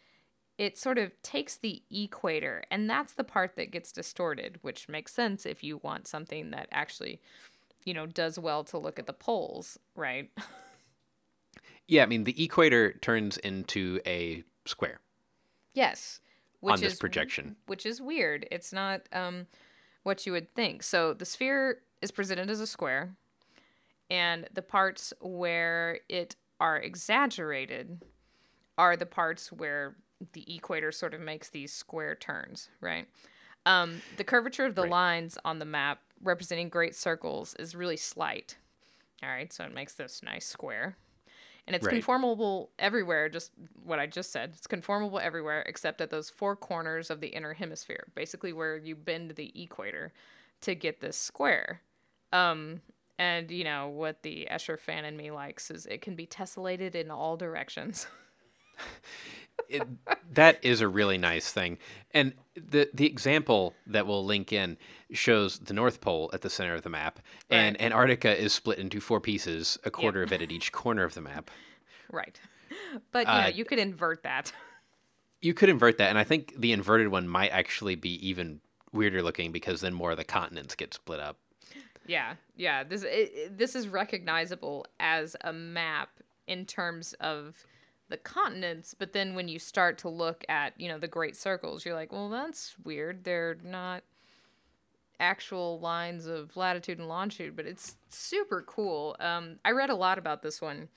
it 0.59 0.77
sort 0.77 0.99
of 0.99 1.19
takes 1.23 1.57
the 1.57 1.81
equator, 1.89 2.63
and 2.69 2.87
that's 2.87 3.13
the 3.13 3.23
part 3.23 3.55
that 3.55 3.71
gets 3.71 3.91
distorted, 3.91 4.59
which 4.61 4.87
makes 4.87 5.15
sense 5.15 5.47
if 5.47 5.63
you 5.63 5.77
want 5.77 6.05
something 6.07 6.51
that 6.51 6.67
actually, 6.71 7.19
you 7.85 7.93
know, 7.95 8.05
does 8.05 8.37
well 8.37 8.63
to 8.65 8.77
look 8.77 8.99
at 8.99 9.07
the 9.07 9.13
poles, 9.13 9.79
right? 9.95 10.29
Yeah, 11.87 12.03
I 12.03 12.05
mean 12.05 12.25
the 12.25 12.43
equator 12.43 12.93
turns 13.01 13.37
into 13.37 13.99
a 14.05 14.43
square 14.65 14.99
yes, 15.77 16.19
which 16.59 16.73
on 16.73 16.81
this 16.81 16.93
is 16.93 16.99
projection. 16.99 17.55
which 17.67 17.85
is 17.85 18.01
weird. 18.01 18.47
It's 18.51 18.73
not 18.73 19.07
um, 19.13 19.47
what 20.03 20.25
you 20.25 20.31
would 20.33 20.53
think. 20.55 20.83
So 20.83 21.13
the 21.13 21.25
sphere 21.25 21.79
is 22.01 22.11
presented 22.11 22.49
as 22.49 22.59
a 22.59 22.67
square, 22.67 23.15
and 24.09 24.47
the 24.53 24.61
parts 24.61 25.13
where 25.19 25.99
it 26.09 26.35
are 26.59 26.77
exaggerated 26.77 28.03
are 28.77 28.95
the 28.95 29.05
parts 29.05 29.51
where 29.51 29.95
the 30.33 30.55
equator 30.55 30.91
sort 30.91 31.13
of 31.13 31.21
makes 31.21 31.49
these 31.49 31.71
square 31.73 32.15
turns, 32.15 32.69
right? 32.81 33.07
Um, 33.65 34.01
the 34.15 34.23
curvature 34.23 34.65
of 34.65 34.75
the 34.75 34.83
Right. 34.83 34.91
lines 34.91 35.37
on 35.45 35.59
the 35.59 35.65
map 35.65 35.99
representing 36.23 36.69
great 36.69 36.95
circles 36.95 37.53
is 37.59 37.75
really 37.75 37.97
slight. 37.97 38.57
All 39.21 39.29
right, 39.29 39.51
so 39.51 39.63
it 39.65 39.73
makes 39.73 39.93
this 39.93 40.23
nice 40.23 40.45
square. 40.45 40.97
And 41.67 41.75
it's 41.75 41.85
Right. 41.85 41.95
conformable 41.95 42.71
everywhere, 42.79 43.27
just 43.29 43.51
what 43.83 43.99
I 43.99 44.07
just 44.07 44.31
said. 44.31 44.53
It's 44.55 44.67
conformable 44.67 45.19
everywhere 45.19 45.63
except 45.67 45.99
at 45.99 46.09
those 46.09 46.29
four 46.29 46.55
corners 46.55 47.09
of 47.11 47.19
the 47.19 47.27
inner 47.27 47.53
hemisphere, 47.53 48.07
basically 48.15 48.53
where 48.53 48.77
you 48.77 48.95
bend 48.95 49.31
the 49.31 49.51
equator 49.61 50.13
to 50.61 50.75
get 50.75 51.01
this 51.01 51.17
square. 51.17 51.81
Um, 52.33 52.81
and 53.19 53.49
you 53.49 53.63
know 53.63 53.87
what 53.87 54.21
the 54.23 54.47
Escher 54.51 54.79
fan 54.79 55.05
in 55.05 55.17
me 55.17 55.31
likes 55.31 55.71
is 55.71 55.85
it 55.85 56.01
can 56.01 56.15
be 56.15 56.27
tessellated 56.27 56.93
in 56.95 57.09
all 57.09 57.37
directions. 57.37 58.07
it, 59.69 59.83
that 60.33 60.59
is 60.63 60.81
a 60.81 60.87
really 60.87 61.17
nice 61.17 61.51
thing. 61.51 61.77
And 62.11 62.33
the 62.55 62.89
the 62.93 63.05
example 63.05 63.73
that 63.87 64.05
we'll 64.05 64.25
link 64.25 64.53
in 64.53 64.77
shows 65.11 65.59
the 65.59 65.73
North 65.73 66.01
Pole 66.01 66.29
at 66.33 66.41
the 66.41 66.49
center 66.49 66.75
of 66.75 66.83
the 66.83 66.89
map, 66.89 67.19
and 67.49 67.79
Antarctica 67.81 68.39
is 68.39 68.53
split 68.53 68.77
into 68.77 68.99
four 68.99 69.19
pieces, 69.19 69.77
a 69.83 69.89
quarter 69.91 70.21
of 70.21 70.31
it 70.31 70.41
at 70.41 70.51
each 70.51 70.71
corner 70.83 71.03
of 71.03 71.13
the 71.13 71.21
map. 71.21 71.49
right. 72.11 72.39
But 73.11 73.27
you 73.27 73.33
know, 73.33 73.39
Uh, 73.39 73.47
you 73.47 73.65
could 73.65 73.79
invert 73.79 74.23
that. 74.23 74.51
You 75.39 75.53
could 75.53 75.69
invert 75.69 75.99
that, 75.99 76.09
and 76.09 76.17
I 76.17 76.23
think 76.23 76.55
the 76.57 76.71
inverted 76.71 77.09
one 77.09 77.27
might 77.27 77.51
actually 77.51 77.93
be 77.93 78.27
even 78.27 78.59
weirder 78.91 79.21
looking 79.21 79.51
because 79.51 79.81
then 79.81 79.93
more 79.93 80.09
of 80.09 80.17
the 80.17 80.23
continents 80.23 80.73
get 80.73 80.95
split 80.95 81.19
up. 81.19 81.37
Yeah, 82.07 82.35
yeah. 82.55 82.83
This 82.83 83.03
it, 83.05 83.57
this 83.57 83.75
is 83.75 83.87
recognizable 83.87 84.85
as 84.99 85.35
a 85.41 85.53
map 85.53 86.09
in 86.47 86.65
terms 86.65 87.13
of 87.19 87.65
the 88.09 88.17
continents, 88.17 88.95
but 88.97 89.11
then 89.11 89.35
when 89.35 89.49
you 89.49 89.59
start 89.59 89.97
to 89.99 90.09
look 90.09 90.45
at 90.47 90.79
you 90.79 90.87
know 90.87 90.97
the 90.97 91.07
Great 91.07 91.35
Circles, 91.35 91.85
you're 91.85 91.95
like, 91.95 92.11
well, 92.11 92.29
that's 92.29 92.75
weird. 92.83 93.23
They're 93.23 93.57
not 93.63 94.03
actual 95.19 95.79
lines 95.79 96.25
of 96.25 96.55
latitude 96.55 96.99
and 96.99 97.07
longitude, 97.07 97.55
but 97.55 97.65
it's 97.65 97.97
super 98.09 98.61
cool. 98.61 99.15
Um, 99.19 99.59
I 99.65 99.71
read 99.71 99.89
a 99.89 99.95
lot 99.95 100.17
about 100.17 100.41
this 100.43 100.61
one 100.61 100.89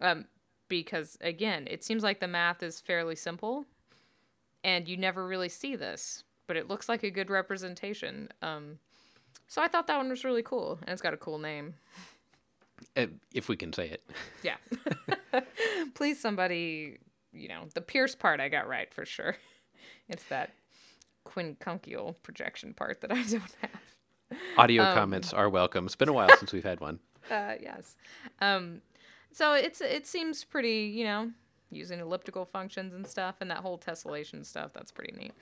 um, 0.00 0.26
because 0.68 1.18
again, 1.20 1.66
it 1.70 1.84
seems 1.84 2.02
like 2.02 2.20
the 2.20 2.28
math 2.28 2.62
is 2.62 2.80
fairly 2.80 3.16
simple, 3.16 3.66
and 4.62 4.88
you 4.88 4.96
never 4.96 5.26
really 5.26 5.48
see 5.48 5.76
this, 5.76 6.24
but 6.46 6.56
it 6.56 6.68
looks 6.68 6.88
like 6.88 7.02
a 7.02 7.10
good 7.10 7.30
representation. 7.30 8.28
Um, 8.40 8.78
so 9.46 9.62
I 9.62 9.68
thought 9.68 9.86
that 9.86 9.96
one 9.96 10.08
was 10.08 10.24
really 10.24 10.42
cool, 10.42 10.78
and 10.82 10.90
it's 10.90 11.02
got 11.02 11.14
a 11.14 11.18
cool 11.18 11.38
name. 11.38 11.74
uh, 12.96 13.06
If 13.32 13.48
we 13.48 13.56
can 13.56 13.72
say 13.72 13.88
it. 13.88 14.02
Yeah. 14.42 14.56
Please, 15.94 16.20
somebody, 16.20 16.98
you 17.32 17.48
know, 17.48 17.64
the 17.74 17.80
Peirce 17.80 18.14
part 18.14 18.40
I 18.40 18.48
got 18.48 18.68
right 18.68 18.92
for 18.92 19.04
sure. 19.04 19.36
It's 20.08 20.24
that 20.24 20.50
quincunchial 21.26 22.14
projection 22.22 22.74
part 22.74 23.00
that 23.00 23.10
I 23.10 23.22
don't 23.22 23.56
have. 23.62 24.38
Audio 24.58 24.82
Um, 24.82 24.94
comments 24.94 25.32
are 25.32 25.48
welcome. 25.48 25.86
It's 25.86 25.96
been 25.96 26.08
a 26.10 26.12
while 26.12 26.28
since 26.38 26.52
we've 26.52 26.64
had 26.64 26.80
one. 26.80 26.98
Uh, 27.30 27.54
yes. 27.60 27.96
Um, 28.42 28.82
so 29.32 29.54
it's 29.54 29.80
it 29.80 30.06
seems 30.06 30.44
pretty, 30.44 30.92
you 30.94 31.04
know, 31.04 31.30
using 31.70 32.00
elliptical 32.00 32.44
functions 32.44 32.92
and 32.92 33.06
stuff, 33.06 33.36
and 33.40 33.50
that 33.50 33.58
whole 33.58 33.78
tessellation 33.78 34.44
stuff. 34.44 34.72
That's 34.74 34.92
pretty 34.92 35.14
neat. 35.16 35.32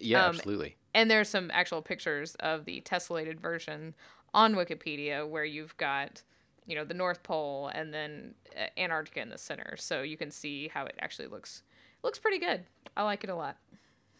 Yeah, 0.00 0.24
Um, 0.26 0.36
absolutely. 0.36 0.76
And 0.94 1.10
there's 1.10 1.28
some 1.28 1.50
actual 1.52 1.82
pictures 1.82 2.34
of 2.40 2.64
the 2.64 2.80
tessellated 2.80 3.38
version 3.40 3.94
on 4.34 4.54
Wikipedia 4.54 5.28
where 5.28 5.44
you've 5.44 5.76
got, 5.76 6.22
you 6.66 6.74
know, 6.74 6.84
the 6.84 6.94
North 6.94 7.22
Pole 7.22 7.70
and 7.74 7.92
then 7.94 8.34
uh, 8.56 8.66
Antarctica 8.76 9.20
in 9.20 9.28
the 9.28 9.38
center, 9.38 9.76
so 9.76 10.02
you 10.02 10.16
can 10.16 10.30
see 10.30 10.68
how 10.68 10.86
it 10.86 10.96
actually 11.00 11.28
looks. 11.28 11.62
Looks 12.02 12.18
pretty 12.18 12.38
good. 12.38 12.64
I 12.96 13.02
like 13.04 13.24
it 13.24 13.30
a 13.30 13.34
lot. 13.34 13.56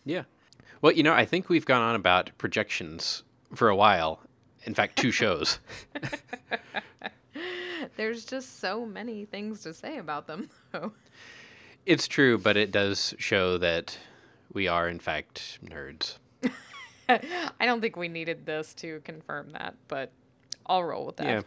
Yeah. 0.04 0.24
Well, 0.82 0.92
you 0.92 1.02
know, 1.02 1.12
I 1.12 1.24
think 1.24 1.48
we've 1.48 1.66
gone 1.66 1.82
on 1.82 1.94
about 1.94 2.30
projections 2.38 3.22
for 3.54 3.68
a 3.68 3.76
while. 3.76 4.20
In 4.64 4.74
fact, 4.74 4.96
two 4.96 5.10
shows. 5.10 5.58
There's 7.96 8.24
just 8.24 8.60
so 8.60 8.84
many 8.86 9.24
things 9.24 9.62
to 9.62 9.74
say 9.74 9.98
about 9.98 10.26
them, 10.26 10.50
though. 10.72 10.92
It's 11.86 12.06
true, 12.06 12.38
but 12.38 12.56
it 12.56 12.70
does 12.70 13.14
show 13.18 13.58
that 13.58 13.98
we 14.52 14.68
are, 14.68 14.88
in 14.88 14.98
fact, 14.98 15.58
nerds. 15.64 16.18
I 17.08 17.66
don't 17.66 17.80
think 17.80 17.96
we 17.96 18.08
needed 18.08 18.46
this 18.46 18.72
to 18.74 19.00
confirm 19.00 19.50
that, 19.50 19.74
but 19.88 20.12
I'll 20.66 20.84
roll 20.84 21.06
with 21.06 21.16
that. 21.16 21.26
Yeah. 21.26 21.42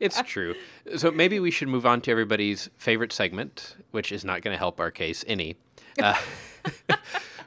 It's 0.00 0.20
true. 0.26 0.54
So 0.96 1.10
maybe 1.10 1.40
we 1.40 1.50
should 1.50 1.68
move 1.68 1.86
on 1.86 2.00
to 2.02 2.10
everybody's 2.10 2.70
favorite 2.76 3.12
segment, 3.12 3.76
which 3.90 4.10
is 4.12 4.24
not 4.24 4.42
going 4.42 4.54
to 4.54 4.58
help 4.58 4.80
our 4.80 4.90
case 4.90 5.24
any. 5.26 5.56
Uh, 6.00 6.14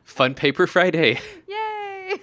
Fun 0.04 0.34
Paper 0.34 0.68
Friday. 0.68 1.22
Yay! 1.48 2.20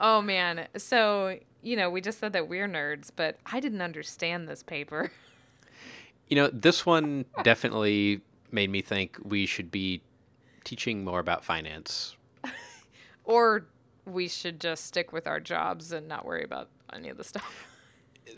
Oh 0.00 0.22
man. 0.22 0.68
So, 0.76 1.36
you 1.62 1.74
know, 1.74 1.90
we 1.90 2.00
just 2.00 2.20
said 2.20 2.32
that 2.34 2.48
we're 2.48 2.68
nerds, 2.68 3.10
but 3.14 3.38
I 3.44 3.58
didn't 3.58 3.82
understand 3.82 4.46
this 4.46 4.62
paper. 4.62 5.10
You 6.28 6.36
know, 6.36 6.48
this 6.52 6.86
one 6.86 7.24
definitely 7.42 8.20
made 8.52 8.70
me 8.70 8.82
think 8.82 9.16
we 9.24 9.46
should 9.46 9.72
be 9.72 10.00
teaching 10.68 11.02
more 11.02 11.18
about 11.18 11.44
finance. 11.44 12.16
Or 13.24 13.66
we 14.06 14.26
should 14.26 14.58
just 14.58 14.86
stick 14.86 15.12
with 15.12 15.26
our 15.26 15.38
jobs 15.38 15.92
and 15.92 16.08
not 16.08 16.24
worry 16.24 16.42
about 16.42 16.70
any 16.90 17.10
of 17.10 17.18
the 17.18 17.24
stuff. 17.24 17.66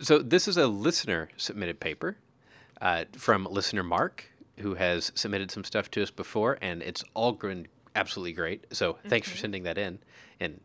So 0.01 0.19
this 0.19 0.49
is 0.49 0.57
a 0.57 0.67
listener 0.67 1.29
submitted 1.37 1.79
paper 1.79 2.17
uh, 2.81 3.05
from 3.13 3.47
listener 3.49 3.85
Mark, 3.85 4.33
who 4.59 4.75
has 4.75 5.13
submitted 5.15 5.53
some 5.53 5.63
stuff 5.63 5.93
to 5.93 6.03
us 6.03 6.11
before, 6.11 6.59
and 6.61 6.83
it's 6.83 7.05
all 7.15 7.31
been 7.33 7.69
absolutely 7.95 8.33
great. 8.33 8.67
So 8.75 8.99
thanks 9.07 9.29
for 9.29 9.37
sending 9.37 9.63
that 9.63 9.79
in. 9.79 10.01
And 10.41 10.61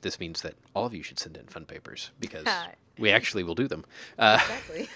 this 0.00 0.18
means 0.18 0.42
that 0.42 0.54
all 0.74 0.86
of 0.86 0.92
you 0.92 1.04
should 1.04 1.20
send 1.20 1.36
in 1.36 1.46
fun 1.46 1.64
papers 1.64 2.10
because 2.18 2.46
we 2.98 3.10
actually 3.10 3.44
will 3.44 3.54
do 3.54 3.68
them. 3.68 3.84
Uh, 4.18 4.40
Exactly. 4.42 4.88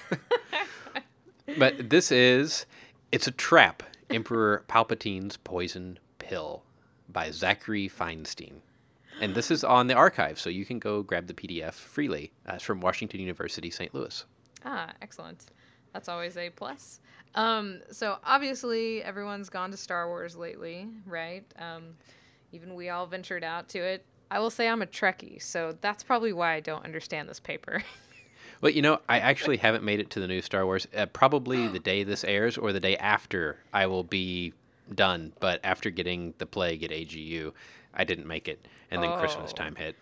but 1.58 1.88
this 1.90 2.10
is 2.10 2.66
it's 3.12 3.28
a 3.28 3.32
trap 3.32 3.84
emperor 4.10 4.64
palpatine's 4.68 5.36
poison 5.36 5.98
pill 6.18 6.62
by 7.08 7.30
zachary 7.30 7.88
feinstein 7.88 8.60
and 9.20 9.34
this 9.34 9.50
is 9.50 9.64
on 9.64 9.86
the 9.86 9.94
arXiv 9.94 10.38
so 10.38 10.50
you 10.50 10.64
can 10.64 10.78
go 10.78 11.02
grab 11.02 11.26
the 11.26 11.34
pdf 11.34 11.74
freely 11.74 12.32
uh, 12.48 12.54
it's 12.54 12.64
from 12.64 12.80
washington 12.80 13.20
university 13.20 13.70
st 13.70 13.94
louis 13.94 14.24
ah, 14.66 14.90
excellent. 15.00 15.46
That's 15.92 16.08
always 16.08 16.36
a 16.36 16.50
plus. 16.50 17.00
Um, 17.34 17.80
so 17.90 18.18
obviously 18.24 19.02
everyone's 19.02 19.48
gone 19.48 19.70
to 19.70 19.76
Star 19.76 20.08
Wars 20.08 20.36
lately, 20.36 20.88
right? 21.06 21.44
Um, 21.58 21.94
even 22.52 22.74
we 22.74 22.90
all 22.90 23.06
ventured 23.06 23.44
out 23.44 23.68
to 23.70 23.78
it. 23.78 24.04
I 24.30 24.40
will 24.40 24.50
say 24.50 24.68
I'm 24.68 24.82
a 24.82 24.86
Trekkie, 24.86 25.40
so 25.40 25.76
that's 25.80 26.02
probably 26.02 26.32
why 26.32 26.54
I 26.54 26.60
don't 26.60 26.84
understand 26.84 27.28
this 27.28 27.40
paper. 27.40 27.82
well 28.66 28.74
you 28.74 28.82
know 28.82 28.98
i 29.08 29.20
actually 29.20 29.58
haven't 29.58 29.84
made 29.84 30.00
it 30.00 30.10
to 30.10 30.18
the 30.18 30.26
new 30.26 30.42
star 30.42 30.64
wars 30.64 30.88
uh, 30.96 31.06
probably 31.06 31.68
the 31.68 31.78
day 31.78 32.02
this 32.02 32.24
airs 32.24 32.58
or 32.58 32.72
the 32.72 32.80
day 32.80 32.96
after 32.96 33.58
i 33.72 33.86
will 33.86 34.02
be 34.02 34.52
done 34.92 35.32
but 35.38 35.60
after 35.62 35.88
getting 35.88 36.34
the 36.38 36.46
plague 36.46 36.82
at 36.82 36.90
agu 36.90 37.52
i 37.94 38.02
didn't 38.02 38.26
make 38.26 38.48
it 38.48 38.66
and 38.90 39.00
then 39.02 39.16
christmas 39.18 39.52
Oh. 39.52 39.56
time 39.56 39.76
hit 39.76 39.94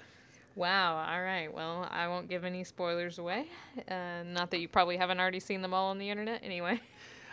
Wow. 0.56 1.04
All 1.12 1.20
right. 1.20 1.52
Well, 1.52 1.88
I 1.90 2.06
won't 2.06 2.28
give 2.28 2.44
any 2.44 2.62
spoilers 2.62 3.18
away. 3.18 3.46
Uh, 3.90 4.22
not 4.24 4.52
that 4.52 4.60
you 4.60 4.68
probably 4.68 4.96
haven't 4.96 5.18
already 5.18 5.40
seen 5.40 5.62
them 5.62 5.74
all 5.74 5.90
on 5.90 5.98
the 5.98 6.08
internet 6.10 6.42
anyway. 6.44 6.80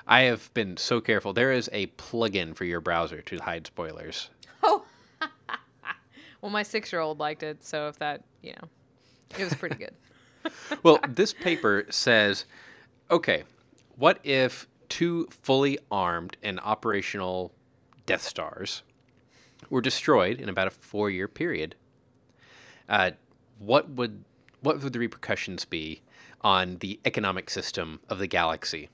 i 0.07 0.21
have 0.21 0.51
been 0.55 0.75
so 0.75 0.99
careful 0.99 1.31
there 1.31 1.51
is 1.51 1.69
a 1.71 1.85
plugin 1.97 2.55
for 2.55 2.65
your 2.65 2.81
browser 2.81 3.21
to 3.21 3.37
hide 3.37 3.67
spoilers 3.67 4.31
Oh. 4.63 4.83
well, 6.41 6.49
my 6.51 6.63
six 6.63 6.91
year 6.91 6.99
old 6.99 7.19
liked 7.19 7.43
it, 7.43 7.63
so 7.63 7.87
if 7.89 7.99
that, 7.99 8.23
you 8.41 8.53
know, 8.53 8.67
it 9.37 9.43
was 9.43 9.53
pretty 9.53 9.75
good. 9.75 9.93
well, 10.83 10.99
this 11.07 11.33
paper 11.33 11.85
says, 11.89 12.45
okay, 13.09 13.43
what 13.95 14.19
if 14.23 14.67
two 14.89 15.27
fully 15.29 15.79
armed 15.91 16.37
and 16.41 16.59
operational 16.59 17.51
Death 18.05 18.23
Stars 18.23 18.83
were 19.69 19.81
destroyed 19.81 20.39
in 20.39 20.49
about 20.49 20.67
a 20.67 20.71
four-year 20.71 21.27
period? 21.27 21.75
Uh, 22.89 23.11
what 23.59 23.89
would 23.89 24.23
what 24.61 24.81
would 24.81 24.93
the 24.93 24.99
repercussions 24.99 25.65
be 25.65 26.01
on 26.41 26.77
the 26.77 26.99
economic 27.05 27.49
system 27.49 27.99
of 28.09 28.19
the 28.19 28.27
galaxy? 28.27 28.89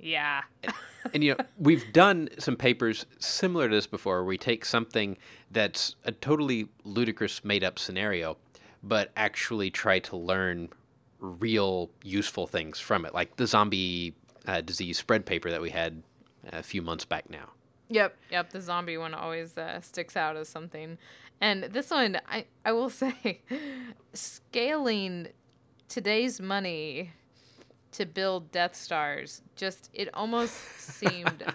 yeah. 0.00 0.42
and 1.14 1.24
you 1.24 1.34
know 1.34 1.44
we've 1.58 1.92
done 1.92 2.28
some 2.38 2.56
papers 2.56 3.06
similar 3.18 3.68
to 3.68 3.74
this 3.74 3.86
before 3.86 4.16
where 4.16 4.24
we 4.24 4.38
take 4.38 4.64
something 4.64 5.16
that's 5.50 5.96
a 6.04 6.12
totally 6.12 6.68
ludicrous 6.84 7.44
made 7.44 7.64
up 7.64 7.78
scenario 7.78 8.36
but 8.82 9.10
actually 9.16 9.70
try 9.70 9.98
to 9.98 10.16
learn 10.16 10.68
real 11.20 11.90
useful 12.02 12.46
things 12.46 12.78
from 12.78 13.04
it 13.04 13.12
like 13.12 13.36
the 13.36 13.46
zombie 13.46 14.14
uh, 14.46 14.60
disease 14.60 14.96
spread 14.98 15.26
paper 15.26 15.50
that 15.50 15.60
we 15.60 15.70
had 15.70 16.02
a 16.52 16.62
few 16.62 16.80
months 16.80 17.04
back 17.04 17.28
now 17.28 17.50
Yep. 17.90 18.16
Yep. 18.30 18.50
The 18.50 18.60
zombie 18.60 18.98
one 18.98 19.14
always 19.14 19.56
uh, 19.56 19.80
sticks 19.80 20.16
out 20.16 20.36
as 20.36 20.48
something. 20.48 20.98
And 21.40 21.64
this 21.64 21.90
one, 21.90 22.20
I, 22.28 22.46
I 22.64 22.72
will 22.72 22.90
say, 23.04 23.40
scaling 24.12 25.28
today's 25.88 26.40
money 26.40 27.12
to 27.92 28.04
build 28.04 28.52
Death 28.52 28.76
Stars, 28.76 29.42
just, 29.56 29.88
it 29.94 30.10
almost 30.12 30.54
seemed. 30.78 31.42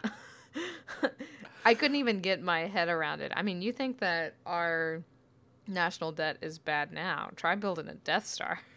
I 1.65 1.73
couldn't 1.73 1.97
even 1.97 2.19
get 2.19 2.41
my 2.41 2.61
head 2.61 2.89
around 2.89 3.21
it. 3.21 3.31
I 3.35 3.41
mean, 3.43 3.61
you 3.61 3.71
think 3.71 3.99
that 3.99 4.35
our 4.45 5.03
national 5.67 6.11
debt 6.11 6.37
is 6.41 6.59
bad 6.59 6.91
now. 6.91 7.29
Try 7.35 7.55
building 7.55 7.87
a 7.87 7.93
Death 7.93 8.25
Star. 8.27 8.61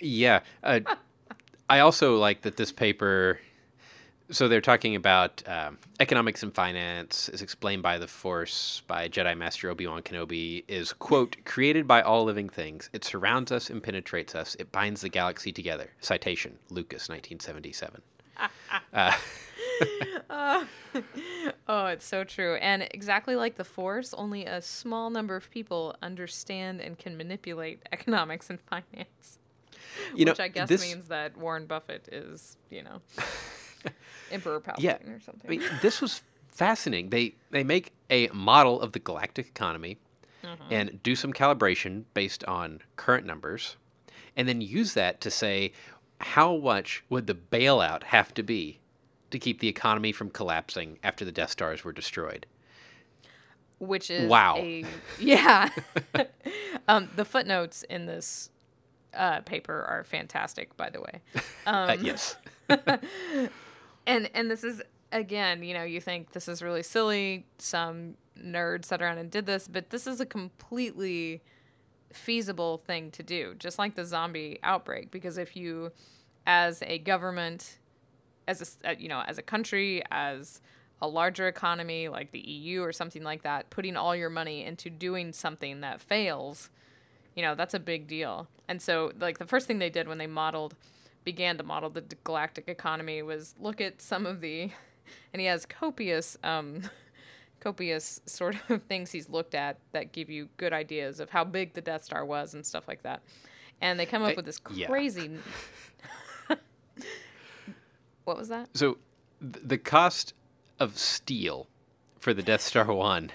yeah 0.00 0.40
uh, 0.62 0.80
i 1.70 1.78
also 1.78 2.16
like 2.16 2.42
that 2.42 2.56
this 2.56 2.72
paper 2.72 3.40
so 4.28 4.48
they're 4.48 4.60
talking 4.60 4.96
about 4.96 5.42
um, 5.46 5.78
economics 6.00 6.42
and 6.42 6.52
finance 6.52 7.28
is 7.28 7.42
explained 7.42 7.82
by 7.82 7.98
the 7.98 8.06
force 8.06 8.82
by 8.86 9.08
jedi 9.08 9.36
master 9.36 9.70
obi-wan 9.70 10.02
kenobi 10.02 10.64
is 10.68 10.92
quote 10.92 11.36
created 11.44 11.86
by 11.86 12.02
all 12.02 12.24
living 12.24 12.48
things 12.48 12.90
it 12.92 13.04
surrounds 13.04 13.50
us 13.50 13.70
and 13.70 13.82
penetrates 13.82 14.34
us 14.34 14.54
it 14.56 14.72
binds 14.72 15.00
the 15.00 15.08
galaxy 15.08 15.52
together 15.52 15.90
citation 16.00 16.58
lucas 16.70 17.08
1977 19.80 21.52
Oh, 21.68 21.86
it's 21.86 22.06
so 22.06 22.24
true. 22.24 22.54
And 22.56 22.86
exactly 22.90 23.36
like 23.36 23.56
the 23.56 23.64
Force, 23.64 24.14
only 24.14 24.44
a 24.44 24.62
small 24.62 25.10
number 25.10 25.36
of 25.36 25.50
people 25.50 25.96
understand 26.02 26.80
and 26.80 26.98
can 26.98 27.16
manipulate 27.16 27.82
economics 27.92 28.50
and 28.50 28.60
finance. 28.60 29.38
you 30.14 30.24
know 30.24 30.32
which 30.32 30.40
I 30.40 30.48
guess 30.48 30.68
this, 30.68 30.80
means 30.82 31.08
that 31.08 31.36
Warren 31.36 31.66
Buffett 31.66 32.08
is, 32.10 32.56
you 32.70 32.82
know, 32.82 33.00
Emperor 34.30 34.60
Palpatine 34.60 34.82
Yeah, 34.82 34.98
or 35.08 35.20
something. 35.20 35.46
I 35.46 35.48
mean, 35.48 35.62
this 35.82 36.00
was 36.00 36.22
fascinating. 36.48 37.10
They 37.10 37.34
they 37.50 37.64
make 37.64 37.92
a 38.10 38.28
model 38.28 38.80
of 38.80 38.92
the 38.92 38.98
galactic 38.98 39.46
economy 39.46 39.98
mm-hmm. 40.42 40.62
and 40.70 41.02
do 41.02 41.16
some 41.16 41.32
calibration 41.32 42.04
based 42.14 42.44
on 42.44 42.80
current 42.96 43.26
numbers, 43.26 43.76
and 44.36 44.48
then 44.48 44.60
use 44.60 44.94
that 44.94 45.20
to 45.22 45.30
say 45.30 45.72
how 46.20 46.56
much 46.56 47.04
would 47.08 47.26
the 47.26 47.34
bailout 47.34 48.04
have 48.04 48.32
to 48.34 48.42
be 48.42 48.80
to 49.38 49.44
keep 49.44 49.60
the 49.60 49.68
economy 49.68 50.12
from 50.12 50.30
collapsing 50.30 50.98
after 51.02 51.24
the 51.24 51.32
Death 51.32 51.50
Stars 51.50 51.84
were 51.84 51.92
destroyed. 51.92 52.46
which 53.78 54.10
is 54.10 54.28
Wow. 54.28 54.56
a 54.58 54.84
yeah. 55.18 55.68
um, 56.88 57.10
the 57.14 57.24
footnotes 57.24 57.82
in 57.84 58.06
this 58.06 58.50
uh, 59.14 59.40
paper 59.42 59.84
are 59.88 60.02
fantastic, 60.04 60.76
by 60.76 60.90
the 60.90 61.00
way. 61.00 61.20
Uh, 61.66 61.96
yes. 62.00 62.36
and 64.06 64.30
and 64.34 64.50
this 64.50 64.62
is 64.64 64.80
again 65.12 65.62
you 65.64 65.74
know 65.74 65.82
you 65.82 66.00
think 66.00 66.32
this 66.32 66.46
is 66.48 66.62
really 66.62 66.82
silly 66.82 67.44
some 67.58 68.14
nerd 68.40 68.84
sat 68.84 69.00
around 69.02 69.18
and 69.18 69.30
did 69.30 69.46
this 69.46 69.66
but 69.68 69.90
this 69.90 70.06
is 70.06 70.20
a 70.20 70.26
completely 70.26 71.42
feasible 72.12 72.78
thing 72.78 73.10
to 73.10 73.22
do 73.22 73.54
just 73.58 73.78
like 73.78 73.94
the 73.94 74.04
zombie 74.04 74.58
outbreak 74.62 75.10
because 75.10 75.38
if 75.38 75.56
you 75.56 75.90
as 76.46 76.82
a 76.86 76.98
government 76.98 77.78
as 78.48 78.78
a 78.84 78.90
uh, 78.90 78.94
you 78.98 79.08
know 79.08 79.22
as 79.26 79.38
a 79.38 79.42
country 79.42 80.02
as 80.10 80.60
a 81.02 81.08
larger 81.08 81.46
economy 81.46 82.08
like 82.08 82.32
the 82.32 82.40
EU 82.40 82.82
or 82.82 82.92
something 82.92 83.22
like 83.22 83.42
that 83.42 83.68
putting 83.70 83.96
all 83.96 84.16
your 84.16 84.30
money 84.30 84.64
into 84.64 84.88
doing 84.88 85.32
something 85.32 85.80
that 85.80 86.00
fails 86.00 86.70
you 87.34 87.42
know 87.42 87.54
that's 87.54 87.74
a 87.74 87.78
big 87.78 88.06
deal 88.06 88.48
and 88.68 88.80
so 88.80 89.12
like 89.18 89.38
the 89.38 89.46
first 89.46 89.66
thing 89.66 89.78
they 89.78 89.90
did 89.90 90.08
when 90.08 90.18
they 90.18 90.26
modeled 90.26 90.74
began 91.24 91.58
to 91.58 91.64
model 91.64 91.90
the 91.90 92.02
galactic 92.24 92.68
economy 92.68 93.20
was 93.22 93.54
look 93.60 93.80
at 93.80 94.00
some 94.00 94.26
of 94.26 94.40
the 94.40 94.70
and 95.32 95.40
he 95.40 95.46
has 95.46 95.66
copious 95.66 96.36
um 96.42 96.82
copious 97.60 98.20
sort 98.26 98.56
of 98.68 98.82
things 98.88 99.10
he's 99.12 99.28
looked 99.28 99.54
at 99.54 99.78
that 99.92 100.12
give 100.12 100.30
you 100.30 100.48
good 100.56 100.72
ideas 100.72 101.20
of 101.20 101.30
how 101.30 101.44
big 101.44 101.74
the 101.74 101.80
death 101.80 102.04
star 102.04 102.24
was 102.24 102.54
and 102.54 102.64
stuff 102.64 102.86
like 102.88 103.02
that 103.02 103.22
and 103.80 104.00
they 104.00 104.06
come 104.06 104.22
up 104.22 104.30
I- 104.30 104.34
with 104.34 104.46
this 104.46 104.60
yeah. 104.72 104.86
What 108.26 108.36
was 108.36 108.48
that 108.48 108.68
So 108.74 108.98
th- 109.40 109.64
the 109.66 109.78
cost 109.78 110.34
of 110.78 110.98
steel 110.98 111.68
for 112.18 112.34
the 112.34 112.42
Death 112.42 112.60
Star 112.60 112.84
1 112.92 113.30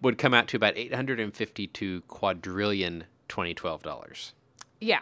would 0.00 0.18
come 0.18 0.32
out 0.34 0.46
to 0.48 0.56
about 0.56 0.76
852 0.76 2.02
quadrillion 2.02 3.04
2012 3.28 3.82
dollars. 3.82 4.32
yeah 4.80 5.00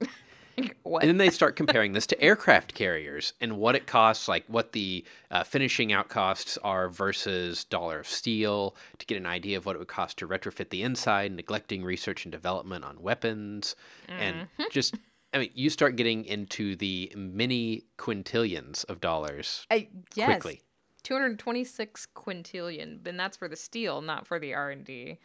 what? 0.84 1.02
And 1.02 1.08
then 1.08 1.16
they 1.16 1.30
start 1.30 1.56
comparing 1.56 1.92
this 1.94 2.06
to 2.08 2.20
aircraft 2.22 2.74
carriers 2.74 3.32
and 3.40 3.56
what 3.58 3.74
it 3.74 3.86
costs, 3.88 4.28
like 4.28 4.44
what 4.46 4.70
the 4.72 5.04
uh, 5.30 5.42
finishing 5.42 5.92
out 5.92 6.08
costs 6.08 6.56
are 6.62 6.88
versus 6.88 7.64
dollar 7.64 7.98
of 8.00 8.06
steel 8.08 8.76
to 8.98 9.06
get 9.06 9.16
an 9.16 9.26
idea 9.26 9.56
of 9.56 9.66
what 9.66 9.74
it 9.74 9.80
would 9.80 9.88
cost 9.88 10.16
to 10.18 10.28
retrofit 10.28 10.68
the 10.68 10.82
inside, 10.82 11.32
neglecting 11.32 11.82
research 11.82 12.24
and 12.24 12.30
development 12.30 12.84
on 12.84 13.02
weapons. 13.02 13.74
And 14.08 14.46
just, 14.70 14.94
I 15.34 15.38
mean, 15.38 15.50
you 15.54 15.68
start 15.68 15.96
getting 15.96 16.24
into 16.24 16.76
the 16.76 17.12
many 17.16 17.84
quintillions 17.98 18.84
of 18.84 19.00
dollars 19.00 19.66
I, 19.70 19.88
yes. 20.14 20.26
quickly. 20.26 20.62
226 21.02 22.08
quintillion, 22.14 23.06
and 23.06 23.20
that's 23.20 23.36
for 23.36 23.48
the 23.48 23.56
steel, 23.56 24.00
not 24.00 24.26
for 24.26 24.38
the 24.38 24.54
R&D. 24.54 25.18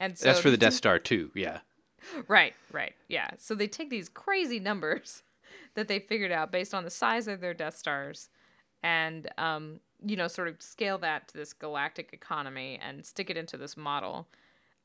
And 0.00 0.18
so 0.18 0.24
That's 0.24 0.40
for 0.40 0.50
the 0.50 0.56
Death 0.56 0.74
Star, 0.74 0.98
too. 0.98 1.30
Yeah. 1.34 1.60
Right, 2.26 2.54
right. 2.72 2.94
Yeah. 3.08 3.30
So 3.36 3.54
they 3.54 3.68
take 3.68 3.90
these 3.90 4.08
crazy 4.08 4.58
numbers 4.58 5.22
that 5.74 5.88
they 5.88 5.98
figured 6.00 6.32
out 6.32 6.50
based 6.50 6.74
on 6.74 6.84
the 6.84 6.90
size 6.90 7.28
of 7.28 7.40
their 7.40 7.54
Death 7.54 7.76
Stars 7.76 8.30
and, 8.82 9.28
um, 9.36 9.80
you 10.04 10.16
know, 10.16 10.26
sort 10.26 10.48
of 10.48 10.60
scale 10.62 10.96
that 10.98 11.28
to 11.28 11.34
this 11.34 11.52
galactic 11.52 12.10
economy 12.12 12.80
and 12.82 13.04
stick 13.04 13.28
it 13.28 13.36
into 13.36 13.58
this 13.58 13.76
model. 13.76 14.26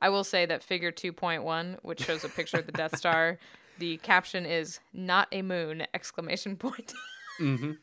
I 0.02 0.10
will 0.10 0.26
say 0.26 0.46
that 0.46 0.62
figure 0.62 0.92
2.1, 0.92 1.78
which 1.82 2.02
shows 2.02 2.26
a 2.26 2.30
picture 2.30 2.58
of 2.58 2.66
the 2.66 2.74
Death 2.74 2.98
Star, 2.98 3.40
the 3.80 3.98
caption 3.98 4.46
is 4.46 4.80
not 4.94 5.28
a 5.32 5.42
moon 5.42 5.86
exclamation 5.94 6.56
point. 6.56 6.94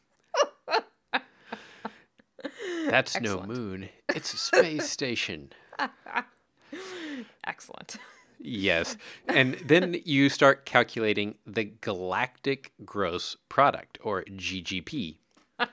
That's 2.88 3.16
Excellent. 3.16 3.49
no 3.49 3.55
moon. 3.55 3.88
It's 4.09 4.34
a 4.34 4.36
space 4.36 4.90
station. 4.90 5.53
Excellent. 7.47 7.97
Yes. 8.38 8.97
And 9.28 9.55
then 9.64 10.01
you 10.05 10.28
start 10.28 10.66
calculating 10.66 11.36
the 11.47 11.64
galactic 11.64 12.72
gross 12.84 13.36
product 13.49 13.99
or 14.03 14.24
GGP. 14.24 15.16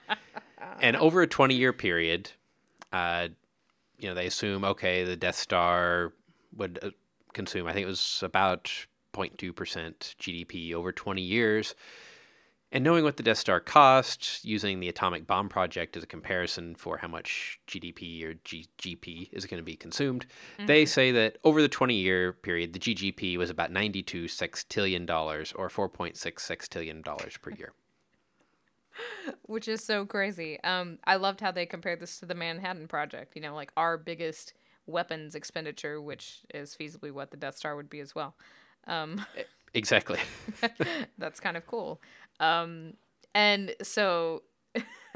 and 0.81 0.95
over 0.97 1.21
a 1.21 1.27
20 1.27 1.55
year 1.55 1.73
period, 1.73 2.31
uh, 2.93 3.29
you 3.97 4.07
know, 4.07 4.13
they 4.15 4.27
assume, 4.27 4.63
okay, 4.63 5.03
the 5.03 5.15
Death 5.15 5.35
Star 5.35 6.13
would 6.55 6.79
uh, 6.81 6.89
consume, 7.33 7.67
I 7.67 7.73
think 7.73 7.85
it 7.85 7.89
was 7.89 8.21
about 8.23 8.71
0.2% 9.13 9.53
GDP 9.53 10.73
over 10.73 10.91
20 10.91 11.21
years. 11.21 11.75
And 12.71 12.83
knowing 12.83 13.03
what 13.03 13.17
the 13.17 13.23
Death 13.23 13.39
Star 13.39 13.59
cost, 13.59 14.45
using 14.45 14.79
the 14.79 14.89
atomic 14.89 15.25
bomb 15.25 15.49
project 15.49 15.97
as 15.97 16.03
a 16.03 16.07
comparison 16.07 16.75
for 16.75 16.97
how 16.97 17.07
much 17.07 17.59
GDP 17.67 18.23
or 18.23 18.35
GGP 18.35 19.29
is 19.31 19.47
going 19.47 19.59
to 19.59 19.65
be 19.65 19.75
consumed, 19.75 20.27
they 20.67 20.85
say 20.85 21.11
that 21.11 21.39
over 21.43 21.63
the 21.63 21.67
20 21.67 21.95
year 21.95 22.31
period, 22.31 22.73
the 22.73 22.79
GGP 22.79 23.37
was 23.37 23.49
about 23.49 23.71
92 23.71 24.25
sextillion 24.25 25.07
dollars 25.07 25.51
or 25.53 25.67
4.6 25.67 26.13
sextillion 26.15 27.03
dollars 27.03 27.37
per 27.37 27.49
year. 27.49 27.73
which 29.43 29.67
is 29.67 29.83
so 29.83 30.05
crazy. 30.05 30.61
Um, 30.63 30.99
I 31.05 31.15
loved 31.15 31.41
how 31.41 31.51
they 31.51 31.65
compared 31.65 31.99
this 31.99 32.19
to 32.19 32.25
the 32.25 32.35
Manhattan 32.35 32.87
Project. 32.87 33.35
You 33.35 33.41
know, 33.41 33.55
like 33.55 33.71
our 33.77 33.97
biggest 33.97 34.53
weapons 34.85 35.35
expenditure, 35.35 36.01
which 36.01 36.39
is 36.53 36.75
feasibly 36.79 37.11
what 37.11 37.31
the 37.31 37.37
Death 37.37 37.57
Star 37.57 37.75
would 37.75 37.89
be 37.89 37.99
as 37.99 38.15
well. 38.15 38.35
Um, 38.87 39.25
Exactly. 39.75 40.19
that's 41.19 41.39
kind 41.39 41.55
of 41.55 41.65
cool. 41.67 42.01
Um, 42.39 42.93
and 43.35 43.75
so 43.83 44.41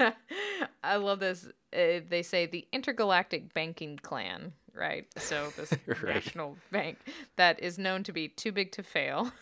I 0.84 0.96
love 0.96 1.18
this. 1.18 1.46
Uh, 1.72 2.00
they 2.08 2.22
say 2.22 2.46
the 2.46 2.66
intergalactic 2.72 3.52
banking 3.52 3.96
clan, 4.00 4.52
right? 4.72 5.06
So 5.18 5.52
this 5.56 5.72
Right. 6.02 6.14
national 6.14 6.56
bank 6.70 6.98
that 7.36 7.60
is 7.60 7.78
known 7.78 8.04
to 8.04 8.12
be 8.12 8.28
too 8.28 8.52
big 8.52 8.70
to 8.72 8.84
fail 8.84 9.32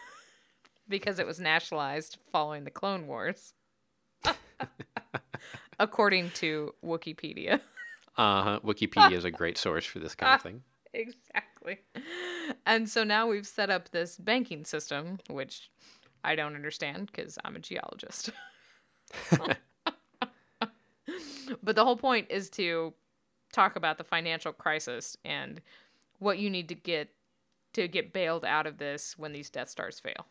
because 0.88 1.18
it 1.18 1.26
was 1.26 1.38
nationalized 1.38 2.16
following 2.32 2.64
the 2.64 2.70
Clone 2.70 3.06
Wars, 3.06 3.52
according 5.78 6.30
to 6.32 6.74
Wikipedia. 6.84 7.60
Uh 8.16 8.42
huh. 8.42 8.60
Wikipedia 8.64 9.12
is 9.12 9.24
a 9.24 9.30
great 9.30 9.58
source 9.58 9.84
for 9.84 9.98
this 9.98 10.14
kind 10.14 10.34
of 10.34 10.42
thing. 10.42 10.62
exactly. 10.94 11.40
And 12.66 12.88
so 12.88 13.04
now 13.04 13.28
we've 13.28 13.46
set 13.46 13.70
up 13.70 13.90
this 13.90 14.16
banking 14.16 14.64
system, 14.64 15.18
which 15.28 15.70
I 16.24 16.34
don't 16.34 16.54
understand 16.54 17.06
because 17.06 17.38
I'm 17.44 17.56
a 17.56 17.60
geologist. 17.60 18.30
but 21.62 21.76
the 21.76 21.84
whole 21.84 21.96
point 21.96 22.28
is 22.30 22.50
to 22.50 22.94
talk 23.52 23.76
about 23.76 23.98
the 23.98 24.04
financial 24.04 24.52
crisis 24.52 25.16
and 25.24 25.60
what 26.18 26.38
you 26.38 26.48
need 26.50 26.68
to 26.68 26.74
get 26.74 27.10
to 27.74 27.88
get 27.88 28.12
bailed 28.12 28.44
out 28.44 28.66
of 28.66 28.78
this 28.78 29.16
when 29.16 29.32
these 29.32 29.48
Death 29.48 29.70
Stars 29.70 29.98
fail. 29.98 30.26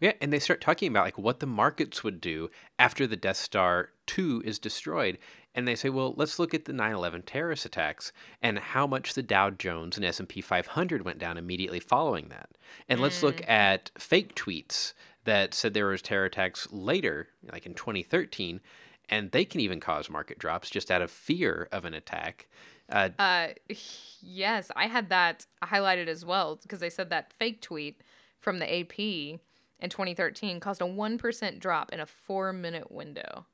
Yeah, 0.00 0.12
and 0.20 0.32
they 0.32 0.38
start 0.38 0.60
talking 0.60 0.88
about 0.88 1.04
like 1.04 1.18
what 1.18 1.40
the 1.40 1.46
markets 1.46 2.02
would 2.04 2.20
do 2.20 2.50
after 2.78 3.06
the 3.06 3.16
Death 3.16 3.36
Star 3.36 3.90
2 4.06 4.42
is 4.44 4.58
destroyed. 4.58 5.18
And 5.54 5.66
they 5.66 5.74
say, 5.74 5.88
well, 5.88 6.14
let's 6.16 6.38
look 6.38 6.54
at 6.54 6.66
the 6.66 6.72
9/11 6.72 7.24
terrorist 7.26 7.64
attacks 7.64 8.12
and 8.40 8.58
how 8.58 8.86
much 8.86 9.14
the 9.14 9.22
Dow 9.22 9.50
Jones 9.50 9.96
and 9.96 10.06
S&P 10.06 10.40
500 10.40 11.04
went 11.04 11.18
down 11.18 11.36
immediately 11.36 11.80
following 11.80 12.28
that. 12.28 12.50
And 12.88 13.00
let's 13.00 13.22
look 13.22 13.42
at 13.48 13.90
fake 13.98 14.36
tweets 14.36 14.92
that 15.24 15.52
said 15.52 15.74
there 15.74 15.86
was 15.86 16.02
terror 16.02 16.24
attacks 16.24 16.68
later, 16.70 17.28
like 17.52 17.66
in 17.66 17.74
2013, 17.74 18.60
and 19.08 19.32
they 19.32 19.44
can 19.44 19.60
even 19.60 19.80
cause 19.80 20.08
market 20.08 20.38
drops 20.38 20.70
just 20.70 20.90
out 20.90 21.02
of 21.02 21.10
fear 21.10 21.68
of 21.72 21.84
an 21.84 21.94
attack. 21.94 22.48
Uh, 22.88 23.10
Uh, 23.18 23.48
yes, 24.20 24.70
I 24.76 24.86
had 24.86 25.08
that 25.10 25.46
highlighted 25.62 26.06
as 26.06 26.24
well 26.24 26.58
because 26.62 26.80
they 26.80 26.90
said 26.90 27.10
that 27.10 27.32
fake 27.38 27.60
tweet 27.60 28.02
from 28.38 28.58
the 28.58 28.80
AP 28.80 29.40
in 29.80 29.90
2013 29.90 30.60
caused 30.60 30.80
a 30.80 30.84
1% 30.84 31.58
drop 31.58 31.92
in 31.92 32.00
a 32.00 32.06
four 32.06 32.52
minute 32.52 32.90
window 32.90 33.46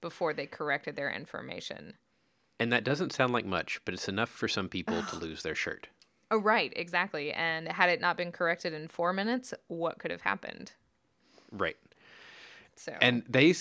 before 0.00 0.32
they 0.32 0.46
corrected 0.46 0.96
their 0.96 1.10
information. 1.10 1.94
and 2.60 2.72
that 2.72 2.84
doesn't 2.84 3.12
sound 3.12 3.32
like 3.32 3.46
much, 3.46 3.80
but 3.84 3.94
it's 3.94 4.08
enough 4.08 4.28
for 4.28 4.48
some 4.48 4.68
people 4.68 5.02
to 5.02 5.16
lose 5.20 5.42
their 5.42 5.54
shirt. 5.54 5.88
Oh, 6.30 6.38
right, 6.38 6.72
exactly. 6.76 7.32
And 7.32 7.68
had 7.68 7.88
it 7.88 8.00
not 8.00 8.16
been 8.16 8.32
corrected 8.32 8.72
in 8.72 8.88
four 8.88 9.12
minutes, 9.12 9.54
what 9.68 9.98
could 9.98 10.10
have 10.10 10.22
happened? 10.22 10.72
Right. 11.50 11.76
So, 12.76 12.92
And 13.00 13.22
they 13.28 13.54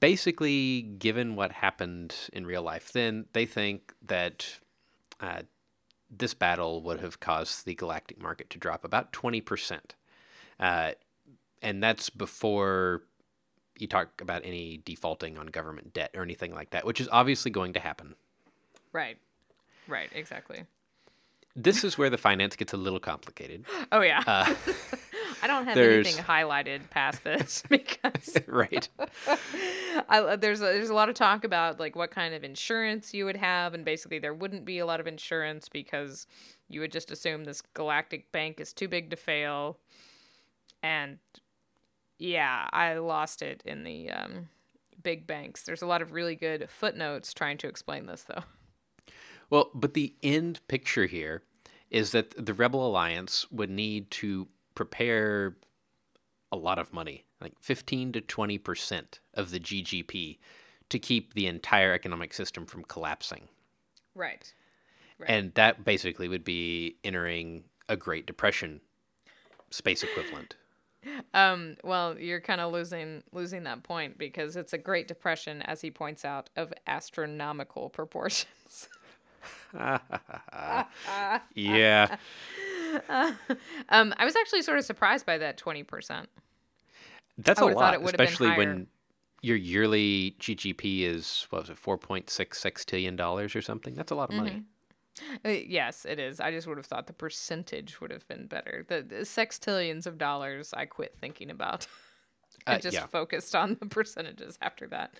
basically, 0.00 0.82
given 0.82 1.36
what 1.36 1.52
happened 1.52 2.14
in 2.32 2.44
real 2.44 2.62
life, 2.62 2.92
then 2.92 3.26
they 3.32 3.46
think 3.46 3.94
that 4.02 4.58
uh, 5.20 5.42
this 6.10 6.34
battle 6.34 6.82
would 6.82 7.00
have 7.00 7.20
caused 7.20 7.64
the 7.64 7.74
galactic 7.74 8.20
market 8.20 8.50
to 8.50 8.58
drop 8.58 8.84
about 8.84 9.12
20%. 9.12 9.80
Uh, 10.58 10.92
and 11.62 11.82
that's 11.82 12.10
before 12.10 13.02
you 13.78 13.86
talk 13.86 14.20
about 14.20 14.42
any 14.44 14.80
defaulting 14.84 15.38
on 15.38 15.46
government 15.46 15.92
debt 15.94 16.10
or 16.16 16.22
anything 16.22 16.52
like 16.54 16.70
that, 16.70 16.84
which 16.84 17.00
is 17.00 17.08
obviously 17.12 17.50
going 17.50 17.72
to 17.74 17.80
happen. 17.80 18.14
right, 18.92 19.16
right, 19.86 20.10
exactly. 20.14 20.64
This 21.56 21.82
is 21.82 21.98
where 21.98 22.08
the 22.10 22.18
finance 22.18 22.54
gets 22.54 22.72
a 22.72 22.76
little 22.76 23.00
complicated. 23.00 23.64
Oh, 23.92 24.00
yeah. 24.00 24.22
Uh, 24.26 24.54
I 25.42 25.46
don't 25.46 25.64
have 25.64 25.74
there's- 25.74 26.06
anything 26.06 26.24
highlighted 26.24 26.88
past 26.90 27.24
this 27.24 27.62
because 27.68 28.36
right. 28.46 28.88
I, 30.08 30.36
there's 30.36 30.60
a, 30.60 30.64
there's 30.64 30.90
a 30.90 30.94
lot 30.94 31.08
of 31.08 31.14
talk 31.14 31.44
about 31.44 31.80
like 31.80 31.96
what 31.96 32.10
kind 32.10 32.34
of 32.34 32.44
insurance 32.44 33.12
you 33.14 33.24
would 33.24 33.36
have, 33.36 33.74
and 33.74 33.84
basically 33.84 34.18
there 34.18 34.34
wouldn't 34.34 34.64
be 34.64 34.78
a 34.78 34.86
lot 34.86 35.00
of 35.00 35.06
insurance 35.06 35.68
because 35.68 36.26
you 36.68 36.80
would 36.80 36.92
just 36.92 37.10
assume 37.10 37.44
this 37.44 37.62
galactic 37.74 38.30
bank 38.32 38.60
is 38.60 38.72
too 38.72 38.88
big 38.88 39.10
to 39.10 39.16
fail, 39.16 39.78
and 40.82 41.18
yeah, 42.18 42.68
I 42.72 42.94
lost 42.94 43.42
it 43.42 43.62
in 43.64 43.84
the 43.84 44.10
um, 44.10 44.48
big 45.02 45.26
banks. 45.26 45.62
There's 45.62 45.82
a 45.82 45.86
lot 45.86 46.02
of 46.02 46.12
really 46.12 46.34
good 46.34 46.68
footnotes 46.68 47.32
trying 47.32 47.58
to 47.58 47.68
explain 47.68 48.06
this 48.06 48.22
though. 48.22 48.44
Well, 49.50 49.70
but 49.74 49.94
the 49.94 50.14
end 50.22 50.60
picture 50.68 51.06
here 51.06 51.42
is 51.90 52.12
that 52.12 52.44
the 52.44 52.52
Rebel 52.52 52.86
Alliance 52.86 53.50
would 53.50 53.70
need 53.70 54.10
to 54.12 54.48
prepare 54.74 55.56
a 56.52 56.56
lot 56.56 56.78
of 56.78 56.92
money, 56.92 57.24
like 57.40 57.54
15 57.60 58.12
to 58.12 58.20
20% 58.20 59.04
of 59.34 59.50
the 59.50 59.60
GGP, 59.60 60.38
to 60.90 60.98
keep 60.98 61.34
the 61.34 61.46
entire 61.46 61.92
economic 61.92 62.34
system 62.34 62.66
from 62.66 62.84
collapsing. 62.84 63.48
Right. 64.14 64.52
Right. 65.18 65.30
And 65.30 65.54
that 65.54 65.84
basically 65.84 66.28
would 66.28 66.44
be 66.44 66.96
entering 67.02 67.64
a 67.88 67.96
Great 67.96 68.26
Depression 68.26 68.80
space 69.70 70.02
equivalent. 70.02 70.56
Um, 71.32 71.76
well, 71.84 72.18
you're 72.18 72.40
kind 72.40 72.60
of 72.60 72.72
losing 72.72 73.22
losing 73.32 73.64
that 73.64 73.82
point 73.82 74.18
because 74.18 74.56
it's 74.56 74.72
a 74.72 74.78
Great 74.78 75.08
Depression, 75.08 75.62
as 75.62 75.80
he 75.80 75.90
points 75.90 76.24
out, 76.24 76.50
of 76.56 76.72
astronomical 76.86 77.88
proportions. 77.88 78.88
yeah. 81.54 82.16
um, 83.88 84.14
I 84.16 84.24
was 84.24 84.34
actually 84.36 84.62
sort 84.62 84.78
of 84.78 84.84
surprised 84.84 85.24
by 85.24 85.38
that 85.38 85.56
twenty 85.56 85.82
percent. 85.82 86.28
That's 87.38 87.60
a 87.60 87.66
lot, 87.66 87.94
it 87.94 88.02
would've 88.02 88.18
been 88.18 88.26
especially 88.26 88.56
when 88.56 88.88
your 89.42 89.56
yearly 89.56 90.34
GGP 90.40 91.02
is, 91.02 91.46
what 91.50 91.62
was 91.62 91.70
it, 91.70 91.80
$4.6 91.80 92.24
sextillion 92.26 93.16
dollars 93.16 93.54
or 93.54 93.62
something? 93.62 93.94
That's 93.94 94.10
a 94.10 94.16
lot 94.16 94.30
of 94.30 94.36
money. 94.36 94.64
Uh, 95.44 95.48
yes, 95.50 96.04
it 96.04 96.18
is. 96.18 96.40
I 96.40 96.50
just 96.50 96.66
would 96.66 96.76
have 96.76 96.86
thought 96.86 97.06
the 97.06 97.12
percentage 97.12 98.00
would 98.00 98.10
have 98.10 98.26
been 98.28 98.46
better. 98.46 98.84
The, 98.88 99.02
the 99.02 99.16
sextillions 99.24 100.06
of 100.06 100.18
dollars, 100.18 100.72
I 100.74 100.84
quit 100.86 101.16
thinking 101.20 101.50
about. 101.50 101.86
I 102.66 102.74
Uh, 102.74 102.78
just 102.78 102.94
yeah. 102.94 103.06
focused 103.06 103.54
on 103.54 103.76
the 103.80 103.86
percentages 103.90 104.58
after 104.60 104.86
that. 104.88 105.14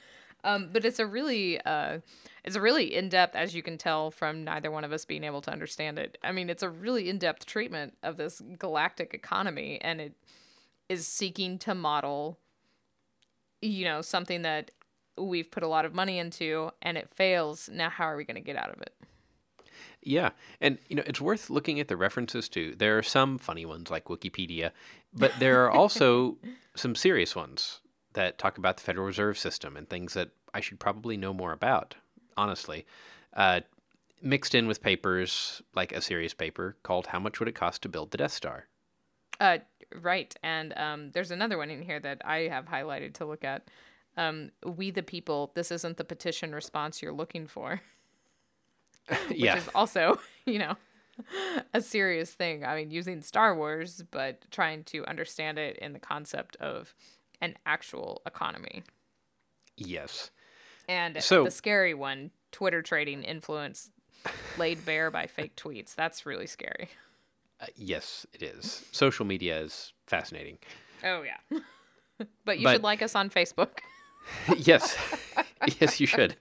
Um, 0.45 0.71
but 0.73 0.85
it's 0.85 0.99
a 0.99 1.07
really, 1.07 1.61
uh, 1.63 1.99
it's 2.45 2.57
a 2.57 2.61
really 2.61 2.95
in 2.95 3.09
depth, 3.09 3.35
as 3.35 3.55
you 3.55 3.63
can 3.63 3.77
tell 3.79 4.11
from 4.11 4.45
neither 4.45 4.71
one 4.71 4.85
of 4.85 4.93
us 4.93 5.05
being 5.05 5.25
able 5.25 5.41
to 5.43 5.51
understand 5.51 5.99
it. 5.99 6.19
I 6.23 6.33
mean, 6.33 6.49
it's 6.51 6.63
a 6.63 6.69
really 6.71 7.09
in 7.09 7.19
depth 7.19 7.47
treatment 7.47 7.97
of 8.03 8.17
this 8.17 8.41
galactic 8.59 9.15
economy, 9.15 9.79
and 9.81 10.01
it 10.01 10.13
is 10.89 11.07
seeking 11.07 11.59
to 11.61 11.75
model, 11.75 12.39
you 13.61 13.85
know, 13.85 14.01
something 14.03 14.43
that 14.43 14.71
we've 15.17 15.51
put 15.51 15.63
a 15.63 15.69
lot 15.69 15.85
of 15.85 15.95
money 15.95 16.19
into, 16.19 16.71
and 16.83 16.97
it 16.97 17.09
fails. 17.11 17.69
Now, 17.73 17.91
how 17.91 18.05
are 18.05 18.17
we 18.17 18.25
going 18.25 18.37
to 18.37 18.41
get 18.41 18.57
out 18.57 18.71
of 18.71 18.81
it? 18.81 18.95
Yeah, 20.03 20.31
and 20.61 20.79
you 20.89 20.97
know 20.97 21.03
it's 21.07 21.21
worth 21.21 21.51
looking 21.51 21.81
at 21.81 21.89
the 21.89 21.97
references 21.97 22.49
too. 22.49 22.75
There 22.77 22.99
are 22.99 23.03
some 23.03 23.39
funny 23.39 23.65
ones 23.65 23.91
like 23.91 24.05
Wikipedia, 24.05 24.71
but 25.13 25.33
there 25.39 25.65
are 25.65 25.71
also 25.71 26.37
some 26.75 26.95
serious 26.95 27.35
ones 27.35 27.81
that 28.15 28.39
talk 28.39 28.59
about 28.59 28.77
the 28.77 28.83
Federal 28.83 29.07
Reserve 29.07 29.39
System 29.39 29.77
and 29.77 29.89
things 29.89 30.15
that 30.15 30.31
I 30.55 30.61
should 30.61 30.81
probably 30.81 31.17
know 31.17 31.33
more 31.33 31.53
about. 31.53 31.97
Honestly, 32.37 32.87
uh, 33.35 33.61
mixed 34.23 34.55
in 34.55 34.67
with 34.67 34.83
papers 34.83 35.63
like 35.75 35.93
a 35.93 36.01
serious 36.01 36.35
paper 36.35 36.77
called 36.83 37.09
"How 37.09 37.19
Much 37.19 37.39
Would 37.41 37.49
It 37.49 37.55
Cost 37.55 37.83
to 37.83 37.89
Build 37.89 38.11
the 38.11 38.19
Death 38.19 38.33
Star." 38.33 38.67
Uh, 39.41 39.59
right. 40.01 40.35
And 40.43 40.77
um, 40.77 41.11
there's 41.13 41.31
another 41.31 41.59
one 41.59 41.71
in 41.71 41.83
here 41.83 42.01
that 42.01 42.23
I 42.25 42.49
have 42.49 42.67
highlighted 42.67 43.15
to 43.15 43.25
look 43.25 43.45
at. 43.45 43.69
Um, 44.17 44.51
we 44.65 44.91
the 44.91 45.03
people, 45.03 45.53
this 45.55 45.71
isn't 45.71 45.97
the 45.97 46.05
petition 46.05 46.55
response 46.55 47.01
you're 47.03 47.13
looking 47.13 47.47
for, 47.47 47.81
which 49.29 49.39
yeah, 49.39 49.57
is 49.57 49.69
also, 49.75 50.19
you 50.47 50.59
know, 50.59 50.77
a 51.75 51.81
serious 51.81 52.33
thing. 52.33 52.65
I 52.65 52.77
mean, 52.77 52.91
using 52.91 53.23
Star 53.23 53.55
Wars, 53.55 54.03
but 54.11 54.43
trying 54.51 54.85
to 54.85 55.05
understand 55.07 55.59
it 55.59 55.77
in 55.79 55.93
the 55.93 55.99
concept 55.99 56.57
of 56.57 56.95
an 57.41 57.55
actual 57.67 58.23
economy. 58.27 58.83
yes, 59.77 60.31
And 60.89 61.23
So- 61.23 61.45
the 61.45 61.51
scary 61.51 61.95
one, 61.95 62.31
Twitter 62.53 62.83
trading 62.83 63.23
influence 63.23 63.91
laid 64.57 64.85
bare 64.85 65.11
by 65.11 65.27
fake 65.27 65.55
tweets. 65.57 65.95
That's 65.95 66.27
really 66.27 66.47
scary. 66.47 66.89
uh, 67.61 67.67
yes, 67.77 68.27
it 68.33 68.43
is. 68.43 68.85
Social 68.93 69.25
media 69.25 69.61
is 69.61 69.93
fascinating. 70.07 70.59
Oh, 71.05 71.23
yeah. 71.23 71.59
but 72.45 72.59
you 72.59 72.65
But- 72.65 72.73
should 72.75 72.83
like 72.83 73.03
us 73.03 73.15
on 73.15 73.31
Facebook. 73.31 73.79
yes, 74.57 74.97
yes, 75.81 76.01
you 76.01 76.07
should. 76.07 76.37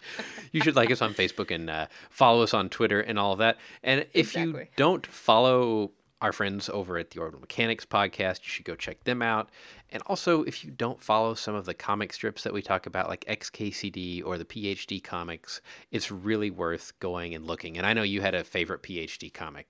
You 0.51 0.61
should 0.61 0.75
like 0.75 0.91
us 0.91 1.01
on 1.01 1.13
Facebook 1.13 1.53
and 1.53 1.69
uh, 1.69 1.87
follow 2.09 2.43
us 2.43 2.53
on 2.53 2.69
Twitter 2.69 2.99
and 2.99 3.19
all 3.19 3.33
of 3.33 3.39
that. 3.39 3.57
And 3.83 4.05
if 4.13 4.35
you 4.35 4.67
don't 4.75 5.05
follow 5.05 5.91
our 6.21 6.33
friends 6.33 6.67
over 6.69 6.97
at 6.97 7.11
the 7.11 7.19
Orbital 7.19 7.41
Mechanics 7.41 7.85
podcast, 7.85 8.43
you 8.43 8.49
should 8.49 8.65
go 8.65 8.75
check 8.75 9.03
them 9.03 9.21
out. 9.21 9.49
And 9.89 10.01
also, 10.07 10.43
if 10.43 10.65
you 10.65 10.71
don't 10.71 11.01
follow 11.01 11.33
some 11.33 11.55
of 11.55 11.65
the 11.65 11.73
comic 11.73 12.11
strips 12.11 12.43
that 12.43 12.53
we 12.53 12.61
talk 12.61 12.85
about, 12.85 13.07
like 13.07 13.23
XKCD 13.25 14.25
or 14.25 14.37
the 14.37 14.45
PhD 14.45 15.03
comics, 15.03 15.61
it's 15.91 16.11
really 16.11 16.49
worth 16.49 16.93
going 16.99 17.35
and 17.35 17.45
looking. 17.45 17.77
And 17.77 17.85
I 17.85 17.93
know 17.93 18.03
you 18.03 18.21
had 18.21 18.35
a 18.35 18.43
favorite 18.43 18.81
PhD 18.81 19.31
comic. 19.31 19.67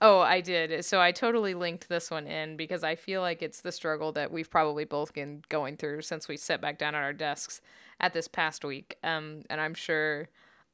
Oh, 0.00 0.20
I 0.20 0.42
did. 0.42 0.84
So 0.84 1.00
I 1.00 1.10
totally 1.10 1.54
linked 1.54 1.88
this 1.88 2.10
one 2.10 2.26
in 2.26 2.56
because 2.56 2.84
I 2.84 2.96
feel 2.96 3.22
like 3.22 3.40
it's 3.40 3.62
the 3.62 3.72
struggle 3.72 4.12
that 4.12 4.30
we've 4.30 4.50
probably 4.50 4.84
both 4.84 5.14
been 5.14 5.42
going 5.48 5.76
through 5.76 6.02
since 6.02 6.28
we 6.28 6.36
sat 6.36 6.60
back 6.60 6.78
down 6.78 6.94
at 6.94 7.02
our 7.02 7.14
desks 7.14 7.62
at 7.98 8.12
this 8.12 8.28
past 8.28 8.64
week. 8.64 8.98
Um, 9.02 9.42
and 9.48 9.58
I'm 9.58 9.72
sure 9.72 10.28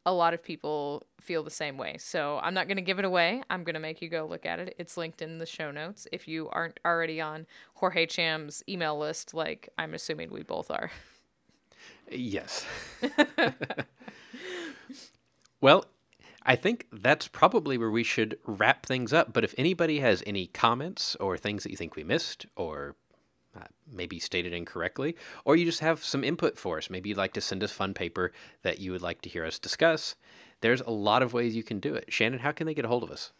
a 0.04 0.12
lot 0.12 0.34
of 0.34 0.42
people 0.42 1.06
feel 1.20 1.44
the 1.44 1.50
same 1.50 1.78
way. 1.78 1.96
So 1.98 2.40
I'm 2.42 2.54
not 2.54 2.66
going 2.66 2.78
to 2.78 2.82
give 2.82 2.98
it 2.98 3.04
away. 3.04 3.42
I'm 3.48 3.62
going 3.62 3.74
to 3.74 3.80
make 3.80 4.02
you 4.02 4.08
go 4.08 4.26
look 4.26 4.44
at 4.44 4.58
it. 4.58 4.74
It's 4.76 4.96
linked 4.96 5.22
in 5.22 5.38
the 5.38 5.46
show 5.46 5.70
notes 5.70 6.08
if 6.10 6.26
you 6.26 6.48
aren't 6.50 6.80
already 6.84 7.20
on 7.20 7.46
Jorge 7.74 8.06
Cham's 8.06 8.64
email 8.68 8.98
list, 8.98 9.34
like 9.34 9.68
I'm 9.78 9.94
assuming 9.94 10.32
we 10.32 10.42
both 10.42 10.68
are. 10.68 10.90
Yes. 12.10 12.66
well, 15.60 15.84
I 16.44 16.56
think 16.56 16.86
that's 16.92 17.28
probably 17.28 17.78
where 17.78 17.90
we 17.90 18.02
should 18.02 18.38
wrap 18.46 18.86
things 18.86 19.12
up. 19.12 19.32
But 19.32 19.44
if 19.44 19.54
anybody 19.56 20.00
has 20.00 20.22
any 20.26 20.48
comments 20.48 21.16
or 21.16 21.36
things 21.36 21.62
that 21.62 21.70
you 21.70 21.76
think 21.76 21.96
we 21.96 22.04
missed 22.04 22.46
or 22.56 22.96
uh, 23.56 23.64
maybe 23.90 24.18
stated 24.18 24.52
incorrectly, 24.52 25.16
or 25.44 25.56
you 25.56 25.64
just 25.64 25.80
have 25.80 26.02
some 26.04 26.24
input 26.24 26.58
for 26.58 26.78
us, 26.78 26.90
maybe 26.90 27.08
you'd 27.08 27.18
like 27.18 27.34
to 27.34 27.40
send 27.40 27.62
us 27.62 27.70
fun 27.70 27.94
paper 27.94 28.32
that 28.62 28.78
you 28.78 28.92
would 28.92 29.02
like 29.02 29.20
to 29.22 29.28
hear 29.28 29.44
us 29.44 29.58
discuss, 29.58 30.16
there's 30.62 30.80
a 30.80 30.90
lot 30.90 31.22
of 31.22 31.32
ways 31.32 31.54
you 31.54 31.62
can 31.62 31.78
do 31.78 31.94
it. 31.94 32.12
Shannon, 32.12 32.40
how 32.40 32.52
can 32.52 32.66
they 32.66 32.74
get 32.74 32.84
a 32.84 32.88
hold 32.88 33.02
of 33.02 33.10
us? 33.10 33.32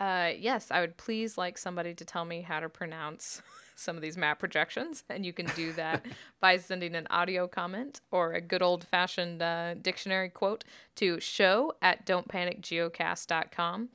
Uh, 0.00 0.30
yes, 0.38 0.70
I 0.70 0.80
would 0.80 0.96
please 0.96 1.36
like 1.36 1.58
somebody 1.58 1.92
to 1.94 2.04
tell 2.04 2.24
me 2.24 2.42
how 2.42 2.60
to 2.60 2.68
pronounce 2.68 3.42
some 3.78 3.96
of 3.96 4.02
these 4.02 4.16
map 4.16 4.38
projections, 4.38 5.04
and 5.08 5.24
you 5.24 5.32
can 5.32 5.46
do 5.54 5.72
that 5.74 6.04
by 6.40 6.56
sending 6.56 6.94
an 6.94 7.06
audio 7.10 7.46
comment 7.46 8.00
or 8.10 8.32
a 8.32 8.40
good 8.40 8.62
old 8.62 8.84
fashioned 8.84 9.42
uh, 9.42 9.74
dictionary 9.74 10.28
quote 10.28 10.64
to 10.96 11.20
show 11.20 11.72
at 11.80 12.04
don'tpanicgeocast.com. 12.06 13.88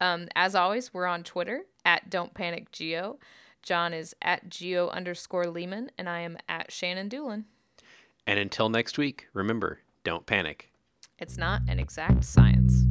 Um, 0.00 0.28
as 0.34 0.54
always, 0.54 0.92
we're 0.92 1.06
on 1.06 1.22
Twitter 1.22 1.62
at 1.84 2.10
don'tpanicgeo. 2.10 3.18
John 3.62 3.92
is 3.92 4.14
at 4.22 4.48
geo 4.48 4.88
underscore 4.88 5.44
Leeman, 5.44 5.88
and 5.98 6.08
I 6.08 6.20
am 6.20 6.38
at 6.48 6.72
Shannon 6.72 7.08
Dulin. 7.08 7.44
And 8.26 8.38
until 8.38 8.68
next 8.68 8.98
week, 8.98 9.28
remember, 9.32 9.80
don't 10.04 10.26
panic. 10.26 10.70
It's 11.18 11.36
not 11.36 11.62
an 11.68 11.78
exact 11.78 12.24
science. 12.24 12.84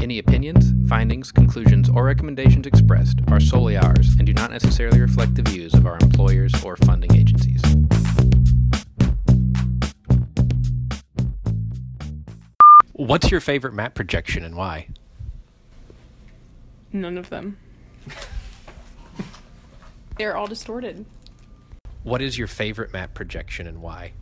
Any 0.00 0.18
opinions, 0.18 0.72
findings, 0.88 1.30
conclusions, 1.30 1.90
or 1.90 2.04
recommendations 2.04 2.66
expressed 2.66 3.18
are 3.28 3.38
solely 3.38 3.76
ours 3.76 4.14
and 4.16 4.26
do 4.26 4.32
not 4.32 4.50
necessarily 4.50 4.98
reflect 4.98 5.34
the 5.34 5.42
views 5.42 5.74
of 5.74 5.86
our 5.86 5.98
employers 6.00 6.52
or 6.64 6.76
funding 6.76 7.14
agencies. 7.14 7.62
What's 12.94 13.30
your 13.30 13.40
favorite 13.40 13.74
map 13.74 13.94
projection 13.94 14.42
and 14.42 14.56
why? 14.56 14.88
None 16.92 17.18
of 17.18 17.28
them. 17.28 17.58
They're 20.16 20.36
all 20.36 20.46
distorted. 20.46 21.04
What 22.04 22.22
is 22.22 22.38
your 22.38 22.48
favorite 22.48 22.92
map 22.92 23.12
projection 23.12 23.66
and 23.66 23.82
why? 23.82 24.12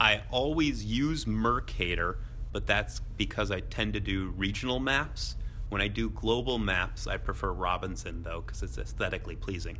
I 0.00 0.22
always 0.30 0.82
use 0.82 1.26
Mercator, 1.26 2.18
but 2.52 2.66
that's 2.66 3.00
because 3.18 3.50
I 3.50 3.60
tend 3.60 3.92
to 3.92 4.00
do 4.00 4.32
regional 4.36 4.80
maps. 4.80 5.36
When 5.68 5.82
I 5.82 5.88
do 5.88 6.08
global 6.10 6.58
maps, 6.58 7.06
I 7.06 7.18
prefer 7.18 7.52
Robinson 7.52 8.22
though 8.22 8.40
because 8.40 8.62
it's 8.62 8.78
aesthetically 8.78 9.36
pleasing. 9.36 9.78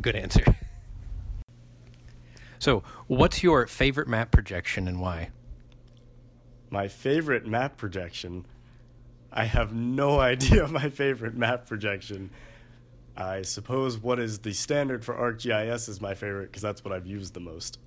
Good 0.00 0.16
answer. 0.16 0.44
So, 2.58 2.82
what's 3.06 3.42
your 3.42 3.66
favorite 3.66 4.08
map 4.08 4.30
projection 4.30 4.88
and 4.88 4.98
why? 4.98 5.28
My 6.70 6.88
favorite 6.88 7.46
map 7.46 7.76
projection. 7.76 8.46
I 9.30 9.44
have 9.44 9.74
no 9.74 10.18
idea 10.32 10.66
my 10.66 10.88
favorite 10.88 11.34
map 11.34 11.66
projection. 11.66 12.30
I 13.14 13.42
suppose 13.42 13.98
what 13.98 14.18
is 14.18 14.38
the 14.38 14.54
standard 14.54 15.04
for 15.04 15.14
ArcGIS 15.14 15.88
is 15.90 16.00
my 16.00 16.14
favorite 16.14 16.46
because 16.46 16.62
that's 16.62 16.82
what 16.82 16.94
I've 16.94 17.06
used 17.06 17.34
the 17.34 17.40
most. 17.40 17.78